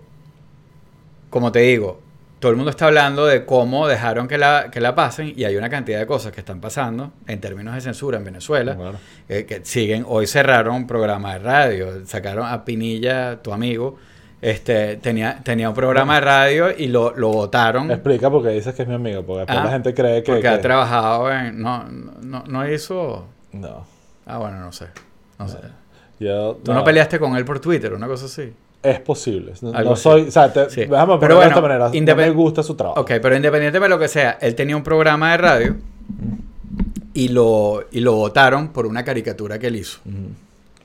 como 1.31 1.51
te 1.53 1.61
digo, 1.61 2.01
todo 2.39 2.51
el 2.51 2.57
mundo 2.57 2.71
está 2.71 2.87
hablando 2.87 3.27
de 3.27 3.45
cómo 3.45 3.89
dejaron 3.89 4.29
que 4.29 4.39
la, 4.39 4.69
que 4.71 4.81
la 4.81 4.95
pasen 4.95 5.33
y 5.37 5.45
hay 5.45 5.57
una 5.57 5.69
cantidad 5.71 5.99
de 5.99 6.07
cosas 6.07 6.33
que 6.33 6.41
están 6.41 6.61
pasando 6.61 7.13
en 7.27 7.41
términos 7.41 7.75
de 7.75 7.81
censura 7.81 8.19
en 8.19 8.25
Venezuela. 8.25 8.77
Claro. 8.77 8.99
eh, 9.29 9.45
que 9.47 9.65
siguen, 9.65 10.05
hoy 10.07 10.27
cerraron 10.27 10.77
un 10.77 10.87
programa 10.87 11.33
de 11.35 11.39
radio, 11.41 12.07
sacaron 12.07 12.47
a 12.47 12.65
Pinilla, 12.65 13.43
tu 13.43 13.53
amigo, 13.53 13.99
este, 14.43 14.97
tenía, 14.97 15.41
tenía 15.43 15.69
un 15.69 15.75
programa 15.75 16.17
de 16.17 16.21
radio 16.21 16.67
y 16.77 16.89
lo, 16.89 17.15
lo 17.17 17.29
votaron. 17.31 17.91
Explica 17.91 18.31
porque 18.31 18.51
dices 18.51 18.75
que 18.75 18.83
es 18.83 18.89
mi 18.89 18.95
amigo, 18.95 19.23
porque 19.23 19.41
después 19.41 19.59
Ah, 19.59 19.65
la 19.65 19.71
gente 19.71 19.95
cree 19.95 20.23
que... 20.23 20.33
Porque 20.33 20.43
que- 20.43 20.49
ha 20.49 20.61
trabajado 20.61 21.33
en... 21.33 21.61
No, 21.61 21.85
no, 21.85 22.45
no 22.47 22.71
hizo... 22.71 23.27
No. 23.53 23.87
Ah, 24.27 24.39
bueno, 24.39 24.61
no 24.61 24.73
sé. 24.73 24.87
No 25.39 25.49
sé. 25.49 25.59
Yo, 26.21 26.59
Tú 26.65 26.73
no. 26.73 26.85
peleaste 26.85 27.19
con 27.19 27.37
él 27.37 27.45
por 27.45 27.61
Twitter, 27.61 27.93
una 27.93 28.07
cosa 28.07 28.27
así. 28.27 28.53
Es 28.83 29.01
posible. 29.01 29.53
No, 29.63 29.97
soy... 29.97 30.29
O 30.29 30.31
sea, 30.31 30.53
te, 30.53 30.71
Sí. 30.71 30.81
déjame 30.87 31.19
Pero 31.19 31.19
ponerlo 31.19 31.29
de 31.29 31.35
bueno, 31.35 31.49
esta 31.51 31.61
manera. 31.61 31.85
No 31.87 31.91
me 31.91 31.99
independ- 31.99 32.35
gusta 32.35 32.63
su 32.63 32.75
trabajo. 32.75 33.01
Ok, 33.01 33.13
pero 33.23 33.35
independiente 33.35 33.81
de 33.81 33.89
lo 33.89 33.99
que 33.99 34.09
sea, 34.09 34.39
él 34.41 34.55
tenía 34.55 34.77
un 34.77 34.83
programa 34.85 35.33
de 35.33 35.37
radio 35.39 35.77
y 37.15 37.29
lo, 37.29 37.85
y 37.91 38.01
lo 38.01 38.13
votaron 38.15 38.69
por 38.69 38.87
una 38.87 39.05
caricatura 39.05 39.59
que 39.59 39.69
él 39.69 39.77
hizo. 39.77 40.01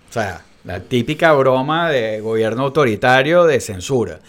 O 0.09 0.13
sea, 0.13 0.41
la 0.63 0.79
típica 0.79 1.33
broma 1.33 1.89
de 1.89 2.21
gobierno 2.21 2.63
autoritario 2.63 3.45
de 3.45 3.59
censura. 3.59 4.19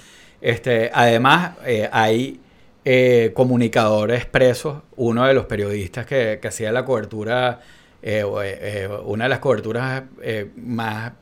Este, 0.40 0.90
además, 0.92 1.56
eh, 1.64 1.88
hay 1.92 2.40
eh, 2.84 3.30
comunicadores 3.34 4.26
presos. 4.26 4.82
Uno 4.96 5.26
de 5.26 5.34
los 5.34 5.46
periodistas 5.46 6.06
que, 6.06 6.38
que 6.40 6.48
hacía 6.48 6.72
la 6.72 6.84
cobertura, 6.84 7.60
eh, 8.04 8.24
eh, 8.24 8.58
eh, 8.60 8.88
una 9.04 9.26
de 9.26 9.30
las 9.30 9.38
coberturas 9.38 10.02
más 10.56 11.12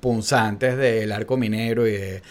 punzantes 0.00 0.78
del 0.78 1.12
arco 1.12 1.36
minero 1.36 1.86
y 1.86 1.92
de, 1.92 2.22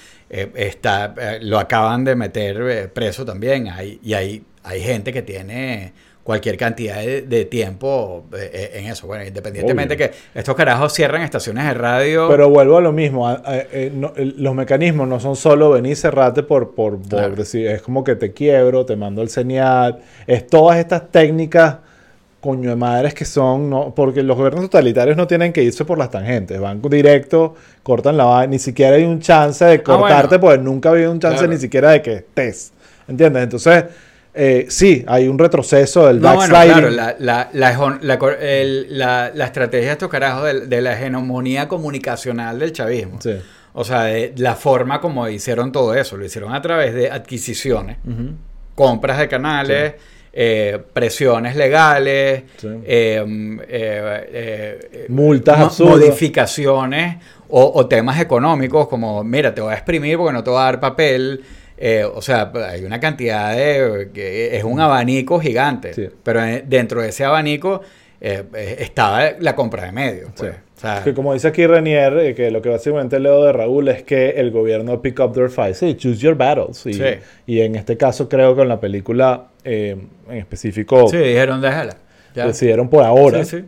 está, 0.56 1.14
lo 1.42 1.60
acaban 1.60 2.04
de 2.04 2.16
meter 2.16 2.92
preso 2.92 3.24
también. 3.24 3.68
Hay, 3.68 4.00
y 4.04 4.14
hay, 4.14 4.44
hay 4.64 4.82
gente 4.82 5.14
que 5.14 5.22
tiene 5.22 5.94
cualquier 6.30 6.58
cantidad 6.58 6.98
de, 6.98 7.24
de 7.24 7.46
tiempo 7.46 8.26
eh, 8.38 8.52
eh, 8.54 8.72
en 8.76 8.86
eso. 8.86 9.08
Bueno, 9.08 9.26
independientemente 9.26 9.96
Obvio. 9.96 10.12
que 10.12 10.40
estos 10.40 10.54
carajos 10.54 10.94
cierran 10.94 11.24
estaciones 11.24 11.66
de 11.66 11.74
radio. 11.74 12.28
Pero 12.30 12.50
vuelvo 12.52 12.78
a 12.78 12.82
lo 12.82 12.92
mismo. 12.92 13.28
a- 13.28 13.42
a- 13.44 13.58
eh, 13.58 13.92
no- 13.92 14.14
los 14.16 14.54
mecanismos 14.54 15.08
no 15.08 15.20
son 15.20 15.36
solo 15.36 15.72
venir 15.72 15.94
y 15.94 15.96
cerrarte 15.96 16.44
por, 16.44 16.76
por, 16.76 17.00
por 17.00 17.10
Claro. 17.10 17.36
decir, 17.36 17.66
es 17.66 17.82
como 17.82 18.04
que 18.04 18.16
te 18.16 18.32
quiebro, 18.32 18.86
te 18.86 18.96
mando 18.96 19.24
el 19.24 19.30
señal. 19.30 20.02
Es 20.28 20.46
todas 20.46 20.78
estas 20.78 21.10
técnicas, 21.10 21.78
coño 22.42 22.70
de 22.70 22.76
madres, 22.76 23.16
que 23.16 23.26
son, 23.26 23.68
no, 23.68 23.96
porque 23.96 24.22
los 24.22 24.38
gobiernos 24.38 24.66
totalitarios 24.66 25.18
no 25.18 25.26
tienen 25.26 25.52
que 25.52 25.64
irse 25.64 25.84
por 25.84 25.98
las 25.98 26.12
tangentes. 26.12 26.60
Van 26.60 26.80
directo, 26.80 27.56
cortan 27.82 28.18
la 28.18 28.26
vaina. 28.26 28.52
Ni 28.52 28.60
siquiera 28.60 28.98
hay 28.98 29.04
un 29.04 29.20
chance 29.20 29.66
de 29.66 29.80
bueno. 29.80 30.02
cortarte, 30.02 30.38
porque 30.38 30.60
nunca 30.60 30.90
ha 30.90 30.92
habido 30.92 31.12
un 31.12 31.20
chance 31.20 31.40
Claro. 31.40 31.52
ni 31.54 31.58
siquiera 31.58 31.90
de 31.90 32.04
que 32.04 32.14
estés. 32.18 32.72
¿Entiendes? 33.08 33.42
Entonces, 33.46 33.86
eh, 34.34 34.66
sí, 34.70 35.04
hay 35.08 35.28
un 35.28 35.38
retroceso 35.40 36.08
del 36.08 36.22
No, 36.22 36.36
bueno, 36.36 36.54
backsliding. 36.54 36.94
claro, 36.94 37.18
la, 37.20 37.50
la, 37.54 37.74
la, 38.90 39.32
la 39.34 39.46
estrategia 39.46 39.88
de 39.88 39.92
estos 39.94 40.10
carajos 40.10 40.46
de, 40.46 40.68
de 40.68 40.82
la 40.82 40.94
hegemonía 40.94 41.68
comunicacional 41.68 42.60
del 42.60 42.72
chavismo. 42.72 43.20
Sí. 43.22 43.36
O 43.74 43.84
sea, 43.84 44.04
de 44.04 44.34
la 44.38 44.56
forma 44.56 45.00
como 45.00 45.28
hicieron 45.30 45.72
todo 45.72 45.94
eso. 45.94 46.18
Lo 46.18 46.26
hicieron 46.26 46.54
a 46.54 46.62
través 46.62 46.94
de 46.94 47.10
adquisiciones, 47.12 47.98
compras 48.76 49.20
de 49.20 49.28
canales, 49.28 49.94
eh, 50.34 50.80
presiones 50.94 51.56
legales, 51.56 52.44
Sí. 52.58 52.68
eh, 52.86 53.24
eh, 53.68 55.06
Multas 55.10 55.60
absurdas. 55.60 55.98
modificaciones 56.00 57.18
o, 57.50 57.72
o 57.76 57.88
temas 57.88 58.20
económicos 58.20 58.88
como, 58.88 59.24
mira, 59.24 59.54
te 59.54 59.62
voy 59.62 59.72
a 59.72 59.76
exprimir 59.76 60.18
porque 60.18 60.34
no 60.34 60.44
te 60.44 60.50
voy 60.50 60.60
a 60.60 60.64
dar 60.64 60.80
papel. 60.80 61.44
Eh, 61.82 62.04
o 62.04 62.22
sea, 62.22 62.52
hay 62.70 62.84
una 62.84 63.00
cantidad 63.00 63.56
de... 63.56 64.10
que 64.14 64.58
es 64.58 64.64
un 64.66 64.80
abanico 64.82 65.40
gigante. 65.40 65.94
Sí. 65.94 66.10
Pero 66.24 66.42
dentro 66.66 67.02
de 67.02 67.10
ese 67.10 67.24
abanico 67.24 67.82
eh, 68.20 68.44
eh, 68.54 68.76
estaba 68.80 69.32
la 69.40 69.56
compra 69.56 69.86
de 69.86 69.92
medios. 69.94 70.32
Pues. 70.36 70.52
Sí. 70.52 70.58
O 70.76 70.82
sea, 70.82 71.02
Que 71.04 71.14
como 71.14 71.34
dice 71.34 71.48
aquí 71.48 71.66
Renier, 71.68 72.18
eh, 72.20 72.36
que 72.36 72.52
lo 72.52 72.62
que 72.62 72.70
básicamente 72.70 73.20
leo 73.20 73.44
de 73.46 73.52
Raúl 73.54 73.88
es 73.90 74.04
que 74.04 74.30
el 74.32 74.52
gobierno 74.52 75.02
pick 75.02 75.20
up 75.20 75.34
their 75.34 75.50
fights. 75.50 75.78
Sí, 75.80 75.96
choose 75.96 76.20
your 76.20 76.36
battles. 76.36 76.86
Y, 76.86 76.94
Sí. 76.94 77.04
y 77.48 77.62
en 77.62 77.76
este 77.76 77.96
caso 77.98 78.28
creo 78.30 78.56
que 78.56 78.62
en 78.62 78.70
la 78.70 78.80
película 78.80 79.48
eh, 79.64 79.98
en 80.30 80.38
específico 80.38 81.08
sí, 81.10 81.18
dijeron, 81.18 81.62
déjala. 81.62 81.96
Ya. 82.36 82.46
decidieron 82.46 82.90
por 82.90 83.04
ahora 83.04 83.44
Sí, 83.44 83.58
sí. 83.60 83.66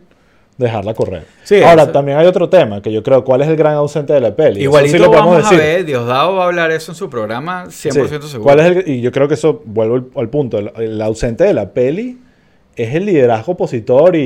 Dejarla 0.62 0.94
correr. 0.94 1.24
Sí, 1.42 1.62
ahora, 1.62 1.82
eso- 1.82 1.92
también 1.92 2.16
hay 2.18 2.26
otro 2.26 2.48
tema 2.48 2.80
que 2.80 2.90
yo 2.92 3.02
creo, 3.02 3.22
¿cuál 3.24 3.42
es 3.42 3.48
el 3.48 3.56
gran 3.56 3.74
ausente 3.74 4.12
de 4.14 4.20
la 4.20 4.34
peli? 4.34 4.62
Igualito 4.62 4.96
sí 4.96 5.02
lo 5.02 5.10
vamos 5.10 5.36
decir. 5.38 5.58
a 5.58 5.60
ver, 5.62 5.84
Diosdado 5.84 6.36
va 6.36 6.44
a 6.44 6.46
hablar 6.46 6.70
eso 6.70 6.92
en 6.92 6.96
su 6.96 7.10
programa 7.10 7.66
100% 7.68 8.26
Sí. 8.26 8.32
seguro. 8.32 8.44
¿Cuál 8.54 8.60
es 8.60 8.76
el- 8.86 8.88
y 8.88 9.00
yo 9.02 9.12
creo 9.12 9.28
que 9.28 9.34
eso, 9.34 9.60
vuelvo 9.66 9.96
al, 9.96 10.06
al 10.16 10.28
punto, 10.30 10.58
el, 10.58 10.72
el 10.76 11.02
ausente 11.02 11.44
de 11.44 11.52
la 11.52 11.70
peli 11.70 12.18
es 12.76 12.94
el 12.94 13.04
liderazgo 13.04 13.52
opositor 13.52 14.16
y, 14.16 14.20
y- 14.22 14.24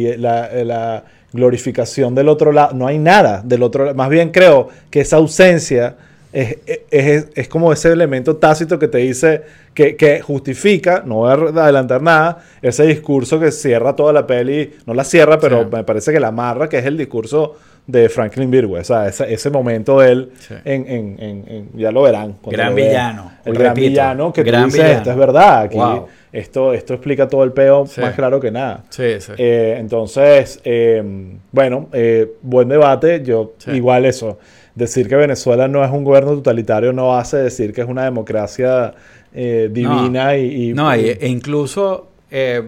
y- 0.00 0.08
y 0.08 0.16
la, 0.16 0.50
la 0.64 1.04
glorificación 1.32 2.14
del 2.14 2.28
otro 2.28 2.50
lado. 2.50 2.74
No 2.74 2.86
hay 2.86 2.98
nada 2.98 3.42
del 3.44 3.62
otro 3.62 3.84
lado. 3.84 3.96
Más 3.96 4.08
bien 4.08 4.30
creo 4.30 4.68
que 4.90 5.00
esa 5.00 5.16
ausencia 5.16 5.96
es, 6.36 6.58
es- 6.90 7.26
es- 7.34 7.48
como 7.48 7.72
ese 7.72 7.90
elemento 7.92 8.36
tácito 8.36 8.78
que 8.78 8.88
te 8.88 8.98
dice, 8.98 9.42
que, 9.72 9.96
que 9.96 10.20
justifica, 10.20 11.02
no 11.06 11.16
voy 11.16 11.30
a 11.30 11.62
adelantar 11.62 12.02
nada, 12.02 12.38
ese 12.62 12.84
discurso 12.86 13.40
que 13.40 13.50
cierra 13.50 13.96
toda 13.96 14.12
la 14.12 14.26
peli, 14.26 14.74
no 14.86 14.92
la 14.94 15.04
cierra, 15.04 15.38
pero 15.38 15.62
Sí. 15.62 15.68
me 15.72 15.84
parece 15.84 16.12
que 16.12 16.20
la 16.20 16.28
amarra, 16.28 16.68
que 16.68 16.78
es 16.78 16.84
el 16.86 16.96
discurso 16.98 17.54
de 17.86 18.08
Franklin 18.08 18.50
Virgüe, 18.50 18.80
o 18.80 18.84
sea, 18.84 19.06
ese, 19.06 19.32
ese 19.32 19.48
momento 19.48 20.00
de 20.00 20.10
él, 20.12 20.30
Sí. 20.40 20.54
en, 20.64 20.86
en- 20.88 21.16
en- 21.20 21.44
en- 21.48 21.68
ya 21.74 21.92
lo 21.92 22.02
verán. 22.02 22.34
Gran 22.44 22.70
lo 22.70 22.76
villano, 22.76 23.32
El 23.44 23.54
gran 23.54 23.68
repito, 23.76 23.88
villano 23.90 24.32
que 24.32 24.42
gran 24.42 24.62
tú 24.62 24.66
dices, 24.66 24.80
villano. 24.82 24.98
esto 24.98 25.10
es 25.12 25.16
verdad, 25.16 25.60
aquí 25.60 25.76
Wow. 25.76 26.06
esto, 26.32 26.72
esto 26.74 26.94
explica 26.94 27.28
todo 27.28 27.44
el 27.44 27.52
peo 27.52 27.86
Sí. 27.86 28.00
más 28.00 28.14
claro 28.14 28.40
que 28.40 28.50
nada. 28.50 28.84
Sí, 28.90 29.20
sí. 29.20 29.32
Eh, 29.38 29.76
entonces, 29.78 30.60
eh, 30.64 31.02
bueno, 31.52 31.88
eh, 31.92 32.32
buen 32.42 32.68
debate. 32.68 33.22
Yo, 33.22 33.52
igual 33.72 34.04
eso, 34.04 34.38
decir 34.76 35.08
que 35.08 35.16
Venezuela 35.16 35.66
no 35.66 35.84
es 35.84 35.90
un 35.90 36.04
gobierno 36.04 36.32
totalitario 36.34 36.92
no 36.92 37.16
hace 37.16 37.38
decir 37.38 37.72
que 37.72 37.80
es 37.80 37.88
una 37.88 38.04
democracia 38.04 38.94
eh, 39.34 39.68
divina 39.72 40.36
y, 40.36 40.68
y- 40.70 40.72
No, 40.74 40.94
y- 40.94 41.08
e 41.10 41.26
incluso 41.28 42.10
eh, 42.30 42.62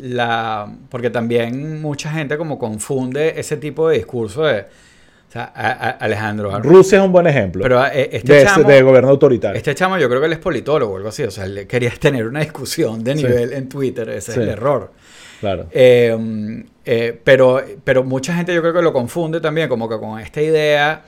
la 0.00 0.70
porque 0.90 1.10
también 1.10 1.80
mucha 1.82 2.10
gente 2.12 2.36
como 2.36 2.58
confunde 2.58 3.34
ese 3.40 3.56
tipo 3.56 3.88
de 3.88 3.96
discurso 3.96 4.44
de 4.44 4.60
o 4.60 5.32
sea, 5.34 5.50
a- 5.54 5.72
a- 5.72 5.90
Alejandro 5.90 6.56
Rusia 6.60 6.98
es 6.98 7.04
un 7.04 7.10
buen 7.12 7.26
ejemplo 7.26 7.62
pero 7.62 7.84
eh, 7.86 8.10
este 8.12 8.32
de, 8.34 8.44
chamo, 8.44 8.68
de 8.68 8.82
gobierno 8.82 9.10
autoritario. 9.10 9.56
este 9.56 9.74
chamo 9.74 9.98
yo 9.98 10.08
creo 10.08 10.20
que 10.20 10.26
él 10.26 10.32
es 10.34 10.38
politólogo 10.38 10.92
o 10.92 10.96
algo 10.96 11.08
así, 11.08 11.22
o 11.24 11.30
sea, 11.30 11.44
él 11.46 11.66
quería 11.66 11.90
tener 12.00 12.26
una 12.26 12.40
discusión 12.40 13.02
de 13.02 13.16
Sí. 13.16 13.24
nivel 13.24 13.52
en 13.52 13.68
Twitter, 13.68 14.08
ese 14.10 14.32
Sí. 14.32 14.40
es 14.40 14.44
el 14.46 14.48
error. 14.52 14.92
Claro. 15.40 15.66
Eh, 15.72 16.64
eh, 16.86 17.18
pero, 17.24 17.60
pero 17.82 18.02
mucha 18.04 18.34
gente 18.34 18.54
yo 18.54 18.60
creo 18.62 18.72
que 18.72 18.80
lo 18.82 18.92
confunde 18.92 19.40
también 19.40 19.68
como 19.68 19.88
que 19.88 19.98
con 19.98 20.18
esta 20.20 20.40
idea 20.40 21.02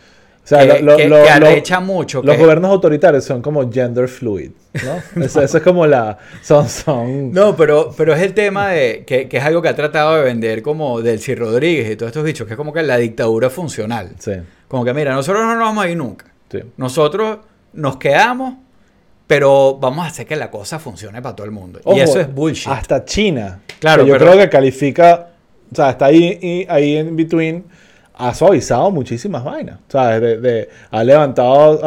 O 0.47 0.49
sea, 0.49 0.61
que, 0.61 0.81
lo- 0.81 0.93
lo- 0.93 0.97
que- 0.97 1.09
lo- 1.09 1.17
que 1.25 1.71
lo- 1.73 1.81
mucho. 1.81 2.23
Los 2.23 2.39
gobiernos 2.39 2.71
autoritarios 2.71 3.25
son 3.25 3.43
como 3.43 3.69
gender 3.71 4.07
fluid, 4.07 4.53
¿no? 4.85 5.03
eso, 5.25 5.43
eso 5.43 5.57
es 5.59 5.63
como 5.65 5.87
la... 5.89 6.19
Son, 6.41 6.69
son... 6.69 7.33
No, 7.33 7.57
pero, 7.57 7.93
pero 7.97 8.15
es 8.15 8.23
el 8.23 8.33
tema 8.33 8.71
de 8.71 9.05
que, 9.05 9.29
que 9.29 9.39
es 9.39 9.45
algo 9.45 9.61
que 9.61 9.69
ha 9.69 9.75
tratado 9.75 10.15
de 10.17 10.23
vender 10.23 10.63
como 10.63 11.03
Delcy 11.03 11.35
Rodríguez 11.35 11.91
y 11.91 11.97
todos 11.97 12.11
estos 12.11 12.25
dichos, 12.25 12.47
que 12.47 12.53
es 12.53 12.57
como 12.57 12.73
que 12.73 12.85
la 12.85 12.97
dictadura 12.97 13.51
funcional. 13.51 14.11
Sí, 14.21 14.33
Como 14.69 14.85
que 14.85 14.95
mira, 14.95 15.13
nosotros 15.15 15.43
no 15.45 15.55
nos 15.57 15.65
vamos 15.65 15.85
a 15.85 15.89
ir 15.91 15.97
nunca. 15.97 16.27
sí. 16.51 16.61
Nosotros 16.77 17.39
nos 17.73 17.97
quedamos, 17.97 18.55
pero 19.27 19.77
vamos 19.81 20.05
a 20.05 20.09
hacer 20.09 20.27
que 20.27 20.37
la 20.37 20.51
cosa 20.51 20.79
funcione 20.79 21.21
para 21.21 21.35
todo 21.35 21.45
el 21.45 21.51
mundo. 21.53 21.81
Ojo, 21.83 21.97
y 21.97 22.01
eso 22.01 22.21
es 22.21 22.33
bullshit. 22.33 22.69
Hasta 22.73 23.05
China. 23.05 23.63
Claro, 23.81 24.05
que 24.05 24.11
yo 24.11 24.15
pero- 24.19 24.31
creo 24.31 24.41
que 24.45 24.49
califica, 24.49 25.31
o 25.73 25.75
sea, 25.75 25.91
está 25.91 26.07
ahí, 26.07 26.65
ahí 26.69 26.97
en 26.97 27.17
between, 27.17 27.65
ha 28.19 28.35
suavizado 28.35 28.91
muchísimas 28.91 29.45
vainas. 29.45 29.79
¿sabes? 29.89 30.21
De, 30.21 30.37
de- 30.39 30.69
ha 30.91 31.05
levantado, 31.05 31.81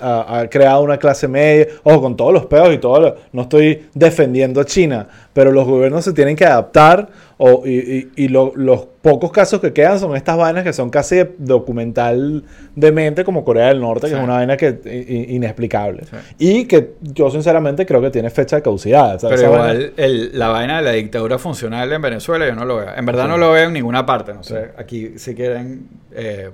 ha 0.00 0.46
creado 0.50 0.82
una 0.82 0.98
clase 0.98 1.28
media, 1.28 1.66
ojo, 1.84 2.00
con 2.02 2.16
todos 2.16 2.32
los 2.32 2.46
peos 2.46 2.72
y 2.74 2.78
todo, 2.78 3.16
no 3.32 3.42
estoy 3.42 3.86
defendiendo 3.94 4.60
a 4.60 4.64
China, 4.64 5.06
pero 5.36 5.52
los 5.52 5.66
gobiernos 5.66 6.02
se 6.02 6.14
tienen 6.14 6.34
que 6.34 6.46
adaptar 6.46 7.10
o, 7.36 7.62
y, 7.66 7.74
y- 8.16 8.24
y 8.24 8.28
lo- 8.28 8.52
los 8.56 8.86
pocos 9.02 9.30
casos 9.30 9.60
que 9.60 9.74
quedan 9.74 10.00
son 10.00 10.16
estas 10.16 10.38
vainas 10.38 10.64
que 10.64 10.72
son 10.72 10.88
casi 10.88 11.22
documental 11.36 12.42
de 12.74 12.90
mente 12.92 13.22
como 13.22 13.44
Corea 13.44 13.66
del 13.68 13.80
Norte, 13.82 14.06
que 14.06 14.14
Sí. 14.14 14.18
es 14.18 14.24
una 14.24 14.32
vaina 14.36 14.56
que 14.56 14.80
inexplicable. 15.28 16.04
Sí. 16.04 16.16
Y 16.38 16.64
que 16.64 16.94
yo 17.02 17.30
sinceramente 17.30 17.84
creo 17.84 18.00
que 18.00 18.08
tiene 18.10 18.30
fecha 18.30 18.56
de 18.56 18.62
caducidad. 18.62 19.18
Pero 19.20 19.42
igual 19.42 19.92
el- 19.98 20.38
la 20.38 20.48
vaina 20.48 20.78
de 20.78 20.82
la 20.84 20.92
dictadura 20.92 21.38
funcional 21.38 21.92
en 21.92 22.00
Venezuela 22.00 22.46
yo 22.46 22.54
no 22.54 22.64
lo 22.64 22.76
veo. 22.76 22.88
En 22.96 23.04
verdad 23.04 23.28
no 23.28 23.36
lo 23.36 23.52
veo 23.52 23.66
en 23.66 23.74
ninguna 23.74 24.06
parte. 24.06 24.32
No 24.32 24.42
sé, 24.42 24.70
aquí 24.78 25.18
si 25.18 25.34
quieren 25.34 25.86
eh, 26.14 26.48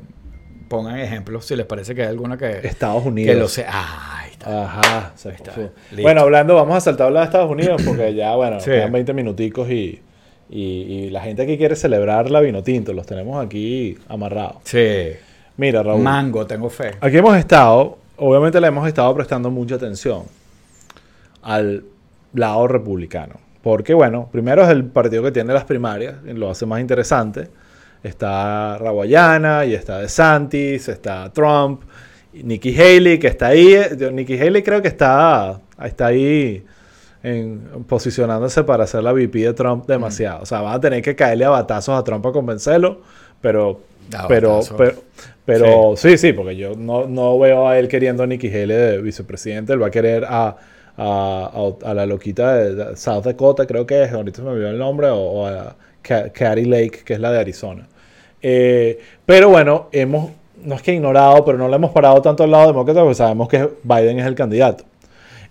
pongan 0.73 0.99
ejemplos 0.99 1.45
si 1.45 1.55
les 1.55 1.66
parece 1.66 1.95
que 1.95 2.03
hay 2.03 2.09
alguna 2.09 2.37
que, 2.39 2.66
Estados 2.66 3.03
que 3.03 3.09
Unidos. 3.11 3.37
lo 3.37 3.47
sé. 3.49 3.64
Ah, 3.68 4.20
ahí 4.23 4.31
está. 4.33 4.64
Ajá. 4.64 5.12
se 5.14 5.29
está. 5.31 5.53
Bueno, 6.01 6.23
hablando, 6.23 6.55
vamos 6.55 6.75
a 6.77 6.81
saltar 6.81 7.05
a 7.05 7.09
hablar 7.09 7.23
de 7.23 7.27
Estados 7.27 7.51
Unidos 7.51 7.83
porque 7.87 8.14
ya, 8.14 8.35
bueno, 8.35 8.59
Sí. 8.61 8.70
quedan 8.70 8.91
20 8.93 9.12
minuticos 9.12 9.68
y, 9.70 10.01
Y, 10.51 10.61
y 10.61 11.11
la 11.11 11.23
gente 11.23 11.47
que 11.47 11.57
quiere 11.57 11.77
celebrar 11.77 12.31
la 12.31 12.41
vino 12.41 12.62
tinto, 12.62 12.93
los 12.93 13.07
tenemos 13.07 13.43
aquí 13.43 13.97
amarrados. 14.09 14.57
Sí. 14.64 15.11
Mira, 15.57 15.83
Raúl. 15.83 16.03
Mango, 16.03 16.47
tengo 16.47 16.68
fe. 16.68 16.91
Aquí 17.01 17.16
hemos 17.16 17.37
estado, 17.39 17.97
obviamente 18.18 18.61
le 18.61 18.66
hemos 18.66 18.87
estado 18.87 19.14
prestando 19.14 19.51
mucha 19.51 19.77
atención 19.77 20.25
al 21.43 21.85
lado 22.35 22.68
republicano. 22.68 23.35
Porque, 23.62 23.95
bueno, 23.95 24.29
primero 24.33 24.62
es 24.62 24.68
el 24.68 24.85
partido 24.85 25.23
que 25.23 25.31
tiene 25.33 25.53
las 25.55 25.64
primarias, 25.64 26.16
lo 26.25 26.51
hace 26.51 26.66
más 26.66 26.81
interesante. 26.81 27.49
Está 28.03 28.78
Rawayana 28.78 29.64
y 29.64 29.74
está 29.74 29.98
DeSantis, 30.00 30.88
está 30.88 31.30
Trump, 31.32 31.82
Nikki 32.32 32.74
Haley, 32.78 33.18
que 33.18 33.28
está 33.28 33.48
ahí. 33.48 33.76
Yo- 33.98 34.11
Nikki 34.11 34.38
Haley 34.38 34.62
creo 34.62 34.82
que 34.82 34.88
está, 34.88 35.61
está 35.84 36.07
ahí 36.07 36.64
en- 37.22 37.61
posicionándose 37.86 38.64
para 38.64 38.86
ser 38.86 39.03
la 39.05 39.12
VP 39.12 39.38
de 39.40 39.53
Trump 39.55 39.86
demasiado. 39.86 40.42
O 40.42 40.46
sea, 40.46 40.61
van 40.62 40.74
a 40.74 40.80
tener 40.80 41.03
que 41.03 41.14
caerle 41.14 41.44
a 41.44 41.50
batazos 41.50 41.98
a 41.98 42.03
Trump 42.03 42.22
para 42.22 42.32
convencerlo, 42.32 43.00
pero... 43.40 43.80
Pero, 44.28 44.57
batazos. 44.57 44.76
pero, 44.76 44.94
pero 45.44 45.96
sí. 45.96 46.18
sí, 46.18 46.32
porque 46.32 46.57
yo 46.57 46.74
no, 46.76 47.07
no 47.07 47.38
veo 47.38 47.68
a 47.68 47.78
él 47.78 47.86
queriendo 47.88 48.24
a 48.24 48.26
Nikki 48.26 48.48
Haley 48.48 48.76
de 48.76 49.00
vicepresidente. 49.00 49.72
Él 49.72 49.80
va 49.82 49.86
a 49.86 49.90
querer 49.90 50.24
a, 50.24 50.48
a, 50.48 50.57
a- 51.84 51.90
a 51.90 51.94
la 51.94 52.05
loquita 52.05 52.57
de 52.57 52.96
South 52.96 53.22
Dakota, 53.24 53.64
creo 53.66 53.86
que 53.86 54.03
es, 54.03 54.12
ahorita 54.12 54.38
se 54.38 54.42
me 54.42 54.50
olvidó 54.50 54.68
el 54.70 54.78
nombre, 54.78 55.07
o, 55.09 55.16
o 55.18 55.46
a 55.46 55.76
Ca- 56.03 56.30
Carrie 56.30 56.66
Lake, 56.66 57.03
que 57.05 57.14
es 57.14 57.20
la 57.20 57.30
de 57.30 57.38
Arizona. 57.38 57.86
Eh, 58.43 58.99
pero 59.24 59.49
bueno, 59.49 59.88
hemos, 59.93 60.30
no 60.62 60.74
es 60.74 60.82
que 60.82 60.93
ignorado, 60.95 61.45
pero 61.45 61.57
no 61.59 61.68
le 61.68 61.76
hemos 61.76 61.90
parado 61.93 62.20
tanto 62.20 62.43
al 62.45 62.51
lado 62.51 62.66
demócrata 62.68 63.01
porque 63.01 63.14
sabemos 63.14 63.49
que 63.49 63.68
Biden 63.82 64.18
es 64.18 64.26
el 64.26 64.34
candidato. 64.34 64.84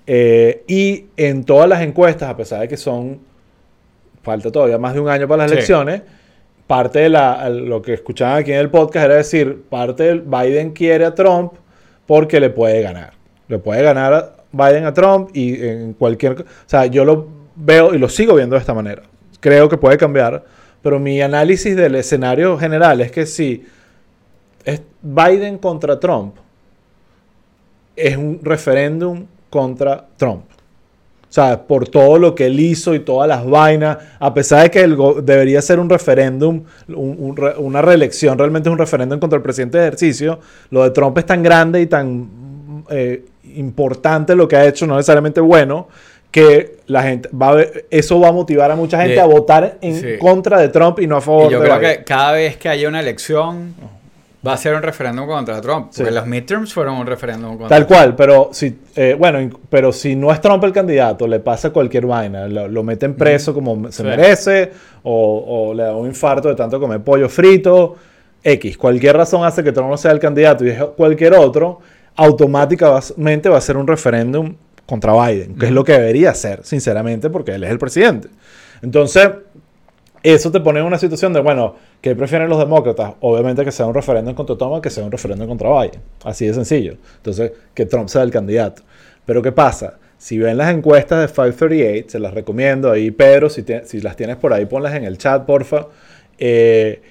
Eh, 0.06 0.64
y 0.68 1.06
en 1.16 1.44
todas 1.44 1.70
las 1.70 1.82
encuestas, 1.82 2.30
a 2.30 2.36
pesar 2.36 2.62
de 2.62 2.68
que 2.68 2.78
son, 2.78 3.20
falta 4.24 4.52
todavía 4.52 4.78
más 4.78 4.94
de 4.94 5.00
un 5.00 5.10
año 5.10 5.28
para 5.28 5.44
las 5.44 5.52
Sí. 5.52 5.56
elecciones, 5.58 6.02
parte 6.68 7.00
de 7.00 7.10
la, 7.10 7.50
lo 7.50 7.82
que 7.82 7.94
escuchaban 7.94 8.38
aquí 8.40 8.52
en 8.52 8.60
el 8.60 8.70
podcast 8.70 9.06
era 9.06 9.16
decir, 9.16 9.64
parte 9.70 10.04
del 10.04 10.22
Biden 10.22 10.72
quiere 10.72 11.06
a 11.06 11.14
Trump 11.16 11.54
porque 12.06 12.40
le 12.40 12.50
puede 12.50 12.82
ganar. 12.82 13.14
Le 13.48 13.58
puede 13.60 13.84
ganar 13.84 14.14
a 14.14 14.32
Biden 14.52 14.86
a 14.86 14.94
Trump 14.94 15.30
y 15.34 15.62
en 15.66 15.94
cualquier... 15.94 16.42
O 16.42 16.46
sea, 16.66 16.86
yo 16.86 17.06
lo 17.06 17.28
veo 17.56 17.94
y 17.94 17.98
lo 17.98 18.10
sigo 18.10 18.36
viendo 18.36 18.56
de 18.56 18.60
esta 18.62 18.74
manera. 18.74 19.04
Creo 19.40 19.68
que 19.70 19.78
puede 19.78 19.98
cambiar, 19.98 20.44
pero 20.82 21.00
mi 21.00 21.22
análisis 21.22 21.76
del 21.76 21.96
escenario 21.96 22.58
general 22.58 23.02
es 23.02 23.12
que 23.12 23.26
si 23.26 23.64
es 24.66 24.82
Biden 25.02 25.58
contra 25.58 26.00
Trump, 26.00 26.36
es 27.96 28.18
un 28.18 28.40
referéndum 28.42 29.26
contra 29.50 30.06
Trump. 30.18 30.44
O 31.30 31.34
sea, 31.34 31.62
por 31.62 31.88
todo 31.88 32.18
lo 32.18 32.36
que 32.36 32.48
él 32.48 32.60
hizo 32.60 32.94
y 32.94 33.00
todas 33.00 33.28
las 33.28 33.46
vainas, 33.46 33.98
a 34.20 34.34
pesar 34.34 34.64
de 34.64 34.72
que 34.72 34.86
debería 35.24 35.62
ser 35.62 35.80
un 35.80 35.90
referéndum, 35.90 36.64
un- 36.90 37.16
un 37.20 37.38
re- 37.38 37.56
una 37.58 37.82
reelección, 37.82 38.38
realmente 38.38 38.68
es 38.68 38.74
un 38.74 38.78
referéndum 38.80 39.18
contra 39.20 39.38
el 39.38 39.44
presidente 39.44 39.78
de 39.78 39.86
ejercicio, 39.88 40.40
lo 40.72 40.84
de 40.84 40.90
Trump 40.92 41.18
es 41.18 41.26
tan 41.26 41.42
grande 41.42 41.80
y 41.82 41.86
tan 41.88 42.30
eh, 42.90 43.24
importante 43.56 44.36
lo 44.36 44.48
que 44.48 44.58
ha 44.58 44.66
hecho, 44.66 44.86
no 44.86 44.96
necesariamente 44.98 45.40
bueno, 45.40 45.88
que 46.32 46.78
la 46.88 47.04
gente 47.04 47.30
va 47.30 47.50
a 47.50 47.56
ver- 47.56 47.86
eso 47.92 48.20
va 48.20 48.30
a 48.30 48.32
motivar 48.32 48.72
a 48.72 48.76
mucha 48.76 49.02
gente 49.02 49.20
a 49.20 49.26
votar 49.26 49.78
en 49.82 49.96
sí. 50.00 50.08
contra 50.20 50.60
de 50.60 50.70
Trump 50.70 51.00
y 51.00 51.08
no 51.08 51.18
a 51.18 51.22
favor 51.22 51.48
Y 51.50 51.52
yo 51.54 51.60
de 51.60 51.66
creo 51.68 51.80
Biden. 51.80 51.98
que 51.98 52.04
cada 52.06 52.32
vez 52.32 52.56
que 52.58 52.70
haya 52.70 52.88
una 52.88 53.02
elección 53.02 53.76
va 54.48 54.54
a 54.54 54.58
ser 54.58 54.74
un 54.74 54.82
referéndum 54.82 55.28
contra 55.28 55.62
Trump. 55.62 55.88
Porque 55.96 56.10
Sí. 56.10 56.16
los 56.16 56.26
midterms 56.26 56.74
fueron 56.74 56.96
un 56.98 57.06
referéndum 57.06 57.58
contra 57.58 57.68
Tal 57.78 57.86
cual, 57.86 58.16
pero 58.16 58.50
si, 58.54 58.76
eh, 58.96 59.16
bueno, 59.20 59.50
pero 59.70 59.92
si 59.92 60.16
no 60.16 60.32
es 60.32 60.42
Trump 60.42 60.64
el 60.64 60.72
candidato, 60.72 61.28
le 61.28 61.40
pasa 61.42 61.70
cualquier 61.70 62.06
vaina, 62.08 62.48
lo, 62.48 62.68
lo 62.68 62.82
meten 62.82 63.14
preso 63.16 63.54
como 63.54 63.92
se 63.92 64.02
Sí. 64.02 64.04
merece, 64.04 64.72
o, 65.04 65.70
o 65.70 65.74
le 65.76 65.84
da 65.84 65.96
un 65.96 66.08
infarto 66.08 66.48
de 66.50 66.56
tanto 66.56 66.80
comer 66.80 67.02
pollo 67.02 67.30
frito, 67.30 67.98
X. 68.44 68.78
Cualquier 68.78 69.16
razón 69.18 69.44
hace 69.44 69.64
que 69.64 69.72
Trump 69.72 69.90
no 69.92 69.98
sea 69.98 70.12
el 70.12 70.20
candidato 70.20 70.66
y 70.66 70.70
es 70.70 70.82
cualquier 70.98 71.34
otro, 71.34 71.80
automáticamente 72.16 73.50
va 73.50 73.58
a 73.58 73.62
ser 73.62 73.78
un 73.78 73.86
referéndum 73.88 74.56
contra 74.92 75.14
Biden, 75.28 75.56
que 75.56 75.66
es 75.68 75.72
lo 75.72 75.84
que 75.84 75.94
debería 75.94 76.34
ser, 76.36 76.64
sinceramente, 76.64 77.30
porque 77.30 77.52
él 77.56 77.64
es 77.64 77.72
el 77.72 77.80
presidente. 77.80 78.28
Entonces, 78.84 79.30
eso 80.24 80.52
te 80.52 80.60
pone 80.60 80.80
en 80.82 80.86
una 80.86 81.00
situación 81.00 81.34
de, 81.34 81.40
bueno, 81.40 81.76
¿qué 82.02 82.16
prefieren 82.16 82.48
los 82.50 82.60
demócratas? 82.60 83.14
Obviamente 83.22 83.66
que 83.66 83.72
sea 83.72 83.88
un 83.88 83.94
referéndum 83.96 84.36
contra 84.36 84.56
Trump 84.58 84.84
que 84.84 84.90
sea 84.92 85.04
un 85.04 85.12
referéndum 85.12 85.48
contra 85.48 85.70
Biden. 85.82 86.02
Así 86.24 86.46
de 86.46 86.54
sencillo. 86.54 86.96
Entonces, 87.18 87.52
que 87.74 87.86
Trump 87.88 88.08
sea 88.10 88.22
el 88.22 88.30
candidato. 88.32 88.84
Pero 89.26 89.42
¿qué 89.42 89.52
pasa? 89.52 89.98
Si 90.20 90.38
ven 90.38 90.58
las 90.58 90.72
encuestas 90.72 91.20
de 91.22 91.28
538, 91.28 92.10
se 92.12 92.20
las 92.20 92.34
recomiendo. 92.36 92.92
Ahí, 92.92 93.10
Pedro, 93.10 93.50
si, 93.50 93.64
te- 93.64 93.86
si 93.86 94.02
las 94.02 94.16
tienes 94.16 94.36
por 94.36 94.54
ahí, 94.54 94.66
ponlas 94.66 94.94
en 94.94 95.06
el 95.06 95.18
chat, 95.18 95.46
porfa. 95.46 95.88
Eh, 96.38 97.02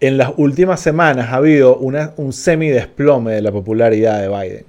en 0.00 0.18
las 0.18 0.32
últimas 0.36 0.80
semanas 0.80 1.28
ha 1.30 1.36
habido 1.36 1.76
una- 1.78 2.12
un 2.18 2.34
semidesplome 2.34 3.32
de 3.32 3.40
la 3.40 3.52
popularidad 3.52 4.20
de 4.20 4.28
Biden. 4.28 4.64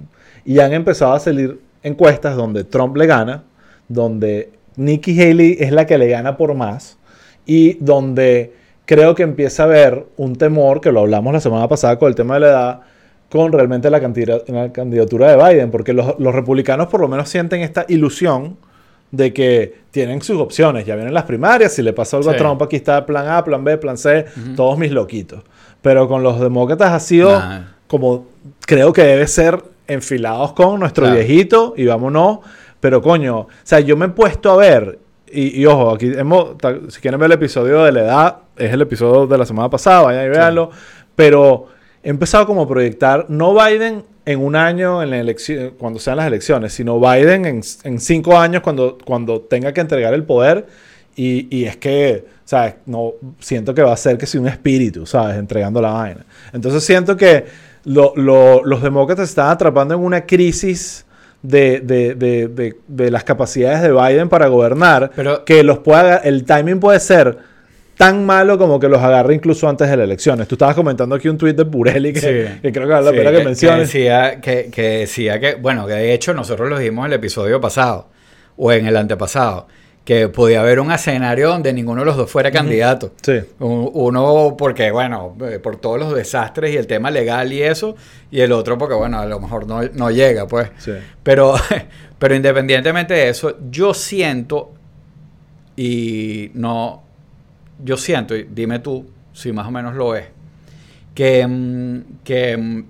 Y 0.46 0.60
han 0.60 0.72
empezado 0.72 1.12
a 1.12 1.20
salir 1.20 1.58
encuestas 1.88 2.36
donde 2.36 2.64
Trump 2.64 2.96
le 2.96 3.06
gana, 3.06 3.44
donde 3.88 4.50
Nikki 4.76 5.20
Haley 5.20 5.56
es 5.58 5.72
la 5.72 5.86
que 5.86 5.98
le 5.98 6.08
gana 6.08 6.36
por 6.36 6.54
más 6.54 6.98
y 7.46 7.74
donde 7.80 8.52
creo 8.84 9.14
que 9.14 9.22
empieza 9.22 9.64
a 9.64 9.66
haber 9.66 10.06
un 10.16 10.36
temor, 10.36 10.80
que 10.80 10.92
lo 10.92 11.00
hablamos 11.00 11.32
la 11.32 11.40
semana 11.40 11.66
pasada 11.68 11.98
con 11.98 12.08
el 12.08 12.14
tema 12.14 12.34
de 12.34 12.40
la 12.40 12.46
edad, 12.48 12.80
con 13.30 13.52
realmente 13.52 13.90
la, 13.90 14.00
cantidad- 14.00 14.42
la 14.48 14.72
candidatura 14.72 15.34
de 15.34 15.36
Biden, 15.54 15.70
porque 15.70 15.92
los, 15.92 16.18
los 16.18 16.34
republicanos 16.34 16.86
por 16.88 17.00
lo 17.00 17.08
menos 17.08 17.28
sienten 17.28 17.60
esta 17.62 17.84
ilusión 17.88 18.56
de 19.10 19.32
que 19.32 19.74
tienen 19.90 20.20
sus 20.22 20.38
opciones, 20.38 20.84
ya 20.86 20.94
vienen 20.94 21.14
las 21.14 21.24
primarias, 21.24 21.72
si 21.72 21.82
le 21.82 21.92
pasa 21.94 22.18
algo 22.18 22.28
a. 22.30 22.32
Trump, 22.38 22.62
aquí 22.62 22.76
está 22.76 23.04
plan 23.06 23.26
A, 23.28 23.42
plan 23.44 23.64
B, 23.64 23.78
plan 23.78 23.96
C, 23.98 24.26
todos 24.54 24.78
mis 24.78 24.90
loquitos. 24.92 25.42
Pero 25.82 26.08
con 26.08 26.22
los 26.22 26.38
demócratas 26.40 26.92
ha 26.92 27.00
sido 27.00 27.30
Nah. 27.38 27.60
como 27.86 28.26
creo 28.66 28.92
que 28.92 29.02
debe 29.02 29.26
ser 29.26 29.62
enfilados 29.88 30.52
con 30.52 30.78
nuestro 30.78 31.04
Claro. 31.06 31.18
viejito 31.18 31.74
y 31.76 31.86
vámonos. 31.86 32.38
Pero 32.80 33.02
coño, 33.02 33.38
o 33.40 33.48
sea, 33.64 33.80
yo 33.80 33.96
me 33.96 34.06
he 34.06 34.10
puesto 34.10 34.52
a 34.52 34.56
ver, 34.56 35.00
y, 35.32 35.60
y 35.60 35.66
ojo, 35.66 35.90
aquí 35.90 36.12
hemos, 36.16 36.50
si 36.90 37.00
quieren 37.00 37.18
ver 37.18 37.26
el 37.26 37.32
episodio 37.32 37.82
de 37.82 37.90
la 37.92 38.00
edad, 38.00 38.36
es 38.56 38.72
el 38.72 38.80
episodio 38.82 39.26
de 39.26 39.36
la 39.36 39.44
semana 39.44 39.68
pasada, 39.68 40.02
vayan 40.02 40.26
y 40.26 40.28
véanlo. 40.28 40.70
Pero 41.16 41.66
he 42.04 42.10
empezado 42.10 42.46
como 42.46 42.62
a 42.62 42.68
proyectar, 42.68 43.26
no 43.28 43.52
Biden 43.54 44.04
en 44.24 44.38
un 44.44 44.54
año 44.54 45.02
en 45.02 45.10
la 45.10 45.18
elección, 45.18 45.72
cuando 45.78 45.98
sean 45.98 46.18
las 46.18 46.26
elecciones, 46.28 46.72
sino 46.72 47.00
Biden 47.00 47.44
en, 47.46 47.62
en 47.82 47.98
cinco 47.98 48.38
años 48.38 48.62
cuando, 48.62 48.96
cuando 49.04 49.40
tenga 49.40 49.72
que 49.72 49.80
entregar 49.80 50.14
el 50.14 50.22
poder. 50.22 50.66
Y, 51.16 51.48
y 51.50 51.64
es 51.64 51.76
que, 51.78 52.26
¿sabes? 52.44 52.74
No, 52.86 53.14
siento 53.40 53.74
que 53.74 53.82
va 53.82 53.92
a 53.92 53.96
ser 53.96 54.16
que 54.18 54.26
si 54.26 54.38
un 54.38 54.46
espíritu, 54.46 55.04
¿sabes? 55.04 55.36
Entregando 55.36 55.80
la 55.82 55.90
vaina. 55.90 56.24
Entonces 56.52 56.84
siento 56.84 57.16
que 57.16 57.44
lo- 57.88 58.12
lo- 58.16 58.64
los 58.64 58.82
demócratas 58.82 59.28
están 59.30 59.48
atrapando 59.50 59.94
en 59.94 60.00
una 60.00 60.26
crisis 60.26 61.04
de, 61.42 61.80
de- 61.80 62.14
de- 62.14 62.48
de- 62.48 62.76
de 62.86 63.10
las 63.10 63.24
capacidades 63.24 63.80
de 63.82 63.92
Biden 63.92 64.28
para 64.28 64.48
gobernar, 64.48 65.10
Pero- 65.14 65.44
que 65.44 65.62
los 65.62 65.78
pueda, 65.78 66.16
el 66.18 66.44
timing 66.44 66.80
puede 66.80 67.00
ser 67.00 67.38
tan 67.96 68.24
malo 68.26 68.58
como 68.58 68.78
que 68.78 68.88
los 68.88 69.00
agarre 69.02 69.34
incluso 69.34 69.68
antes 69.68 69.88
de 69.90 69.96
las 69.96 70.04
elecciones. 70.04 70.46
Tú 70.46 70.54
estabas 70.54 70.74
comentando 70.76 71.14
aquí 71.16 71.28
un 71.28 71.36
tuit 71.38 71.56
de 71.56 71.64
Burelli 71.64 72.12
que, 72.12 72.20
Sí. 72.20 72.60
que 72.62 72.72
creo 72.72 72.86
que 72.86 72.92
vale 72.92 73.06
la 73.06 73.10
Sí, 73.12 73.16
pena 73.16 73.30
que, 73.32 73.44
menciones. 73.44 73.80
decía, 73.92 74.40
que, 74.40 74.68
que 74.70 74.82
decía 75.00 75.40
que, 75.40 75.54
bueno, 75.56 75.86
que 75.86 75.94
de 75.94 76.12
hecho 76.12 76.32
nosotros 76.34 76.68
lo 76.68 76.78
dijimos 76.78 77.06
en 77.06 77.12
el 77.12 77.18
episodio 77.18 77.60
pasado 77.60 78.08
o 78.56 78.70
en 78.72 78.86
el 78.86 78.96
antepasado, 78.96 79.66
que 80.08 80.26
podía 80.30 80.60
haber 80.60 80.80
un 80.80 80.90
escenario 80.90 81.50
donde 81.50 81.70
ninguno 81.70 82.00
de 82.00 82.06
los 82.06 82.16
dos 82.16 82.30
fuera 82.30 82.50
candidato. 82.50 83.12
Sí. 83.20 83.40
Un- 83.58 83.90
Uno 83.92 84.54
porque, 84.56 84.90
bueno, 84.90 85.36
eh, 85.42 85.58
por 85.58 85.76
todos 85.76 85.98
los 86.00 86.14
desastres 86.14 86.72
y 86.72 86.78
el 86.78 86.86
tema 86.86 87.10
legal 87.10 87.52
y 87.52 87.62
eso, 87.62 87.94
y 88.30 88.40
el 88.40 88.52
otro 88.52 88.78
porque, 88.78 88.94
bueno, 88.94 89.18
a 89.20 89.26
lo 89.26 89.38
mejor 89.38 89.66
no, 89.66 89.82
no 89.82 90.10
llega, 90.10 90.46
pues. 90.46 90.70
Sí. 90.78 90.92
Pero, 91.22 91.56
pero 92.18 92.34
independientemente 92.34 93.12
de 93.12 93.28
eso, 93.28 93.58
yo 93.70 93.92
siento 93.92 94.72
y 95.76 96.52
no, 96.54 97.02
yo 97.84 97.98
siento, 97.98 98.34
y 98.34 98.44
dime 98.50 98.78
tú 98.78 99.04
si 99.34 99.52
más 99.52 99.66
o 99.66 99.70
menos 99.70 99.94
lo 99.94 100.16
es, 100.16 100.24
que, 101.14 101.46
mm, 101.46 102.00
que, 102.24 102.56
mm, 102.56 102.84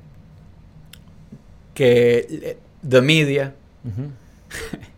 que 1.74 2.26
eh, 2.30 2.58
the 2.88 3.00
media 3.02 3.54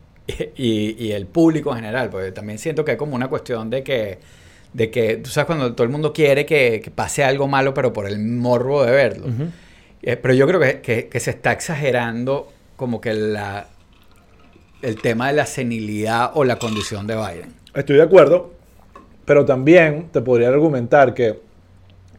y, 0.57 0.97
y 1.07 1.13
el 1.13 1.27
público 1.27 1.71
en 1.71 1.77
general, 1.77 2.11
porque 2.11 2.33
también 2.33 2.59
siento 2.59 2.85
que 2.85 2.93
hay 2.93 2.97
como 2.97 3.15
una 3.17 3.29
cuestión 3.29 3.71
de 3.71 3.83
que, 3.83 4.19
de 4.73 4.91
que 4.91 5.17
tú 5.17 5.31
sabes, 5.31 5.47
cuando 5.47 5.73
todo 5.75 5.85
el 5.85 5.91
mundo 5.91 6.13
quiere 6.13 6.47
que, 6.47 6.81
que 6.83 6.91
pase 6.91 7.25
algo 7.25 7.49
malo, 7.49 7.75
pero 7.75 7.93
por 7.93 8.07
el 8.07 8.19
morbo 8.19 8.85
de 8.85 8.93
verlo. 8.93 9.27
Ujú. 9.27 9.45
Eh, 10.03 10.17
pero 10.17 10.33
yo 10.35 10.47
creo 10.47 10.61
que, 10.61 10.81
que- 10.81 11.09
que 11.09 11.21
se 11.21 11.31
está 11.31 11.53
exagerando 11.53 12.49
como 12.77 13.01
que 13.01 13.13
la, 13.13 13.69
el 14.83 14.97
tema 15.01 15.29
de 15.29 15.35
la 15.35 15.47
senilidad 15.47 16.31
o 16.35 16.45
la 16.45 16.57
condición 16.57 17.07
de 17.07 17.17
Biden. 17.17 17.55
Estoy 17.75 17.97
de 17.97 18.03
acuerdo, 18.03 18.51
pero 19.25 19.45
también 19.45 20.09
te 20.13 20.21
podría 20.23 20.49
argumentar 20.49 21.13
que 21.15 21.39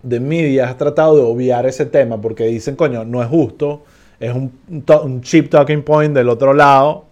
The 0.07 0.19
Media 0.19 0.69
ha 0.69 0.77
tratado 0.77 1.15
de 1.17 1.23
obviar 1.23 1.65
ese 1.65 1.85
tema 1.85 2.19
porque 2.21 2.45
dicen, 2.45 2.75
coño, 2.75 3.03
no 3.03 3.21
es 3.21 3.27
justo, 3.29 3.83
es 4.19 4.33
un, 4.33 4.51
un 5.03 5.21
cheap 5.21 5.49
talking 5.49 5.81
point 5.83 6.13
del 6.13 6.29
otro 6.29 6.53
lado 6.53 7.05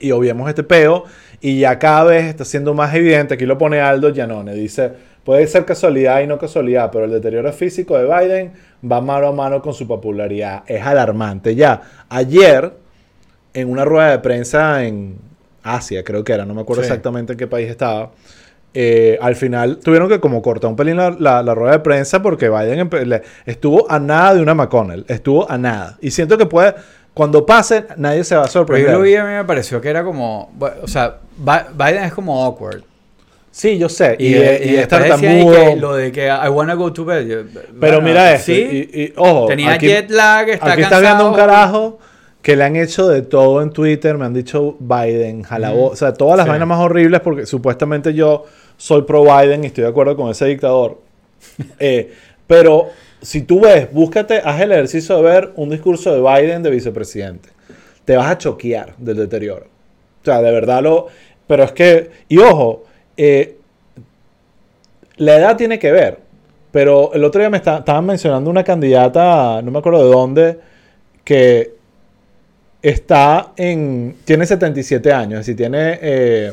y 0.00 0.10
obviemos 0.12 0.48
este 0.48 0.62
peo. 0.62 1.04
Y 1.40 1.60
ya 1.60 1.78
cada 1.78 2.04
vez 2.04 2.24
está 2.26 2.44
siendo 2.44 2.74
más 2.74 2.94
evidente. 2.94 3.34
Aquí 3.34 3.46
lo 3.46 3.58
pone 3.58 3.80
Aldo 3.80 4.12
Giannone. 4.12 4.54
Dice, 4.54 4.92
puede 5.24 5.46
ser 5.46 5.64
casualidad 5.64 6.20
y 6.22 6.26
no 6.26 6.38
casualidad, 6.38 6.90
pero 6.90 7.04
el 7.04 7.10
deterioro 7.10 7.52
físico 7.52 7.96
de 7.98 8.04
Biden 8.06 8.52
va 8.90 9.00
mano 9.00 9.28
a 9.28 9.32
mano 9.32 9.60
con 9.62 9.74
su 9.74 9.86
popularidad. 9.86 10.62
Es 10.66 10.82
alarmante. 10.84 11.54
Ya, 11.54 11.82
ayer, 12.08 12.72
en 13.54 13.70
una 13.70 13.84
rueda 13.84 14.10
de 14.10 14.18
prensa 14.20 14.84
en 14.84 15.16
Asia, 15.62 16.04
creo 16.04 16.22
que 16.24 16.32
era, 16.32 16.44
no 16.44 16.54
me 16.54 16.60
acuerdo 16.62 16.82
Sí. 16.82 16.88
exactamente 16.88 17.32
en 17.32 17.38
qué 17.38 17.46
país 17.46 17.68
estaba. 17.68 18.12
eh, 18.78 19.16
al 19.22 19.36
final 19.36 19.78
tuvieron 19.78 20.06
que 20.06 20.20
como 20.20 20.42
cortar 20.42 20.68
un 20.68 20.76
pelín 20.76 20.98
la, 20.98 21.16
la- 21.18 21.42
la 21.42 21.54
rueda 21.54 21.72
de 21.72 21.78
prensa 21.78 22.20
porque 22.20 22.50
Biden 22.50 22.90
estuvo 23.46 23.90
a 23.90 23.98
nada 23.98 24.34
de 24.34 24.42
una 24.42 24.52
McConnell, 24.54 25.06
estuvo 25.08 25.50
a 25.50 25.56
nada. 25.56 25.96
Y 26.02 26.10
siento 26.10 26.36
que 26.36 26.44
puede, 26.44 26.74
cuando 27.16 27.46
pase, 27.46 27.86
nadie 27.96 28.24
se 28.24 28.34
va 28.34 28.42
a 28.42 28.44
Pero 28.44 28.52
sorprender. 28.52 28.90
yo 28.92 28.98
lo 28.98 29.02
vi 29.04 29.14
a 29.16 29.24
mí 29.24 29.32
me 29.32 29.44
pareció 29.46 29.80
que 29.80 29.88
era 29.88 30.04
como. 30.04 30.52
O 30.82 30.86
sea, 30.86 31.16
Bi- 31.38 31.72
Biden 31.74 32.04
es 32.04 32.12
como 32.12 32.44
awkward. 32.44 32.82
Sí, 33.50 33.78
yo 33.78 33.88
sé. 33.88 34.16
Y, 34.18 34.26
Y, 34.26 34.28
y, 34.34 34.34
y 34.34 34.40
es 34.42 34.50
después 34.88 35.02
decían 35.02 35.38
y 35.38 35.44
tartamudo. 35.46 35.54
que 35.54 35.76
lo 35.76 35.94
de 35.96 36.12
que 36.12 36.26
I 36.26 36.48
wanna 36.50 36.74
go 36.74 36.92
to 36.92 37.06
bed. 37.06 37.26
yo, 37.26 37.36
Pero 37.54 37.70
bueno, 37.80 38.00
mira 38.02 38.34
esto. 38.34 38.52
Sí. 38.52 38.90
Y, 38.92 39.12
ojo, 39.16 39.46
Tenía 39.46 39.72
aquí- 39.72 39.86
jet 39.86 40.10
lag, 40.10 40.50
está 40.50 40.72
Aquí 40.72 40.82
cansado. 40.82 41.02
está 41.02 41.14
viendo 41.14 41.30
un 41.30 41.34
carajo 41.34 41.98
que 42.42 42.54
le 42.54 42.64
han 42.64 42.76
hecho 42.76 43.08
de 43.08 43.22
todo 43.22 43.62
en 43.62 43.70
Twitter. 43.70 44.18
Me 44.18 44.26
han 44.26 44.34
dicho 44.34 44.76
Biden, 44.78 45.42
jalabo. 45.42 45.86
O 45.88 45.96
sea, 45.96 46.12
todas 46.12 46.36
las 46.36 46.44
Sí. 46.44 46.50
vainas 46.50 46.68
más 46.68 46.80
horribles 46.80 47.20
porque 47.22 47.46
supuestamente 47.46 48.12
yo 48.12 48.44
soy 48.76 49.02
pro 49.02 49.22
Biden 49.24 49.64
y 49.64 49.68
estoy 49.68 49.84
de 49.84 49.88
acuerdo 49.90 50.16
con 50.16 50.30
ese 50.30 50.44
dictador. 50.44 51.00
Eh, 51.78 52.12
pero 52.46 52.88
si 53.22 53.42
tú 53.42 53.60
ves, 53.60 53.92
búscate, 53.92 54.40
haz 54.44 54.60
el 54.60 54.72
ejercicio 54.72 55.16
de 55.16 55.22
ver 55.22 55.52
un 55.56 55.70
discurso 55.70 56.12
de 56.14 56.20
Biden 56.20 56.62
de 56.62 56.70
vicepresidente. 56.70 57.48
Te 58.04 58.16
vas 58.16 58.28
a 58.30 58.38
choquear 58.38 58.94
del 58.98 59.16
deterioro. 59.16 59.66
O 60.22 60.24
sea, 60.24 60.40
de 60.42 60.50
verdad 60.52 60.82
lo... 60.82 61.06
Pero 61.46 61.64
es 61.64 61.72
que... 61.72 62.10
Y 62.28 62.38
ojo, 62.38 62.84
eh, 63.16 63.56
la 65.16 65.36
edad 65.36 65.56
tiene 65.56 65.78
que 65.78 65.92
ver. 65.92 66.18
Pero 66.72 67.12
el 67.14 67.24
otro 67.24 67.40
día 67.40 67.48
me 67.50 67.56
está- 67.56 67.78
estaban 67.78 68.04
mencionando 68.04 68.50
una 68.50 68.62
candidata, 68.62 69.62
no 69.62 69.70
me 69.70 69.78
acuerdo 69.78 70.04
de 70.04 70.10
dónde, 70.12 70.58
que 71.24 71.72
está 72.82 73.52
en. 73.56 74.16
Tiene 74.24 74.44
77 74.44 75.10
años, 75.12 75.40
es 75.40 75.46
decir, 75.46 75.56
tiene 75.56 75.98
eh, 76.02 76.52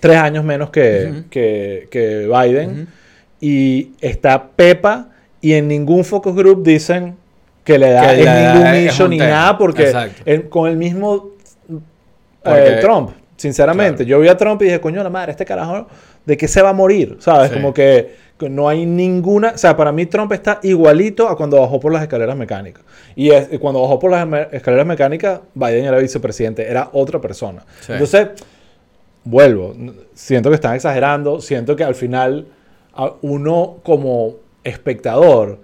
tres 0.00 0.16
años 0.16 0.44
menos 0.44 0.70
que, 0.70 1.24
que, 1.30 1.88
que 1.90 2.28
Biden. 2.28 2.70
Ujú. 2.82 2.86
Y 3.44 3.90
está 4.00 4.42
Pepa, 4.54 5.08
y 5.40 5.54
en 5.54 5.66
ningún 5.66 6.04
focus 6.04 6.32
group 6.34 6.62
dicen 6.62 7.16
que 7.64 7.76
le 7.76 7.90
da 7.90 8.02
Que 8.14 8.20
es 8.20 8.24
la 8.24 8.40
edad 8.40 8.54
ningún 8.54 8.66
es 8.74 8.92
issue 8.94 9.04
un 9.04 9.10
ni 9.10 9.18
tema. 9.18 9.30
nada, 9.30 9.58
porque 9.58 9.92
el- 10.24 10.48
con 10.48 10.70
el 10.70 10.76
mismo 10.76 11.30
eh, 12.44 12.78
Trump, 12.80 13.10
sinceramente. 13.36 14.04
Claro. 14.04 14.08
Yo 14.10 14.20
vi 14.20 14.28
a 14.28 14.36
Trump 14.36 14.62
y 14.62 14.66
dije, 14.66 14.80
coño, 14.80 15.02
la 15.02 15.10
madre, 15.10 15.32
este 15.32 15.44
carajo, 15.44 15.88
¿de 16.24 16.36
qué 16.36 16.46
se 16.48 16.62
va 16.62 16.70
a 16.70 16.72
morir? 16.72 17.16
¿Sabes? 17.20 17.48
Sí. 17.50 17.54
Como 17.56 17.74
que, 17.74 18.22
no 18.48 18.68
hay 18.68 18.84
ninguna. 18.86 19.52
O 19.54 19.58
sea, 19.58 19.76
para 19.76 19.92
mí 19.92 20.06
Trump 20.06 20.32
está 20.32 20.58
igualito 20.64 21.28
a 21.28 21.36
cuando 21.36 21.60
bajó 21.60 21.78
por 21.78 21.92
las 21.92 22.02
escaleras 22.02 22.36
mecánicas. 22.36 22.82
Y 23.14 23.30
es- 23.30 23.48
y 23.52 23.58
cuando 23.58 23.80
bajó 23.82 23.98
por 24.00 24.10
las 24.12 24.26
me- 24.26 24.48
escaleras 24.52 24.86
mecánicas, 24.86 25.40
Biden 25.54 25.84
era 25.84 25.98
vicepresidente, 25.98 26.68
era 26.68 26.90
otra 26.92 27.20
persona. 27.20 27.64
Sí. 27.80 27.92
Entonces, 27.92 28.28
vuelvo. 29.24 29.74
Siento 30.14 30.48
que 30.48 30.56
están 30.56 30.74
exagerando. 30.74 31.40
Siento 31.40 31.76
que 31.76 31.84
al 31.84 31.94
final, 31.94 32.46
uno 33.22 33.76
como 33.82 34.34
espectador. 34.64 35.58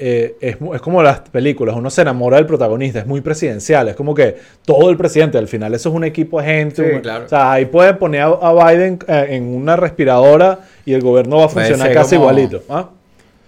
eh, 0.00 0.36
es, 0.40 0.56
como 0.80 1.02
las 1.02 1.20
películas, 1.20 1.74
uno 1.74 1.90
se 1.90 2.02
enamora 2.02 2.36
del 2.36 2.46
protagonista, 2.46 3.00
es 3.00 3.06
muy 3.06 3.20
presidencial, 3.20 3.88
es 3.88 3.96
como 3.96 4.14
que 4.14 4.36
todo 4.64 4.90
el 4.90 4.96
presidente, 4.96 5.38
al 5.38 5.48
final 5.48 5.74
eso 5.74 5.88
es 5.88 5.94
un 5.96 6.04
equipo 6.04 6.40
de 6.40 6.46
gente, 6.46 6.88
Sí, 6.88 6.94
un- 6.94 7.00
claro. 7.00 7.24
o 7.24 7.28
sea, 7.28 7.50
ahí 7.50 7.64
pueden 7.66 7.98
poner 7.98 8.20
a, 8.22 8.26
a 8.28 8.52
Biden 8.72 9.00
eh, 9.08 9.26
en 9.30 9.42
una 9.56 9.74
respiradora 9.74 10.60
y 10.86 10.92
el 10.92 11.00
gobierno 11.02 11.38
va 11.38 11.46
a 11.46 11.48
Puede 11.48 11.66
funcionar 11.66 11.92
casi 11.92 12.14
como- 12.16 12.30
igualito. 12.30 12.62
¿ah? 12.68 12.90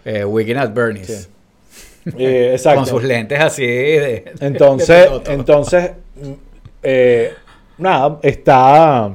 Eh, 0.04 0.24
Weekend 0.24 0.58
at 0.58 0.74
Bernie's. 0.74 1.06
Sí. 1.06 2.10
Eh, 2.18 2.50
exacto. 2.54 2.80
Con 2.80 2.88
sus 2.88 3.04
lentes 3.04 3.38
así 3.38 3.64
de. 3.64 4.24
Entonces, 4.40 5.08
de 5.24 5.32
entonces 5.34 5.90
mm, 6.16 7.82
nada, 7.82 8.18
está 8.22 9.10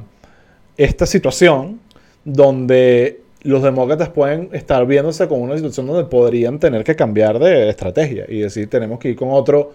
esta 0.77 1.05
situación 1.05 1.79
donde 2.23 3.21
los 3.45 3.63
demócratas 3.63 4.09
pueden 4.09 4.49
estar 4.53 4.85
viéndose 4.85 5.27
con 5.27 5.41
una 5.41 5.55
situación 5.55 5.87
donde 5.87 6.05
podrían 6.05 6.59
tener 6.59 6.83
que 6.83 6.95
cambiar 6.95 7.39
de 7.39 7.69
estrategia 7.69 8.25
y 8.27 8.39
decir, 8.39 8.69
tenemos 8.69 8.99
que 8.99 9.09
ir 9.09 9.15
con 9.15 9.29
otro 9.31 9.71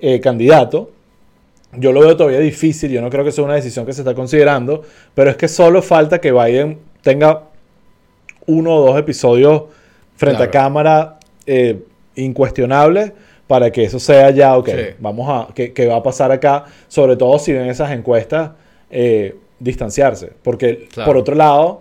eh, 0.00 0.20
candidato. 0.20 0.90
Yo 1.74 1.92
lo 1.92 2.00
veo 2.00 2.16
todavía 2.16 2.38
difícil, 2.40 2.90
yo 2.90 3.00
no 3.00 3.08
creo 3.08 3.24
que 3.24 3.32
sea 3.32 3.44
una 3.44 3.54
decisión 3.54 3.86
que 3.86 3.92
se 3.92 4.02
está 4.02 4.14
considerando, 4.14 4.82
pero 5.14 5.30
es 5.30 5.36
que 5.36 5.48
solo 5.48 5.80
falta 5.82 6.20
que 6.20 6.30
Biden 6.32 6.78
tenga 7.02 7.44
uno 8.46 8.74
o 8.76 8.86
dos 8.86 8.98
episodios 8.98 9.62
frente 10.16 10.36
Claro. 10.38 10.48
a 10.48 10.52
cámara 10.52 11.18
eh, 11.46 11.82
incuestionables 12.16 13.12
para 13.46 13.70
que 13.70 13.84
eso 13.84 13.98
sea 13.98 14.30
ya, 14.30 14.56
ok, 14.56 14.68
Sí. 14.68 14.74
vamos 14.98 15.28
a, 15.28 15.52
¿qué, 15.54 15.72
qué 15.72 15.86
va 15.86 15.96
a 15.96 16.02
pasar 16.02 16.30
acá? 16.32 16.64
Sobre 16.88 17.16
todo 17.16 17.38
si 17.38 17.52
ven 17.52 17.68
esas 17.68 17.90
encuestas, 17.92 18.50
eh, 18.90 19.36
distanciarse. 19.58 20.30
Porque 20.42 20.88
Claro. 20.92 21.06
por 21.08 21.16
otro 21.16 21.34
lado, 21.34 21.80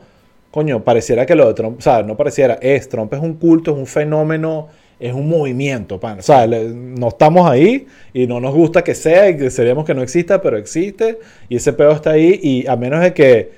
coño, 0.51 0.83
pareciera 0.83 1.25
que 1.25 1.35
lo 1.35 1.47
de 1.47 1.53
Trump, 1.53 1.79
o 1.79 1.81
sea, 1.81 2.03
no 2.03 2.15
pareciera, 2.17 2.55
es, 2.61 2.87
Trump 2.89 3.13
es 3.13 3.19
un 3.19 3.35
culto, 3.35 3.71
es 3.71 3.77
un 3.77 3.87
fenómeno, 3.87 4.67
es 4.99 5.13
un 5.13 5.27
movimiento, 5.29 5.99
pan. 5.99 6.19
O 6.19 6.21
sea, 6.21 6.45
le- 6.45 6.69
no 6.69 7.07
estamos 7.07 7.49
ahí 7.49 7.87
y 8.13 8.27
no 8.27 8.39
nos 8.39 8.53
gusta 8.53 8.83
que 8.83 8.93
sea 8.93 9.29
y 9.29 9.33
desearíamos 9.33 9.85
que 9.85 9.93
no 9.95 10.01
exista, 10.03 10.41
pero 10.41 10.57
existe 10.57 11.17
y 11.49 11.55
ese 11.55 11.73
pedo 11.73 11.91
está 11.93 12.11
ahí 12.11 12.39
y 12.43 12.67
a 12.67 12.75
menos 12.75 13.01
de 13.01 13.13
que 13.13 13.51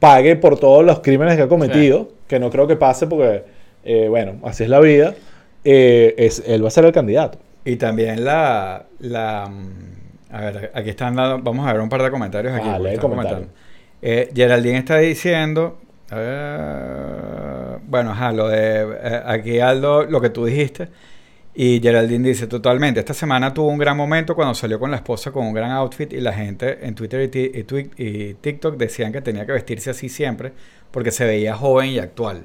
pague 0.00 0.36
por 0.36 0.58
todos 0.58 0.84
los 0.84 1.00
crímenes 1.00 1.36
que 1.36 1.42
ha 1.42 1.48
cometido, 1.48 2.08
que 2.26 2.38
no 2.38 2.50
creo 2.50 2.66
que 2.66 2.76
pase 2.76 3.06
porque, 3.06 3.44
eh, 3.84 4.08
bueno, 4.08 4.34
así 4.44 4.64
es 4.64 4.68
la 4.68 4.80
vida, 4.80 5.14
eh, 5.64 6.14
es, 6.18 6.42
él 6.46 6.62
va 6.64 6.68
a 6.68 6.70
ser 6.70 6.84
el 6.84 6.92
candidato. 6.92 7.38
Y 7.64 7.76
también 7.76 8.24
la, 8.24 8.84
la... 9.00 9.48
mm, 9.48 10.34
A 10.34 10.40
ver, 10.40 10.70
aquí 10.74 10.90
están 10.90 11.16
dando... 11.16 11.38
Vamos 11.42 11.66
a 11.66 11.72
ver 11.72 11.80
un 11.82 11.88
par 11.88 12.02
de 12.02 12.10
comentarios 12.10 12.54
aquí. 12.54 12.68
Ah, 12.68 12.78
comentario. 13.00 13.46
Eh, 14.02 14.30
Geraldine 14.34 14.78
está 14.78 14.98
diciendo... 14.98 15.78
ver, 16.14 17.80
bueno, 17.86 18.12
ajá, 18.12 18.32
lo 18.32 18.48
de... 18.48 18.82
eh, 19.02 19.22
aquí 19.26 19.58
Aldo, 19.58 20.04
lo 20.04 20.20
que 20.20 20.30
tú 20.30 20.44
dijiste. 20.44 20.88
Y 21.58 21.80
Geraldine 21.80 22.28
dice, 22.28 22.46
totalmente, 22.46 23.00
esta 23.00 23.14
semana 23.14 23.54
tuvo 23.54 23.68
un 23.68 23.78
gran 23.78 23.96
momento 23.96 24.34
cuando 24.34 24.54
salió 24.54 24.78
con 24.78 24.90
la 24.90 24.98
esposa 24.98 25.32
con 25.32 25.46
un 25.46 25.54
gran 25.54 25.70
outfit 25.70 26.12
y 26.12 26.20
la 26.20 26.32
gente 26.34 26.86
en 26.86 26.94
Twitter 26.94 27.30
y, 27.34 28.34
TikTok 28.34 28.76
decían 28.76 29.10
que 29.10 29.22
tenía 29.22 29.46
que 29.46 29.52
vestirse 29.52 29.88
así 29.90 30.10
siempre 30.10 30.52
porque 30.90 31.10
se 31.10 31.24
veía 31.24 31.54
joven 31.56 31.88
y 31.90 31.98
actual. 31.98 32.44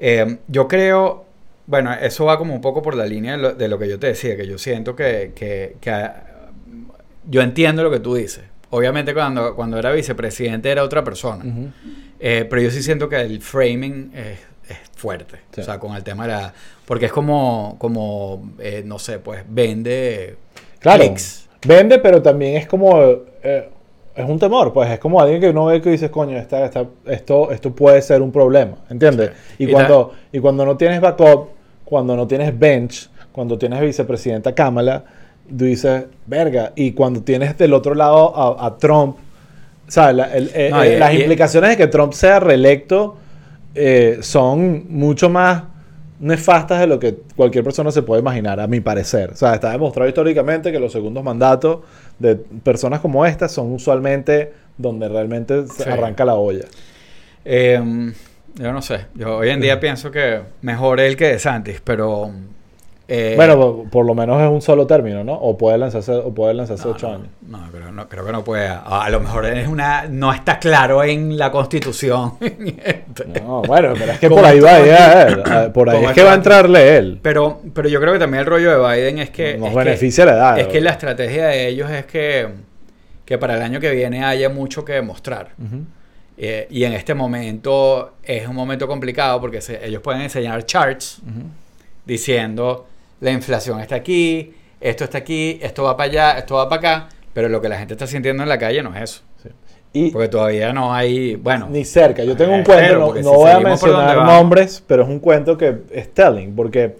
Eh, 0.00 0.38
yo 0.48 0.66
creo, 0.66 1.24
bueno, 1.66 1.92
eso 1.94 2.24
va 2.24 2.38
como 2.38 2.54
un 2.54 2.60
poco 2.60 2.82
por 2.82 2.96
la 2.96 3.06
línea 3.06 3.32
de 3.32 3.38
lo, 3.38 3.52
de 3.54 3.68
lo 3.68 3.78
que 3.78 3.88
yo 3.88 3.98
te 4.00 4.08
decía, 4.08 4.36
que 4.36 4.46
yo 4.46 4.58
siento 4.58 4.96
que, 4.96 5.32
que- 5.34 5.76
que, 5.80 5.90
ah, 5.90 6.24
yo 7.28 7.42
entiendo 7.42 7.82
lo 7.84 7.90
que 7.90 8.00
tú 8.00 8.14
dices. 8.16 8.42
Obviamente 8.70 9.14
cuando, 9.14 9.54
cuando 9.54 9.78
era 9.78 9.92
vicepresidente 9.92 10.70
era 10.70 10.82
otra 10.82 11.04
persona, 11.04 11.44
Eh, 12.20 12.46
pero 12.48 12.60
yo 12.62 12.70
sí 12.70 12.82
siento 12.82 13.08
que 13.08 13.16
el 13.20 13.40
framing 13.40 14.12
es, 14.14 14.38
es 14.68 14.78
fuerte, 14.94 15.36
Sí. 15.54 15.62
o 15.62 15.64
sea, 15.64 15.78
con 15.78 15.96
el 15.96 16.02
tema 16.04 16.26
de 16.26 16.32
la... 16.34 16.52
Porque 16.84 17.06
es 17.06 17.12
como, 17.12 17.76
como 17.78 18.52
eh, 18.58 18.82
no 18.84 18.98
sé, 18.98 19.18
pues 19.18 19.42
vende 19.48 20.36
Claro, 20.80 21.02
clics. 21.04 21.48
vende, 21.66 21.98
pero 21.98 22.20
también 22.20 22.56
es 22.56 22.66
como, 22.66 23.00
eh, 23.00 23.68
es 24.14 24.28
un 24.28 24.38
temor, 24.38 24.72
pues 24.72 24.90
es 24.90 24.98
como 24.98 25.20
alguien 25.20 25.40
que 25.40 25.48
uno 25.48 25.66
ve 25.66 25.80
que 25.80 25.90
dices, 25.90 26.10
coño, 26.10 26.36
esta, 26.36 26.64
esta- 26.64 26.86
esto, 27.06 27.50
esto 27.52 27.74
puede 27.74 28.02
ser 28.02 28.20
un 28.22 28.32
problema, 28.32 28.76
¿entiendes? 28.90 29.30
Sí. 29.56 29.64
Y, 29.64 29.68
Y 29.68 29.72
cuando, 29.72 30.12
y 30.32 30.38
cuando 30.40 30.66
no 30.66 30.76
tienes 30.76 31.00
backup, 31.00 31.48
cuando 31.84 32.14
no 32.16 32.26
tienes 32.26 32.56
bench, 32.58 33.08
cuando 33.32 33.56
tienes 33.56 33.80
vicepresidenta 33.80 34.54
Kamala, 34.54 35.04
tú 35.48 35.64
dices, 35.64 36.04
verga, 36.26 36.72
y 36.74 36.92
cuando 36.92 37.22
tienes 37.22 37.56
del 37.56 37.72
otro 37.72 37.94
lado 37.94 38.36
a, 38.36 38.66
a 38.66 38.76
Trump, 38.78 39.16
La- 39.96 40.32
el- 40.34 40.50
eh, 40.54 40.68
No, 40.70 40.82
eh, 40.82 40.94
y- 40.94 40.98
las 40.98 41.12
y- 41.14 41.16
implicaciones 41.18 41.70
de 41.70 41.76
que 41.76 41.86
Trump 41.88 42.12
sea 42.12 42.40
reelecto 42.40 43.16
eh, 43.74 44.18
son 44.22 44.86
mucho 44.88 45.28
más 45.28 45.64
nefastas 46.18 46.80
de 46.80 46.86
lo 46.86 46.98
que 46.98 47.16
cualquier 47.36 47.64
persona 47.64 47.90
se 47.90 48.02
puede 48.02 48.20
imaginar, 48.20 48.60
a 48.60 48.66
mi 48.66 48.80
parecer. 48.80 49.30
O 49.30 49.36
sea, 49.36 49.54
está 49.54 49.70
demostrado 49.70 50.08
históricamente 50.08 50.70
que 50.70 50.78
los 50.78 50.92
segundos 50.92 51.24
mandatos 51.24 51.78
de 52.18 52.36
personas 52.36 53.00
como 53.00 53.24
estas 53.24 53.52
son 53.52 53.72
usualmente 53.72 54.52
donde 54.76 55.08
realmente 55.08 55.66
se 55.66 55.84
Sí. 55.84 55.88
arranca 55.88 56.24
la 56.24 56.34
olla. 56.34 56.64
Eh, 57.44 58.12
yo 58.56 58.72
no 58.72 58.82
sé, 58.82 59.06
yo 59.14 59.38
hoy 59.38 59.48
en 59.50 59.60
día 59.60 59.80
pienso 59.80 60.10
que 60.10 60.40
mejor 60.62 61.00
él 61.00 61.16
que 61.16 61.26
de 61.28 61.38
Santis, 61.38 61.80
pero... 61.82 62.30
eh, 63.10 63.34
bueno, 63.36 63.58
por, 63.58 63.90
por 63.90 64.06
lo 64.06 64.14
menos 64.14 64.40
es 64.40 64.48
un 64.48 64.62
solo 64.62 64.86
término, 64.86 65.24
¿no? 65.24 65.34
O 65.34 65.58
puede 65.58 65.76
lanzarse, 65.76 66.12
o 66.12 66.32
puede 66.32 66.54
lanzarse 66.54 66.84
No, 66.84 66.90
ocho 66.92 67.08
no, 67.08 67.14
años. 67.14 67.28
No, 67.42 67.70
creo, 67.72 67.92
no, 67.92 68.08
creo 68.08 68.24
que 68.24 68.32
no 68.32 68.44
puede. 68.44 68.68
A, 68.68 68.80
a 69.04 69.10
lo 69.10 69.20
mejor 69.20 69.46
es 69.46 69.66
una, 69.66 70.06
no 70.08 70.32
está 70.32 70.58
claro 70.58 71.02
en 71.04 71.36
la 71.36 71.50
constitución. 71.50 72.34
No, 73.44 73.62
bueno, 73.62 73.92
pero 73.98 74.12
es 74.12 74.18
que 74.18 74.28
por 74.28 74.44
ahí 74.44 74.60
va 74.60 74.70
a 74.70 75.22
él. 75.26 75.42
Ah, 75.44 75.68
Por 75.72 75.90
ahí 75.90 76.04
es 76.04 76.12
que 76.12 76.22
va 76.22 76.32
a 76.32 76.34
entrarle 76.36 76.96
él. 76.96 77.18
pero, 77.22 77.60
pero 77.74 77.88
yo 77.88 78.00
creo 78.00 78.12
que 78.12 78.18
también 78.18 78.40
el 78.40 78.46
rollo 78.46 78.70
de 78.70 78.96
Biden 78.96 79.18
es 79.18 79.30
que... 79.30 79.56
Nos 79.58 79.70
es 79.70 79.74
beneficia 79.74 80.24
la 80.24 80.32
edad. 80.32 80.54
Que, 80.54 80.60
es 80.62 80.68
que 80.68 80.80
la 80.80 80.90
estrategia 80.90 81.46
de 81.46 81.68
ellos 81.68 81.90
es 81.90 82.06
que 82.06 82.48
que 83.30 83.38
para 83.38 83.54
el 83.54 83.62
año 83.62 83.78
que 83.78 83.92
viene 83.92 84.24
haya 84.24 84.48
mucho 84.48 84.84
que 84.84 84.94
demostrar. 84.94 85.50
Eh, 86.36 86.66
y 86.68 86.82
en 86.82 86.94
este 86.94 87.14
momento 87.14 88.14
es 88.24 88.48
un 88.48 88.56
momento 88.56 88.88
complicado 88.88 89.40
porque 89.40 89.60
ellos 89.82 90.02
pueden 90.02 90.22
enseñar 90.22 90.66
charts 90.66 91.22
diciendo 92.04 92.88
la 93.20 93.30
inflación 93.30 93.80
está 93.80 93.96
aquí, 93.96 94.52
esto 94.80 95.04
está 95.04 95.18
aquí, 95.18 95.58
esto 95.62 95.84
va 95.84 95.96
para 95.96 96.10
allá, 96.10 96.38
esto 96.38 96.54
va 96.56 96.68
para 96.68 96.78
acá, 96.78 97.08
pero 97.32 97.48
lo 97.48 97.60
que 97.60 97.68
la 97.68 97.78
gente 97.78 97.94
está 97.94 98.06
sintiendo 98.06 98.42
en 98.42 98.48
la 98.48 98.58
calle 98.58 98.82
no 98.82 98.94
es 98.94 99.02
eso. 99.02 99.22
Y 99.92 100.12
Porque 100.12 100.28
todavía 100.28 100.72
no 100.72 100.94
hay, 100.94 101.34
bueno. 101.34 101.68
Ni 101.68 101.84
cerca. 101.84 102.22
Yo 102.22 102.36
tengo 102.36 102.54
un 102.54 102.62
cuento, 102.62 103.14
no, 103.22 103.32
voy 103.34 103.50
a 103.50 103.58
mencionar 103.58 104.24
nombres, 104.24 104.84
pero 104.86 105.02
es 105.02 105.08
un 105.08 105.18
cuento 105.18 105.58
que 105.58 105.78
es 105.90 106.14
telling, 106.14 106.54
porque 106.54 106.94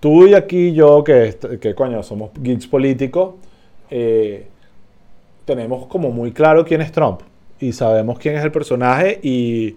tú 0.00 0.26
y 0.26 0.34
aquí 0.34 0.74
yo, 0.74 1.02
que, 1.02 1.36
que 1.60 1.74
coño, 1.74 2.02
somos 2.02 2.30
geeks 2.38 2.66
políticos, 2.66 3.36
eh, 3.90 4.46
tenemos 5.46 5.86
como 5.86 6.10
muy 6.10 6.32
claro 6.32 6.64
quién 6.64 6.82
es 6.82 6.92
Trump 6.92 7.22
y 7.58 7.72
sabemos 7.72 8.18
quién 8.18 8.36
es 8.36 8.44
el 8.44 8.52
personaje 8.52 9.18
y 9.22 9.76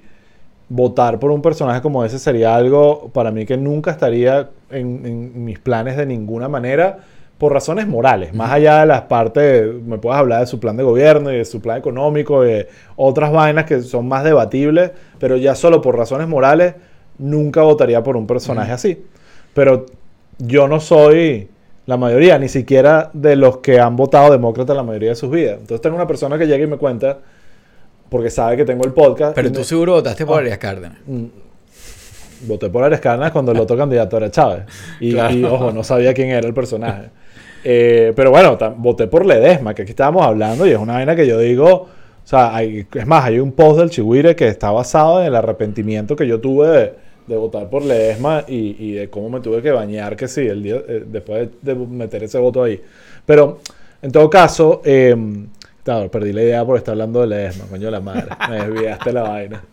votar 0.74 1.20
por 1.20 1.30
un 1.30 1.42
personaje 1.42 1.82
como 1.82 2.04
ese 2.04 2.18
sería 2.18 2.56
algo 2.56 3.10
para 3.14 3.32
mí 3.32 3.46
que 3.46 3.58
nunca 3.58 3.92
estaría 3.92 4.50
en, 4.72 5.06
en 5.06 5.46
mis 5.46 5.60
planes 5.60 5.98
de 5.98 6.06
ninguna 6.06 6.50
manera 6.50 7.00
por 7.38 7.52
razones 7.52 7.88
morales, 7.88 8.34
más 8.34 8.52
allá 8.52 8.80
de 8.80 8.86
las 8.86 9.02
partes, 9.02 9.66
me 9.86 9.98
puedes 9.98 10.18
hablar 10.18 10.40
de 10.40 10.48
su 10.48 10.60
plan 10.60 10.78
de 10.78 10.84
gobierno 10.84 11.32
y 11.32 11.38
de 11.38 11.46
su 11.46 11.62
plan 11.62 11.78
económico 11.78 12.46
y 12.46 12.48
de 12.48 12.70
otras 12.96 13.32
vainas 13.32 13.66
que 13.66 13.82
son 13.82 14.08
más 14.08 14.24
debatibles, 14.24 14.92
pero 15.20 15.36
ya 15.36 15.54
solo 15.54 15.82
por 15.82 15.98
razones 15.98 16.28
morales 16.28 16.76
nunca 17.18 17.62
votaría 17.62 18.02
por 18.02 18.16
un 18.16 18.28
personaje 18.28 18.72
así. 18.72 19.06
Pero 19.54 19.88
yo 20.38 20.68
no 20.68 20.80
soy 20.80 21.50
la 21.86 21.98
mayoría, 21.98 22.40
ni 22.40 22.48
siquiera 22.48 23.10
de 23.14 23.36
los 23.36 23.58
que 23.58 23.80
han 23.80 23.98
votado 23.98 24.32
demócrata 24.32 24.74
la 24.74 24.84
mayoría 24.84 25.10
de 25.10 25.16
sus 25.16 25.30
vidas. 25.30 25.58
Entonces 25.60 25.82
tengo 25.82 25.98
una 25.98 26.08
persona 26.08 26.38
que 26.38 26.48
llega 26.48 26.64
y 26.64 26.68
me 26.68 26.78
cuenta, 26.78 27.20
porque 28.14 28.30
sabe 28.30 28.58
que 28.58 28.64
tengo 28.64 28.86
el 28.86 28.94
podcast. 28.94 29.34
Pero 29.34 29.52
tú 29.52 29.64
seguro 29.64 29.94
votaste 29.94 30.24
por 30.24 30.36
ah. 30.36 30.42
Arias 30.42 30.60
Cárdenas. 30.60 31.00
Mm. 31.08 31.26
Voté 32.44 32.70
por 32.70 32.84
Arias 32.84 33.02
Cárdenas 33.02 33.32
cuando 33.32 33.52
el 33.54 33.60
otro 33.60 33.76
candidato 33.84 34.18
era 34.18 34.30
Chávez. 34.30 34.66
y, 35.00 35.16
ojo, 35.16 35.72
no 35.72 35.84
sabía 35.84 36.14
quién 36.14 36.30
era 36.30 36.48
el 36.48 36.54
personaje. 36.54 37.10
Eh, 37.64 38.14
pero 38.16 38.30
bueno, 38.30 38.56
voté 38.78 39.08
por 39.08 39.26
Ledesma, 39.26 39.74
que 39.74 39.82
aquí 39.82 39.92
estábamos 39.94 40.22
hablando, 40.28 40.68
y 40.68 40.70
es 40.70 40.78
una 40.78 40.94
vaina 40.94 41.16
que 41.16 41.26
yo 41.26 41.40
digo, 41.40 41.72
o 41.74 41.88
sea, 42.24 42.56
hay, 42.56 42.86
es 42.94 43.08
más, 43.08 43.26
hay 43.26 43.40
un 43.40 43.52
post 43.52 43.80
del 43.80 43.90
Chihuire 43.90 44.36
que 44.36 44.48
está 44.48 44.70
basado 44.70 45.20
en 45.22 45.26
el 45.26 45.36
arrepentimiento 45.36 46.16
que 46.16 46.28
yo 46.28 46.40
tuve 46.40 46.94
de, 47.26 47.36
votar 47.36 47.68
por 47.68 47.84
Ledesma 47.84 48.44
y, 48.48 48.92
de 48.92 49.10
cómo 49.10 49.28
me 49.32 49.40
tuve 49.40 49.64
que 49.64 49.72
bañar, 49.72 50.16
que 50.16 50.28
sí, 50.28 50.42
el 50.42 50.62
día, 50.62 50.76
eh, 50.88 51.04
después 51.08 51.50
de, 51.64 51.74
meter 51.74 52.22
ese 52.26 52.38
voto 52.38 52.62
ahí. 52.62 52.80
Pero, 53.26 53.58
en 54.04 54.12
todo 54.12 54.30
caso, 54.30 54.84
em, 54.86 55.48
Claro, 55.84 56.10
perdí 56.10 56.32
la 56.32 56.44
idea 56.44 56.66
por 56.66 56.78
estar 56.78 56.94
hablando 56.94 57.22
de 57.22 57.28
Ledesma, 57.28 57.66
coño 57.70 57.92
la 57.92 58.00
madre. 58.00 58.28
Me 58.50 58.56
desviaste 58.56 59.12
la 59.12 59.24
vaina. 59.24 59.64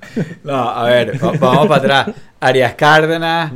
No, 0.43 0.69
a 0.69 0.85
ver, 0.85 1.19
vamos 1.39 1.69
para 1.69 2.01
atrás. 2.01 2.17
Arias 2.41 2.75
Cárdenas, 2.75 3.53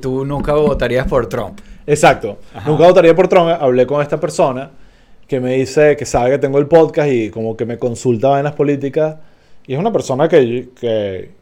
tú 0.00 0.24
nunca 0.24 0.54
votarías 0.54 1.06
por 1.06 1.28
Trump. 1.28 1.60
Exacto. 1.86 2.38
Nunca 2.66 2.86
votaría 2.86 3.14
por 3.14 3.28
Trump. 3.28 3.50
Hablé 3.60 3.86
con 3.86 4.00
esta 4.00 4.18
persona 4.18 4.70
que 5.26 5.40
me 5.40 5.54
dice 5.54 5.96
que 5.96 6.06
sabe 6.06 6.30
que 6.30 6.38
tengo 6.38 6.58
el 6.58 6.66
podcast 6.66 7.10
y 7.10 7.30
como 7.30 7.56
que 7.56 7.66
me 7.66 7.78
consulta 7.78 8.38
en 8.38 8.44
las 8.44 8.54
políticas. 8.54 9.16
Y 9.66 9.74
es 9.74 9.78
una 9.78 9.92
persona 9.92 10.28
que, 10.28 10.68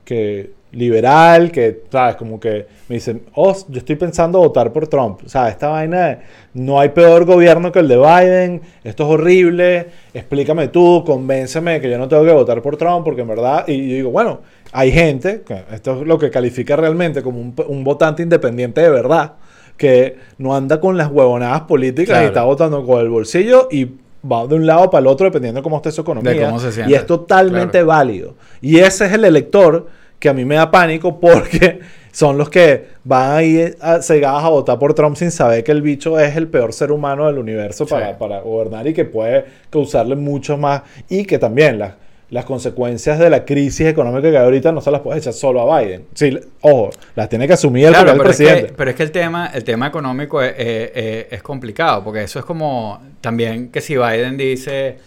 que, 0.04 0.50
liberal, 0.72 1.50
que, 1.50 1.82
¿sabes? 1.90 2.16
Como 2.16 2.38
que 2.38 2.66
me 2.88 2.96
dice, 2.96 3.22
oh, 3.34 3.56
yo 3.68 3.78
estoy 3.78 3.96
pensando 3.96 4.38
votar 4.38 4.72
por 4.72 4.86
Trump. 4.86 5.20
O 5.24 5.28
sea, 5.28 5.48
esta 5.48 5.68
vaina 5.68 6.06
de, 6.06 6.18
no 6.54 6.78
hay 6.78 6.90
peor 6.90 7.24
gobierno 7.24 7.72
que 7.72 7.80
el 7.80 7.88
de 7.88 7.96
Biden, 7.96 8.62
esto 8.84 9.04
es 9.04 9.10
horrible, 9.10 9.88
explícame 10.14 10.68
tú, 10.68 11.02
convénceme 11.04 11.80
que 11.80 11.90
yo 11.90 11.98
no 11.98 12.08
tengo 12.08 12.24
que 12.24 12.32
votar 12.32 12.62
por 12.62 12.76
Trump, 12.76 13.04
porque 13.04 13.22
en 13.22 13.28
verdad, 13.28 13.64
y 13.66 13.88
yo 13.88 13.94
digo, 13.96 14.10
bueno, 14.10 14.40
hay 14.72 14.92
gente, 14.92 15.42
esto 15.72 16.00
es 16.00 16.06
lo 16.06 16.18
que 16.18 16.30
califica 16.30 16.76
realmente 16.76 17.22
como 17.22 17.40
un, 17.40 17.54
un 17.66 17.84
votante 17.84 18.22
independiente 18.22 18.80
de 18.80 18.90
verdad, 18.90 19.34
que 19.76 20.18
no 20.38 20.54
anda 20.54 20.78
con 20.78 20.96
las 20.96 21.08
huevonadas 21.10 21.62
políticas 21.62 22.22
y 22.22 22.26
está 22.26 22.42
votando 22.44 22.84
con 22.84 23.00
el 23.00 23.08
bolsillo 23.08 23.68
y 23.70 23.88
va 24.30 24.46
de 24.46 24.54
un 24.54 24.66
lado 24.66 24.90
para 24.90 25.00
el 25.00 25.06
otro 25.06 25.24
dependiendo 25.24 25.60
de 25.60 25.62
cómo 25.62 25.76
esté 25.76 25.90
su 25.90 26.02
economía. 26.02 26.52
y 26.86 26.94
es 26.94 27.06
totalmente 27.06 27.82
válido. 27.82 28.34
Y 28.60 28.78
ese 28.78 29.06
es 29.06 29.12
el 29.12 29.24
elector 29.24 29.86
que 30.20 30.28
a 30.28 30.32
mí 30.32 30.44
me 30.44 30.54
da 30.54 30.70
pánico 30.70 31.18
porque 31.20 31.80
son 32.12 32.38
los 32.38 32.48
que 32.48 32.86
van 33.02 33.32
a 33.32 33.42
ir 33.42 33.76
cegados 34.02 34.44
a 34.44 34.48
votar 34.48 34.78
por 34.78 34.94
Trump 34.94 35.16
sin 35.16 35.32
saber 35.32 35.64
que 35.64 35.72
el 35.72 35.82
bicho 35.82 36.18
es 36.20 36.36
el 36.36 36.46
peor 36.46 36.72
ser 36.72 36.92
humano 36.92 37.26
del 37.26 37.38
universo 37.38 37.86
para, 37.86 38.16
para 38.16 38.40
gobernar 38.40 38.86
y 38.86 38.94
que 38.94 39.04
puede 39.04 39.44
causarle 39.70 40.14
mucho 40.14 40.56
más. 40.56 40.82
Y 41.08 41.24
que 41.24 41.38
también 41.38 41.78
las 41.78 41.94
las 42.30 42.44
consecuencias 42.44 43.18
de 43.18 43.28
la 43.28 43.44
crisis 43.44 43.86
económica 43.88 44.30
que 44.30 44.38
hay 44.38 44.44
ahorita 44.44 44.70
no 44.72 44.80
se 44.80 44.90
las 44.90 45.00
puedes 45.00 45.22
echar 45.22 45.32
solo 45.32 45.60
a 45.72 45.80
Biden. 45.80 46.06
Sí, 46.14 46.38
ojo, 46.60 46.90
las 47.16 47.28
tiene 47.28 47.46
que 47.46 47.54
asumir 47.54 47.86
el, 47.86 48.18
presidente. 48.18 48.72
pero 48.76 48.90
es 48.90 48.96
que 48.96 49.02
el 49.02 49.10
tema, 49.10 49.50
el 49.52 49.64
tema 49.64 49.88
económico 49.88 50.40
es, 50.40 51.42
complicado, 51.42 52.04
porque 52.04 52.22
eso 52.22 52.38
es 52.38 52.44
como 52.44 53.00
también 53.20 53.70
que 53.70 53.80
si 53.80 53.96
Biden 53.96 54.36
dice 54.36 54.98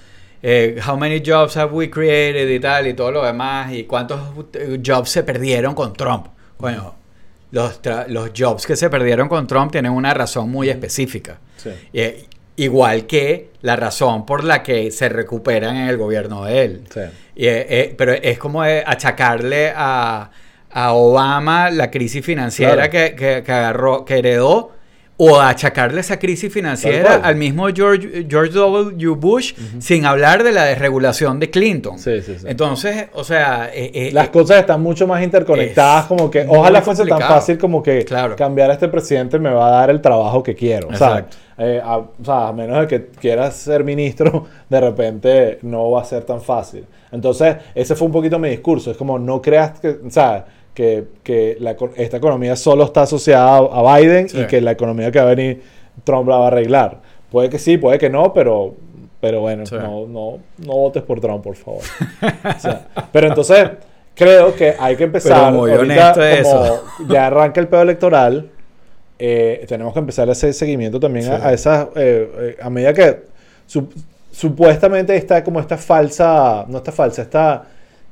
eh, 0.43 0.79
how 0.85 0.95
many 0.95 1.23
jobs 1.25 1.57
have 1.57 1.73
we 1.73 1.89
created 1.89 2.47
y 2.49 2.59
tal 2.59 2.85
y 2.85 2.93
todo 2.93 3.11
lo 3.11 3.25
demás 3.25 3.73
y 3.73 3.85
cuántos 3.85 4.19
jobs 4.85 5.09
se 5.09 5.23
perdieron 5.23 5.73
con 5.73 5.93
Trump. 5.93 6.27
Bueno, 6.59 6.95
los, 7.51 7.79
los 8.07 8.31
jobs 8.37 8.67
que 8.67 8.75
se 8.75 8.89
perdieron 8.89 9.27
con 9.27 9.47
Trump 9.47 9.71
tienen 9.71 9.91
una 9.91 10.13
razón 10.13 10.51
muy 10.51 10.69
específica. 10.69 11.39
Sí. 11.57 11.71
Igual 12.55 13.07
que 13.07 13.49
la 13.61 13.75
razón 13.75 14.27
por 14.27 14.43
la 14.43 14.61
que 14.61 14.91
se 14.91 15.09
recuperan 15.09 15.75
en 15.75 15.87
el 15.87 15.97
gobierno 15.97 16.45
de 16.45 16.63
él. 16.63 16.83
Eh, 16.95 17.09
eh, 17.35 17.95
pero 17.97 18.13
es 18.13 18.37
como 18.37 18.61
achacarle 18.61 19.73
a, 19.75 20.29
Obama 20.75 21.69
la 21.69 21.91
crisis 21.91 22.25
financiera 22.25 22.89
que, 22.89 23.43
agarró, 23.47 24.05
que 24.05 24.17
heredó, 24.17 24.71
o 25.17 25.39
achacarle 25.39 26.01
esa 26.01 26.17
crisis 26.17 26.51
financiera 26.51 27.15
al 27.15 27.35
mismo 27.35 27.67
George, 27.73 28.25
George 28.27 28.53
W. 28.53 29.09
Bush 29.15 29.53
sin 29.79 30.05
hablar 30.05 30.43
de 30.43 30.51
la 30.51 30.65
desregulación 30.65 31.39
de 31.39 31.49
Clinton. 31.49 31.97
Entonces, 32.45 33.07
o 33.13 33.23
sea... 33.23 33.69
Eh, 33.73 34.09
Las 34.11 34.29
cosas 34.29 34.59
están 34.59 34.81
mucho 34.81 35.05
más 35.07 35.23
interconectadas, 35.23 36.05
como 36.05 36.29
que 36.31 36.45
ojalá 36.47 36.81
fuese 36.81 37.05
tan 37.05 37.19
fácil 37.19 37.57
como 37.57 37.81
que 37.83 38.05
cambiar 38.35 38.71
a 38.71 38.73
este 38.73 38.87
presidente 38.87 39.39
me 39.39 39.51
va 39.51 39.67
a 39.67 39.71
dar 39.71 39.89
el 39.89 40.01
trabajo 40.01 40.41
que 40.41 40.55
quiero. 40.55 40.89
Exacto. 40.89 41.37
Eh, 41.57 41.79
a, 41.83 41.97
o 41.97 42.13
sea, 42.23 42.47
a 42.47 42.53
menos 42.53 42.79
de 42.81 42.87
que 42.87 43.05
quieras 43.19 43.55
ser 43.55 43.83
ministro, 43.83 44.47
de 44.69 44.81
repente 44.81 45.59
no 45.61 45.91
va 45.91 46.01
a 46.01 46.05
ser 46.05 46.23
tan 46.23 46.41
fácil. 46.41 46.85
Entonces, 47.11 47.57
ese 47.75 47.95
fue 47.95 48.07
un 48.07 48.13
poquito 48.13 48.39
mi 48.39 48.49
discurso. 48.49 48.91
Es 48.91 48.97
como, 48.97 49.19
no 49.19 49.41
creas 49.41 49.79
que, 49.79 49.89
o 49.89 50.09
sea, 50.09 50.45
que, 50.73 51.05
que 51.23 51.57
esta 51.97 52.17
economía 52.17 52.55
solo 52.55 52.85
está 52.85 53.03
asociada 53.03 53.57
a 53.57 53.97
Biden 53.97 54.27
y 54.33 54.45
que 54.45 54.61
la 54.61 54.71
economía 54.71 55.11
que 55.11 55.19
va 55.19 55.25
a 55.25 55.35
venir 55.35 55.61
Trump 56.03 56.27
la 56.27 56.37
va 56.37 56.45
a 56.45 56.47
arreglar. 56.47 57.01
Puede 57.31 57.49
que 57.49 57.59
sí, 57.59 57.77
puede 57.77 57.97
que 57.97 58.09
no, 58.09 58.33
pero, 58.33 58.75
pero 59.19 59.41
bueno, 59.41 59.63
no, 59.71 60.07
no, 60.07 60.39
no 60.57 60.73
votes 60.73 61.03
por 61.03 61.19
Trump, 61.19 61.43
por 61.43 61.55
favor. 61.55 61.81
pero 63.11 63.27
entonces, 63.27 63.69
creo 64.15 64.55
que 64.55 64.75
hay 64.79 64.95
que 64.95 65.03
empezar. 65.03 65.53
ahorita, 65.53 66.13
como 66.43 67.07
ya 67.09 67.27
arranca 67.27 67.59
el 67.59 67.67
pedo 67.67 67.81
electoral 67.81 68.49
eh, 69.19 69.65
tenemos 69.69 69.93
que 69.93 69.99
empezar 69.99 70.27
a 70.27 70.31
hacer 70.31 70.53
seguimiento 70.53 70.99
también 70.99 71.31
a, 71.31 71.53
esas, 71.53 71.87
eh, 71.95 72.29
eh, 72.37 72.57
a 72.61 72.69
medida 72.69 72.93
que 72.93 73.23
supuestamente 74.31 75.15
está 75.15 75.43
como 75.43 75.59
esta 75.59 75.77
falsa, 75.77 76.65
no 76.67 76.79
está 76.79 76.91
falsa, 76.91 77.21
esta 77.21 77.63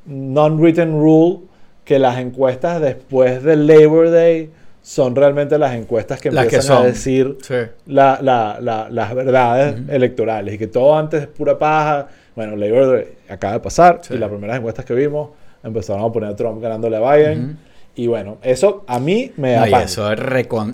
non-written 0.06 0.92
rule 0.92 1.40
que 1.84 1.98
las 1.98 2.18
encuestas 2.18 2.80
después 2.80 3.42
del 3.42 3.66
Labor 3.66 4.10
Day 4.10 4.50
son 4.82 5.14
realmente 5.14 5.58
las 5.58 5.74
encuestas 5.74 6.20
que 6.20 6.28
empiezan 6.28 6.78
a 6.78 6.84
decir 6.84 7.38
las 7.86 9.14
verdades 9.14 9.76
electorales 9.88 10.54
y 10.54 10.58
que 10.58 10.66
todo 10.66 10.96
antes 10.96 11.22
es 11.22 11.28
pura 11.28 11.58
paja. 11.58 12.08
Bueno, 12.34 12.56
Labor 12.56 12.96
Day 12.96 13.14
acaba 13.28 13.54
de 13.54 13.60
pasar 13.60 14.00
y 14.10 14.14
las 14.18 14.28
primeras 14.28 14.58
encuestas 14.58 14.84
que 14.84 14.94
vimos 14.94 15.30
empezaron 15.62 16.04
a 16.04 16.12
poner 16.12 16.30
a 16.30 16.36
Trump 16.36 16.60
ganándole 16.60 16.96
a 16.96 17.12
Biden. 17.12 17.58
Y 17.94 18.06
bueno, 18.06 18.38
eso 18.42 18.84
a 18.86 18.98
mí 18.98 19.32
me 19.36 19.52
da 19.52 19.66
no, 19.66 19.80
y 19.80 19.82
eso 19.82 20.10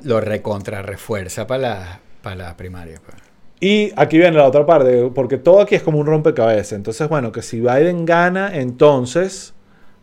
lo 0.04 0.20
recontra 0.20 0.82
refuerza 0.82 1.46
para 1.46 1.60
la, 1.60 2.00
para 2.22 2.36
la 2.36 2.56
primaria. 2.56 3.00
Y 3.60 3.92
aquí 3.96 4.18
viene 4.18 4.36
la 4.36 4.46
otra 4.46 4.64
parte, 4.64 5.10
porque 5.12 5.36
todo 5.36 5.60
aquí 5.60 5.74
es 5.74 5.82
como 5.82 5.98
un 5.98 6.06
rompecabezas. 6.06 6.74
Entonces, 6.74 7.08
bueno, 7.08 7.32
que 7.32 7.42
si 7.42 7.58
Biden 7.60 8.06
gana, 8.06 8.56
entonces 8.56 9.52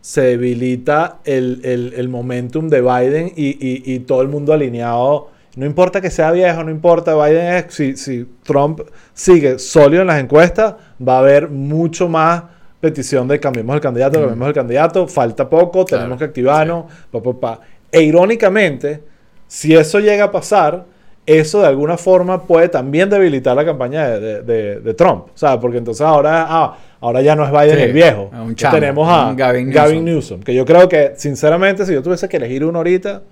se 0.06 0.20
debilita 0.20 1.16
el, 1.24 1.62
el, 1.96 2.08
momentum 2.08 2.68
de 2.68 2.80
Biden 2.80 3.32
y, 3.34 3.92
y, 3.92 3.98
todo 3.98 4.22
el 4.22 4.28
mundo 4.28 4.52
alineado. 4.52 5.30
No 5.56 5.66
importa 5.66 6.00
que 6.00 6.10
sea 6.10 6.30
viejo, 6.30 6.62
no 6.62 6.70
importa, 6.70 7.16
Biden 7.16 7.54
es, 7.54 7.74
si, 7.74 7.96
si 7.96 8.24
Trump 8.44 8.82
sigue 9.12 9.58
sólido 9.58 10.02
en 10.02 10.06
las 10.06 10.22
encuestas, 10.22 10.76
va 11.02 11.16
a 11.16 11.18
haber 11.18 11.48
mucho 11.48 12.08
más 12.08 12.44
petición 12.80 13.26
de 13.26 13.40
cambiemos 13.40 13.74
el 13.74 13.80
candidato, 13.80 14.20
cambiemos 14.20 14.46
el 14.46 14.54
candidato, 14.54 15.08
falta 15.08 15.50
poco, 15.50 15.84
tenemos 15.84 16.18
que 16.18 16.24
activarnos, 16.26 16.84
pa, 17.10 17.20
pa, 17.20 17.32
pa. 17.40 17.60
E 17.90 18.02
irónicamente, 18.02 19.02
si 19.48 19.74
eso 19.74 19.98
llega 19.98 20.26
a 20.26 20.30
pasar, 20.30 20.84
eso 21.26 21.62
de 21.62 21.66
alguna 21.66 21.96
forma 21.96 22.44
puede 22.44 22.68
también 22.68 23.10
debilitar 23.10 23.56
la 23.56 23.64
campaña 23.64 24.06
de, 24.06 24.20
de- 24.20 24.42
de- 24.42 24.80
de 24.80 24.94
Trump. 24.94 25.24
O 25.34 25.36
sea, 25.36 25.58
porque 25.58 25.78
entonces 25.78 26.06
ahora, 26.06 26.46
ah, 26.48 26.78
ahora 27.06 27.22
ya 27.22 27.34
no 27.36 27.44
es 27.44 27.50
Biden 27.50 27.76
Sí, 27.76 27.82
el 27.84 27.92
viejo. 27.92 28.30
un 28.32 28.54
chamo, 28.54 28.74
tenemos 28.74 29.08
a 29.08 29.28
un 29.28 29.36
Gavin 29.36 29.70
Gavin, 29.70 30.04
Newsom. 30.04 30.40
Que 30.42 30.54
yo 30.54 30.64
creo 30.64 30.88
que, 30.88 31.12
sinceramente, 31.16 31.86
si 31.86 31.92
yo 31.92 32.02
tuviese 32.02 32.28
que 32.28 32.36
elegir 32.36 32.64
uno 32.64 32.78
ahorita, 32.78 33.22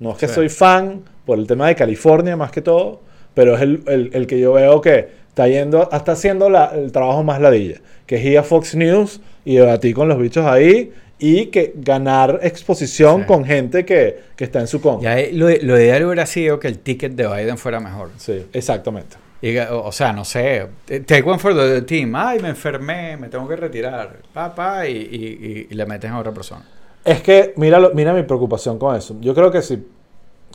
no 0.00 0.12
es 0.12 0.18
que 0.18 0.28
Sí. 0.28 0.34
soy 0.34 0.48
fan 0.48 1.02
por 1.24 1.38
el 1.38 1.46
tema 1.46 1.68
de 1.68 1.74
California 1.74 2.36
más 2.36 2.50
que 2.50 2.62
todo, 2.62 3.00
pero 3.34 3.54
es 3.56 3.62
el, 3.62 3.82
el- 3.86 4.10
el 4.12 4.26
que 4.26 4.38
yo 4.38 4.52
veo 4.52 4.80
que 4.80 5.08
está 5.28 5.48
yendo, 5.48 5.88
está 5.92 6.12
haciendo 6.12 6.48
la- 6.48 6.72
el 6.74 6.92
trabajo 6.92 7.22
más 7.24 7.40
ladilla. 7.40 7.80
Que 8.06 8.16
es 8.16 8.24
ir 8.24 8.38
a 8.38 8.42
Fox 8.42 8.74
News 8.74 9.20
y 9.44 9.56
debatir 9.56 9.94
con 9.94 10.08
los 10.08 10.18
bichos 10.18 10.44
ahí 10.46 10.92
y 11.18 11.46
que 11.46 11.72
ganar 11.76 12.40
exposición 12.42 13.20
Sí. 13.22 13.26
con 13.26 13.44
gente 13.44 13.84
que, 13.84 14.18
que 14.36 14.44
está 14.44 14.60
en 14.60 14.66
su 14.66 14.80
contra. 14.80 15.20
Ya, 15.20 15.28
lo, 15.32 15.46
lo 15.48 15.78
ideal 15.80 16.04
hubiera 16.04 16.26
sido 16.26 16.60
que 16.60 16.68
el 16.68 16.78
ticket 16.78 17.12
de 17.12 17.26
Biden 17.26 17.56
fuera 17.58 17.80
mejor. 17.80 18.10
Sí, 18.18 18.44
exactamente. 18.52 19.16
Y 19.46 19.58
o, 19.58 19.84
o 19.84 19.92
sea, 19.92 20.12
no 20.12 20.24
sé, 20.24 20.66
eh, 20.88 21.00
take 21.00 21.22
one 21.22 21.38
for 21.38 21.54
the 21.54 21.82
team. 21.82 22.14
Ay, 22.16 22.38
me 22.40 22.48
enfermé, 22.48 23.16
me 23.18 23.28
tengo 23.28 23.46
que 23.46 23.56
retirar. 23.56 24.20
Papá, 24.32 24.86
y, 24.88 24.92
y, 24.96 24.96
y- 24.96 25.66
y 25.70 25.74
le 25.74 25.84
meten 25.84 26.12
a 26.12 26.18
otra 26.18 26.32
persona. 26.32 26.64
Es 27.04 27.20
que, 27.20 27.52
mira, 27.56 27.78
lo- 27.78 27.92
mira 27.92 28.14
mi 28.14 28.22
preocupación 28.22 28.78
con 28.78 28.96
eso. 28.96 29.16
Yo 29.20 29.34
creo 29.34 29.50
que 29.50 29.60
si 29.60 29.84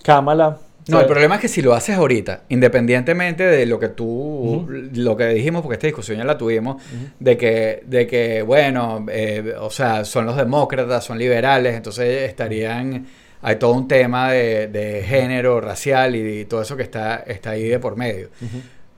Kamala... 0.04 0.58
No, 0.88 1.00
el 1.02 1.06
problema 1.06 1.36
es 1.36 1.42
que 1.42 1.48
si 1.50 1.62
lo 1.62 1.76
haces 1.76 1.98
ahorita, 1.98 2.46
independientemente 2.50 3.44
de 3.44 3.68
lo 3.68 3.80
que 3.80 3.90
tú, 3.90 4.66
lo 4.94 5.16
que 5.16 5.28
dijimos, 5.28 5.62
porque 5.62 5.76
esta 5.76 5.86
discusión 5.86 6.18
ya 6.18 6.24
la 6.24 6.36
tuvimos, 6.36 6.82
de 7.20 7.38
que, 7.38 7.84
de 7.86 8.08
que, 8.08 8.42
bueno, 8.42 9.06
eh, 9.12 9.54
o 9.60 9.70
sea, 9.70 10.04
son 10.04 10.26
los 10.26 10.36
demócratas, 10.36 11.04
son 11.06 11.20
liberales, 11.20 11.76
entonces 11.76 12.24
estarían, 12.28 13.06
hay 13.44 13.58
todo 13.58 13.74
un 13.74 13.88
tema 13.88 14.32
de, 14.32 14.68
de 14.68 15.04
género, 15.04 15.62
racial 15.62 16.16
y, 16.16 16.46
todo 16.46 16.64
eso 16.64 16.76
que 16.76 16.84
está, 16.84 17.18
está 17.18 17.52
ahí 17.52 17.68
de 17.68 17.78
por 17.78 17.96
medio. 17.96 18.30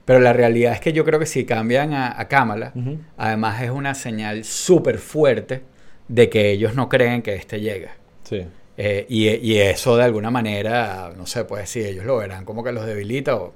Pero 0.04 0.20
la 0.20 0.32
realidad 0.32 0.72
es 0.72 0.80
que 0.80 0.92
yo 0.92 1.04
creo 1.04 1.18
que 1.20 1.26
si 1.26 1.44
cambian 1.44 1.92
a, 1.94 2.18
a 2.20 2.28
Kamala, 2.28 2.76
además 3.16 3.62
es 3.62 3.70
una 3.70 3.94
señal 3.94 4.44
súper 4.44 4.98
fuerte 4.98 5.62
de 6.08 6.28
que 6.28 6.50
ellos 6.50 6.74
no 6.74 6.88
creen 6.88 7.22
que 7.22 7.34
este 7.34 7.60
llegue. 7.60 7.88
Sí. 8.24 8.46
Eh, 8.76 9.06
y, 9.08 9.28
y 9.28 9.58
eso 9.58 9.96
de 9.96 10.04
alguna 10.04 10.30
manera, 10.30 11.12
no 11.16 11.26
sé, 11.26 11.44
pues 11.44 11.68
si 11.68 11.80
ellos 11.84 12.04
lo 12.06 12.16
verán 12.16 12.44
como 12.44 12.64
que 12.64 12.72
los 12.72 12.86
debilita 12.86 13.36
o 13.36 13.52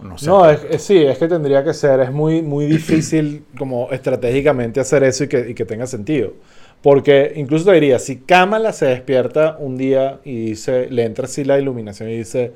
o 0.00 0.04
no 0.04 0.18
sé. 0.18 0.26
No, 0.26 0.48
es, 0.50 0.60
es- 0.70 0.82
sí, 0.82 0.98
es 1.04 1.18
que 1.18 1.28
tendría 1.28 1.62
que 1.62 1.72
ser, 1.74 2.00
es 2.00 2.10
muy, 2.12 2.42
muy 2.42 2.66
difícil 2.66 3.44
como 3.56 3.90
estratégicamente 3.92 4.80
hacer 4.80 5.04
eso 5.04 5.24
y 5.24 5.28
que, 5.28 5.50
y 5.50 5.54
que 5.54 5.64
tenga 5.64 5.86
sentido. 5.86 6.34
Porque 6.82 7.32
incluso 7.36 7.66
te 7.66 7.72
diría, 7.74 7.98
si 7.98 8.18
Kamala 8.18 8.72
se 8.72 8.86
despierta 8.86 9.56
un 9.58 9.76
día 9.78 10.20
y 10.24 10.46
dice, 10.46 10.88
le 10.90 11.04
entra 11.04 11.26
así 11.26 11.44
la 11.44 11.58
iluminación 11.58 12.10
y 12.10 12.18
dice, 12.18 12.52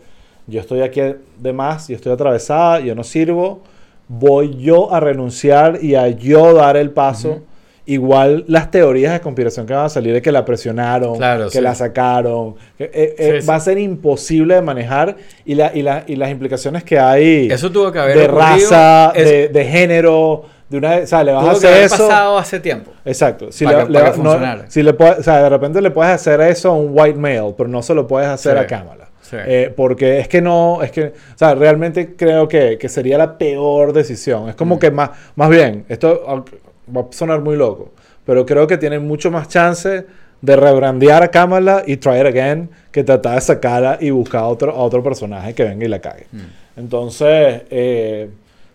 yo 0.48 0.60
estoy 0.60 0.80
aquí 0.80 1.00
de 1.38 1.52
más, 1.52 1.86
yo 1.88 1.94
estoy 1.96 2.12
atravesada, 2.12 2.80
yo 2.80 2.94
no 2.94 3.04
sirvo, 3.04 3.62
voy 4.08 4.56
yo 4.56 4.92
a 4.92 4.98
renunciar 5.00 5.78
y 5.82 5.94
a 5.94 6.08
yo 6.08 6.54
dar 6.54 6.76
el 6.76 6.90
paso. 6.90 7.28
Ujú. 7.30 7.42
Igual 7.86 8.44
las 8.48 8.70
teorías 8.70 9.14
de 9.14 9.20
conspiración 9.20 9.64
que 9.64 9.72
van 9.72 9.86
a 9.86 9.88
salir 9.88 10.12
de 10.12 10.20
que 10.20 10.30
la 10.30 10.44
presionaron, 10.44 11.16
Claro, 11.16 11.44
que 11.46 11.52
sí. 11.56 11.60
la 11.62 11.74
sacaron, 11.74 12.54
que, 12.76 12.84
eh, 12.84 13.14
eh, 13.18 13.38
Sí, 13.40 13.46
va 13.48 13.54
a 13.54 13.60
ser 13.60 13.78
imposible 13.78 14.56
de 14.56 14.60
manejar 14.60 15.16
y, 15.46 15.54
la, 15.54 15.70
y, 15.74 15.80
la- 15.80 16.04
y 16.06 16.16
las 16.16 16.30
implicaciones 16.30 16.84
que 16.84 16.98
hay 16.98 17.48
Eso 17.50 17.72
tuvo 17.72 17.90
que 17.90 17.98
haber 17.98 18.18
de 18.18 18.26
raza, 18.28 19.12
es- 19.14 19.24
de, 19.24 19.48
de 19.48 19.64
género, 19.64 20.44
de 20.68 20.76
una, 20.76 20.96
o 20.96 21.06
sea, 21.06 21.24
le 21.24 21.32
vas 21.32 21.44
a 21.44 21.50
tuvo 21.50 21.60
que 21.60 21.66
hacer 21.66 21.70
haber 21.72 21.84
eso. 21.86 22.08
pasado 22.08 22.36
hace 22.38 22.60
tiempo. 22.60 22.90
Exacto. 23.06 23.50
Si, 23.50 23.64
para 23.64 23.78
le, 23.78 23.84
que- 23.86 23.92
le- 23.92 23.98
para 24.00 24.12
que 24.12 24.18
no- 24.20 24.62
si 24.68 24.82
le 24.82 24.92
puede- 24.92 25.12
o 25.12 25.22
sea, 25.22 25.42
de 25.44 25.48
repente 25.48 25.80
le 25.80 25.90
puedes 25.90 26.12
hacer 26.12 26.42
eso 26.42 26.68
a 26.68 26.74
un 26.74 26.88
white 26.92 27.18
male, 27.18 27.54
pero 27.56 27.70
no 27.70 27.80
se 27.82 27.94
lo 27.94 28.06
puedes 28.06 28.28
hacer 28.28 28.52
Sí. 28.58 28.64
a 28.64 28.66
Kamala. 28.66 29.07
Sí. 29.28 29.36
Eh, 29.44 29.72
porque 29.76 30.20
es 30.20 30.28
que 30.28 30.40
no, 30.40 30.82
es 30.82 30.90
que, 30.90 31.04
o 31.04 31.12
sea, 31.38 31.54
realmente 31.54 32.14
creo 32.16 32.48
que, 32.48 32.78
que 32.78 32.88
sería 32.88 33.18
la 33.18 33.36
peor 33.36 33.92
decisión. 33.92 34.48
Es 34.48 34.54
como 34.56 34.76
Mm. 34.76 34.78
que 34.78 34.90
más, 34.90 35.10
más 35.36 35.50
bien, 35.50 35.84
esto 35.88 36.24
aunque 36.26 36.58
va 36.96 37.02
a 37.02 37.06
sonar 37.10 37.40
muy 37.40 37.56
loco, 37.56 37.90
pero 38.24 38.46
creo 38.46 38.66
que 38.66 38.78
tienen 38.78 39.06
mucho 39.06 39.30
más 39.30 39.48
chance 39.48 40.06
de 40.40 40.56
rebrandear 40.56 41.22
a 41.22 41.28
Kamala 41.28 41.82
y 41.86 41.96
try 41.96 42.20
it 42.20 42.26
again 42.26 42.70
que 42.92 43.02
tratar 43.04 43.34
de 43.34 43.40
sacarla 43.40 43.98
y 44.00 44.10
buscar 44.10 44.42
a 44.42 44.46
otro, 44.46 44.70
a 44.70 44.76
otro 44.76 45.02
personaje 45.02 45.52
que 45.54 45.64
venga 45.64 45.84
y 45.84 45.88
la 45.88 45.98
cague. 45.98 46.26
Mm. 46.32 46.38
Entonces, 46.80 47.62
eh, 47.70 48.30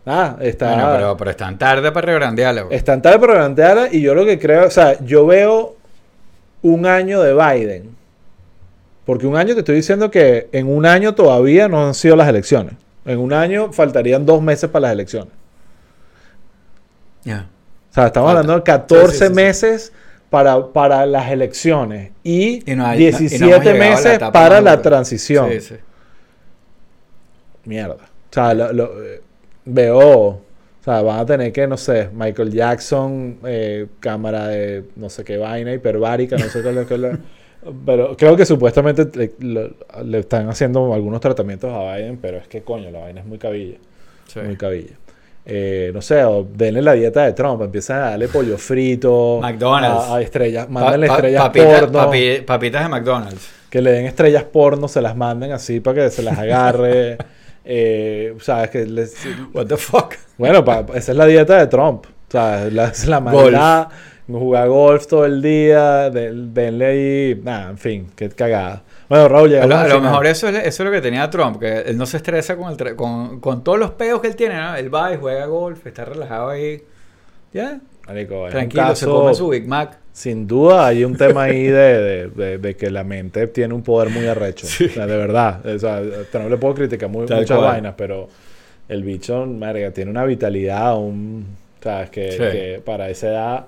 nada, 0.05 0.37
está... 0.41 0.73
Bueno, 0.75 0.89
pero, 0.93 1.17
pero 1.17 1.31
están 1.31 1.57
tarde 1.57 1.91
para 1.91 2.05
rebrandearla. 2.05 2.65
Están 2.69 3.01
tarde 3.01 3.17
para 3.17 3.33
plantearla 3.35 3.87
y 3.91 4.01
yo 4.01 4.13
lo 4.13 4.25
que 4.25 4.37
creo, 4.37 4.67
o 4.67 4.69
sea, 4.69 4.99
yo 5.03 5.25
veo 5.25 5.75
un 6.61 6.85
año 6.85 7.21
de 7.21 7.33
Biden. 7.33 8.02
Porque 9.05 9.27
un 9.27 9.35
año 9.35 9.53
te 9.53 9.59
estoy 9.59 9.75
diciendo 9.75 10.09
que 10.09 10.47
en 10.51 10.67
un 10.67 10.85
año 10.85 11.13
todavía 11.13 11.67
no 11.67 11.85
han 11.87 11.93
sido 11.93 12.15
las 12.15 12.27
elecciones. 12.29 12.73
En 13.05 13.19
un 13.19 13.33
año 13.33 13.73
faltarían 13.73 14.25
dos 14.25 14.41
meses 14.41 14.69
para 14.69 14.83
las 14.83 14.93
elecciones. 14.93 15.33
Ya. 17.23 17.47
O 17.91 17.93
sea, 17.93 18.07
estamos 18.07 18.27
Falta. 18.29 18.39
hablando 18.41 18.55
de 18.55 18.63
14 18.63 19.11
Sí, 19.11 19.17
sí, 19.19 19.25
sí, 19.27 19.33
meses 19.33 19.93
para, 20.29 20.67
para 20.73 21.05
las 21.05 21.29
elecciones 21.31 22.11
y, 22.23 22.69
Y 22.71 22.75
no 22.75 22.85
hay- 22.85 22.99
y 22.99 23.03
no 23.03 23.07
hemos 23.09 23.19
17 23.19 23.45
llegado 23.45 23.61
a 23.61 23.73
la 23.73 23.79
meses 23.79 24.13
etapa 24.13 24.31
para 24.31 24.61
la 24.61 24.81
transición. 24.81 25.49
Mierda. 27.65 27.95
O 27.95 28.33
sea, 28.33 28.53
lo- 28.53 28.73
lo- 28.73 29.03
eh, 29.03 29.21
veo. 29.65 30.09
O 30.29 30.41
sea, 30.83 31.01
van 31.01 31.19
a 31.19 31.25
tener 31.25 31.53
que, 31.53 31.65
no 31.65 31.77
sé, 31.77 32.09
Michael 32.13 32.51
Jackson, 32.51 33.37
eh, 33.45 33.87
cámara 34.01 34.47
de 34.47 34.83
no 34.97 35.09
sé 35.09 35.23
qué 35.23 35.37
vaina, 35.37 35.71
hiperbárica, 35.73 36.35
no 36.35 36.45
sé 36.45 36.61
qué 36.61 36.73
Pero 37.85 38.15
creo 38.17 38.35
que 38.35 38.45
supuestamente 38.45 39.07
le, 39.39 40.19
están 40.19 40.49
haciendo 40.49 40.93
algunos 40.93 41.19
tratamientos 41.21 41.71
a 41.73 41.95
Biden, 41.95 42.17
pero 42.21 42.37
es 42.37 42.47
que 42.47 42.61
coño, 42.61 42.89
la 42.91 42.99
vaina 42.99 43.21
es 43.21 43.25
muy 43.25 43.37
cabilla. 43.37 43.77
Sí. 44.27 44.39
Muy 44.39 44.55
cabilla. 44.57 44.93
Eh, 45.45 45.91
no 45.93 46.01
sé, 46.01 46.23
o 46.23 46.47
denle 46.49 46.81
la 46.81 46.93
dieta 46.93 47.23
de 47.25 47.33
Trump, 47.33 47.61
empiezan 47.61 47.97
a 47.97 48.09
darle 48.11 48.29
pollo 48.29 48.57
frito, 48.57 49.39
McDonald's. 49.41 50.07
a, 50.09 50.15
a 50.15 50.21
estrellas, 50.21 50.65
Pa- 50.67 50.71
mándenle 50.71 51.07
pa- 51.07 51.13
estrellas 51.15 51.43
papita- 51.43 51.79
porno, 51.81 51.99
papi- 52.11 52.45
papitas 52.45 52.83
de 52.83 52.89
McDonald's. 52.89 53.49
que 53.69 53.81
le 53.81 53.91
den 53.91 54.05
estrellas 54.05 54.43
porno, 54.45 54.87
se 54.87 55.01
las 55.01 55.15
manden 55.17 55.51
así 55.51 55.79
para 55.81 56.03
que 56.05 56.09
se 56.11 56.23
las 56.23 56.37
agarre. 56.39 57.17
eh, 57.65 58.35
sabes 58.39 58.69
que 58.69 58.85
les, 58.85 59.15
What 59.53 59.67
the 59.67 59.75
fuck? 59.77 60.13
bueno, 60.37 60.63
pa- 60.63 60.85
esa 60.95 61.11
es 61.11 61.17
la 61.17 61.25
dieta 61.25 61.57
de 61.57 61.67
Trump. 61.67 62.05
O 62.05 62.31
sea, 62.31 62.67
la, 62.71 62.91
la 63.07 63.19
Golf. 63.19 63.53
Jugar 64.27 64.67
golf 64.69 65.07
todo 65.07 65.25
el 65.25 65.41
día, 65.41 66.09
de- 66.09 66.31
denle 66.33 66.85
ahí, 66.85 67.41
nada, 67.43 67.69
en 67.71 67.77
fin, 67.77 68.07
qué 68.15 68.29
cagada. 68.29 68.83
Bueno, 69.09 69.27
Raúl, 69.27 69.47
A 69.49 69.61
llegamos 69.65 69.69
lo, 69.69 69.77
a 69.77 69.87
lo 69.97 70.01
mejor 70.01 70.25
eso 70.27 70.47
es, 70.47 70.55
eso 70.55 70.83
es 70.83 70.85
lo 70.87 70.91
que 70.91 71.01
tenía 71.01 71.29
Trump, 71.29 71.59
que 71.59 71.79
él 71.81 71.97
no 71.97 72.05
se 72.05 72.17
estresa 72.17 72.55
con, 72.55 72.71
el 72.79 72.95
con, 72.95 73.39
con 73.39 73.63
todos 73.63 73.77
los 73.77 73.91
peos 73.91 74.21
que 74.21 74.27
él 74.27 74.35
tiene, 74.35 74.55
¿no? 74.55 74.75
Él 74.75 74.93
va 74.93 75.13
y 75.13 75.17
juega 75.17 75.45
golf, 75.45 75.85
está 75.85 76.05
relajado 76.05 76.49
ahí. 76.49 76.81
Ya, 77.53 77.79
Marico, 78.07 78.47
tranquilo, 78.49 78.83
se 78.95 79.05
caso- 79.05 79.13
come 79.21 79.33
su 79.35 79.49
Big 79.49 79.67
Mac. 79.67 79.99
Sin 80.11 80.45
duda 80.47 80.87
hay 80.87 81.03
un 81.05 81.15
tema 81.17 81.43
ahí 81.43 81.63
de, 81.63 81.71
de- 82.01 82.27
de- 82.29 82.57
de 82.59 82.75
que 82.75 82.89
la 82.91 83.03
mente 83.03 83.47
tiene 83.47 83.73
un 83.73 83.81
poder 83.83 84.09
muy 84.09 84.25
arrecho. 84.27 84.67
Sí. 84.67 84.85
O 84.85 84.89
sea, 84.89 85.07
de 85.07 85.17
verdad. 85.17 85.65
O 85.65 85.79
sea, 85.79 86.01
no 86.33 86.49
le 86.49 86.57
puedo 86.57 86.75
criticar 86.75 87.09
muy- 87.09 87.21
muchas 87.23 87.45
cual. 87.47 87.61
vainas, 87.61 87.95
pero 87.97 88.29
el 88.89 89.03
bicho, 89.03 89.45
verga, 89.47 89.91
tiene 89.91 90.11
una 90.11 90.23
vitalidad, 90.25 90.97
un, 90.97 91.45
sabes, 91.81 92.09
que, 92.09 92.31
Sí. 92.31 92.37
que 92.37 92.81
para 92.85 93.09
esa 93.09 93.27
edad 93.27 93.65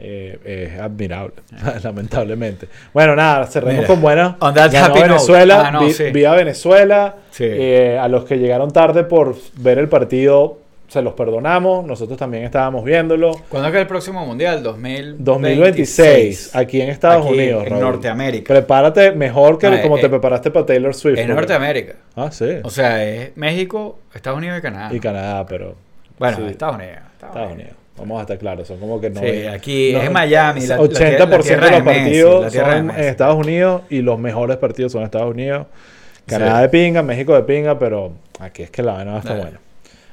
eh, 0.00 0.38
es 0.74 0.80
admirable, 0.80 1.34
lamentablemente. 1.84 2.66
Bueno, 2.92 3.14
nada, 3.16 3.46
cerremos 3.46 3.76
Mira, 3.76 3.86
con 3.86 4.00
buena. 4.00 4.36
on 4.40 4.54
that 4.54 4.72
Ganó 4.72 4.86
happy 4.86 4.98
note. 5.00 5.08
Venezuela, 5.08 5.62
Ah, 5.66 5.70
no, 5.70 5.84
vi- 5.86 5.92
sí. 5.92 6.04
viva 6.10 6.34
Venezuela. 6.34 7.14
Sí. 7.30 7.44
Eh, 7.46 7.98
a 8.00 8.08
los 8.08 8.24
que 8.24 8.38
llegaron 8.38 8.70
tarde 8.72 9.04
por 9.04 9.36
ver 9.56 9.78
el 9.78 9.88
partido, 9.88 10.58
se 10.88 11.02
los 11.02 11.12
perdonamos. 11.14 11.84
Nosotros 11.86 12.18
también 12.18 12.42
estábamos 12.44 12.82
viéndolo. 12.84 13.30
¿Cuándo 13.48 13.68
es 13.68 13.74
que 13.74 13.80
el 13.80 13.86
próximo 13.86 14.26
mundial? 14.26 14.60
2026. 14.62 15.24
2026, 15.24 16.56
aquí 16.56 16.80
en 16.80 16.90
Estados 16.90 17.24
Aquí, 17.26 17.34
Unidos. 17.34 17.62
En 17.64 17.70
Raúl. 17.70 17.82
Norteamérica. 17.84 18.52
Prepárate 18.54 19.12
mejor 19.12 19.56
que 19.58 19.68
Ah, 19.68 19.82
como 19.82 19.98
eh, 19.98 20.00
te 20.00 20.08
preparaste 20.08 20.50
para 20.50 20.66
Taylor 20.66 20.92
Swift. 20.94 21.18
En 21.18 21.26
porque- 21.26 21.34
Norteamérica. 21.34 21.94
Ah, 22.16 22.30
sí. 22.32 22.56
O 22.64 22.70
sea, 22.70 23.04
es 23.04 23.36
México, 23.36 24.00
Estados 24.14 24.38
Unidos 24.38 24.58
y 24.58 24.62
Canadá. 24.62 24.94
y 24.94 24.98
Canadá, 24.98 25.46
pero. 25.46 25.76
bueno, 26.18 26.36
sí, 26.38 26.42
Estados 26.48 26.74
Unidos. 26.76 26.96
Estados, 27.12 27.36
Estados 27.36 27.52
Unidos. 27.52 27.72
Vamos 28.00 28.18
a 28.18 28.22
estar 28.22 28.38
claros, 28.38 28.66
son 28.68 28.78
como 28.80 29.00
que 29.00 29.10
no. 29.10 29.20
Sí, 29.20 29.46
aquí 29.46 29.92
no- 29.92 30.00
es 30.02 30.10
Miami. 30.10 30.66
La, 30.66 30.76
la 30.76 30.82
80% 30.82 30.88
tierra- 30.96 31.28
la 31.28 31.38
tierra 31.40 31.66
de 31.66 31.72
los 31.72 31.84
Messi, 31.84 32.00
partidos 32.00 32.52
son 32.52 32.90
en 32.90 33.04
Estados 33.04 33.36
Unidos 33.36 33.82
y 33.90 34.00
los 34.02 34.18
mejores 34.18 34.56
partidos 34.56 34.92
son 34.92 35.02
en 35.02 35.04
Estados 35.06 35.30
Unidos. 35.30 35.66
Canadá 36.26 36.56
Sí. 36.56 36.62
de 36.62 36.68
pinga, 36.68 37.02
México 37.02 37.34
de 37.34 37.42
pinga, 37.42 37.78
pero 37.78 38.12
aquí 38.38 38.62
es 38.62 38.70
que 38.70 38.82
la 38.82 38.92
vaina 38.94 39.18
estar 39.18 39.32
Dale. 39.32 39.42
buena. 39.42 39.60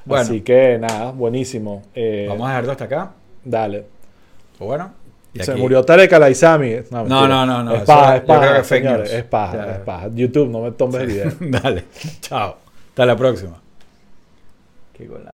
Bueno. 0.06 0.24
Así 0.24 0.42
que 0.42 0.78
nada, 0.80 1.12
buenísimo. 1.12 1.84
Eh, 1.94 2.26
Vamos 2.30 2.46
a 2.48 2.50
dejarlo 2.52 2.72
hasta 2.72 2.84
acá. 2.86 3.12
Dale. 3.44 3.86
O 4.60 4.66
bueno. 4.66 4.94
y 5.34 5.44
Se 5.44 5.52
aquí- 5.52 5.62
murió 5.62 5.84
Tarek 5.84 6.12
Alaizami. 6.14 6.78
No, 6.90 7.04
No, 7.06 7.28
no, 7.28 7.46
no, 7.46 7.64
no, 7.64 7.76
Es 7.76 7.82
paja, 7.84 8.16
es 8.18 8.22
paja, 8.24 8.64
señores, 8.64 9.12
Ya. 9.12 9.18
es 9.20 9.24
paja. 9.26 10.10
YouTube, 10.16 10.50
no 10.50 10.62
me 10.62 10.72
tomes 10.72 11.02
el 11.02 11.08
video. 11.08 11.32
Dale. 11.40 11.84
Chao. 12.22 12.58
Hasta 12.90 13.06
la 13.06 13.16
próxima. 13.16 13.62
Qué 14.94 15.06
golazo. 15.06 15.37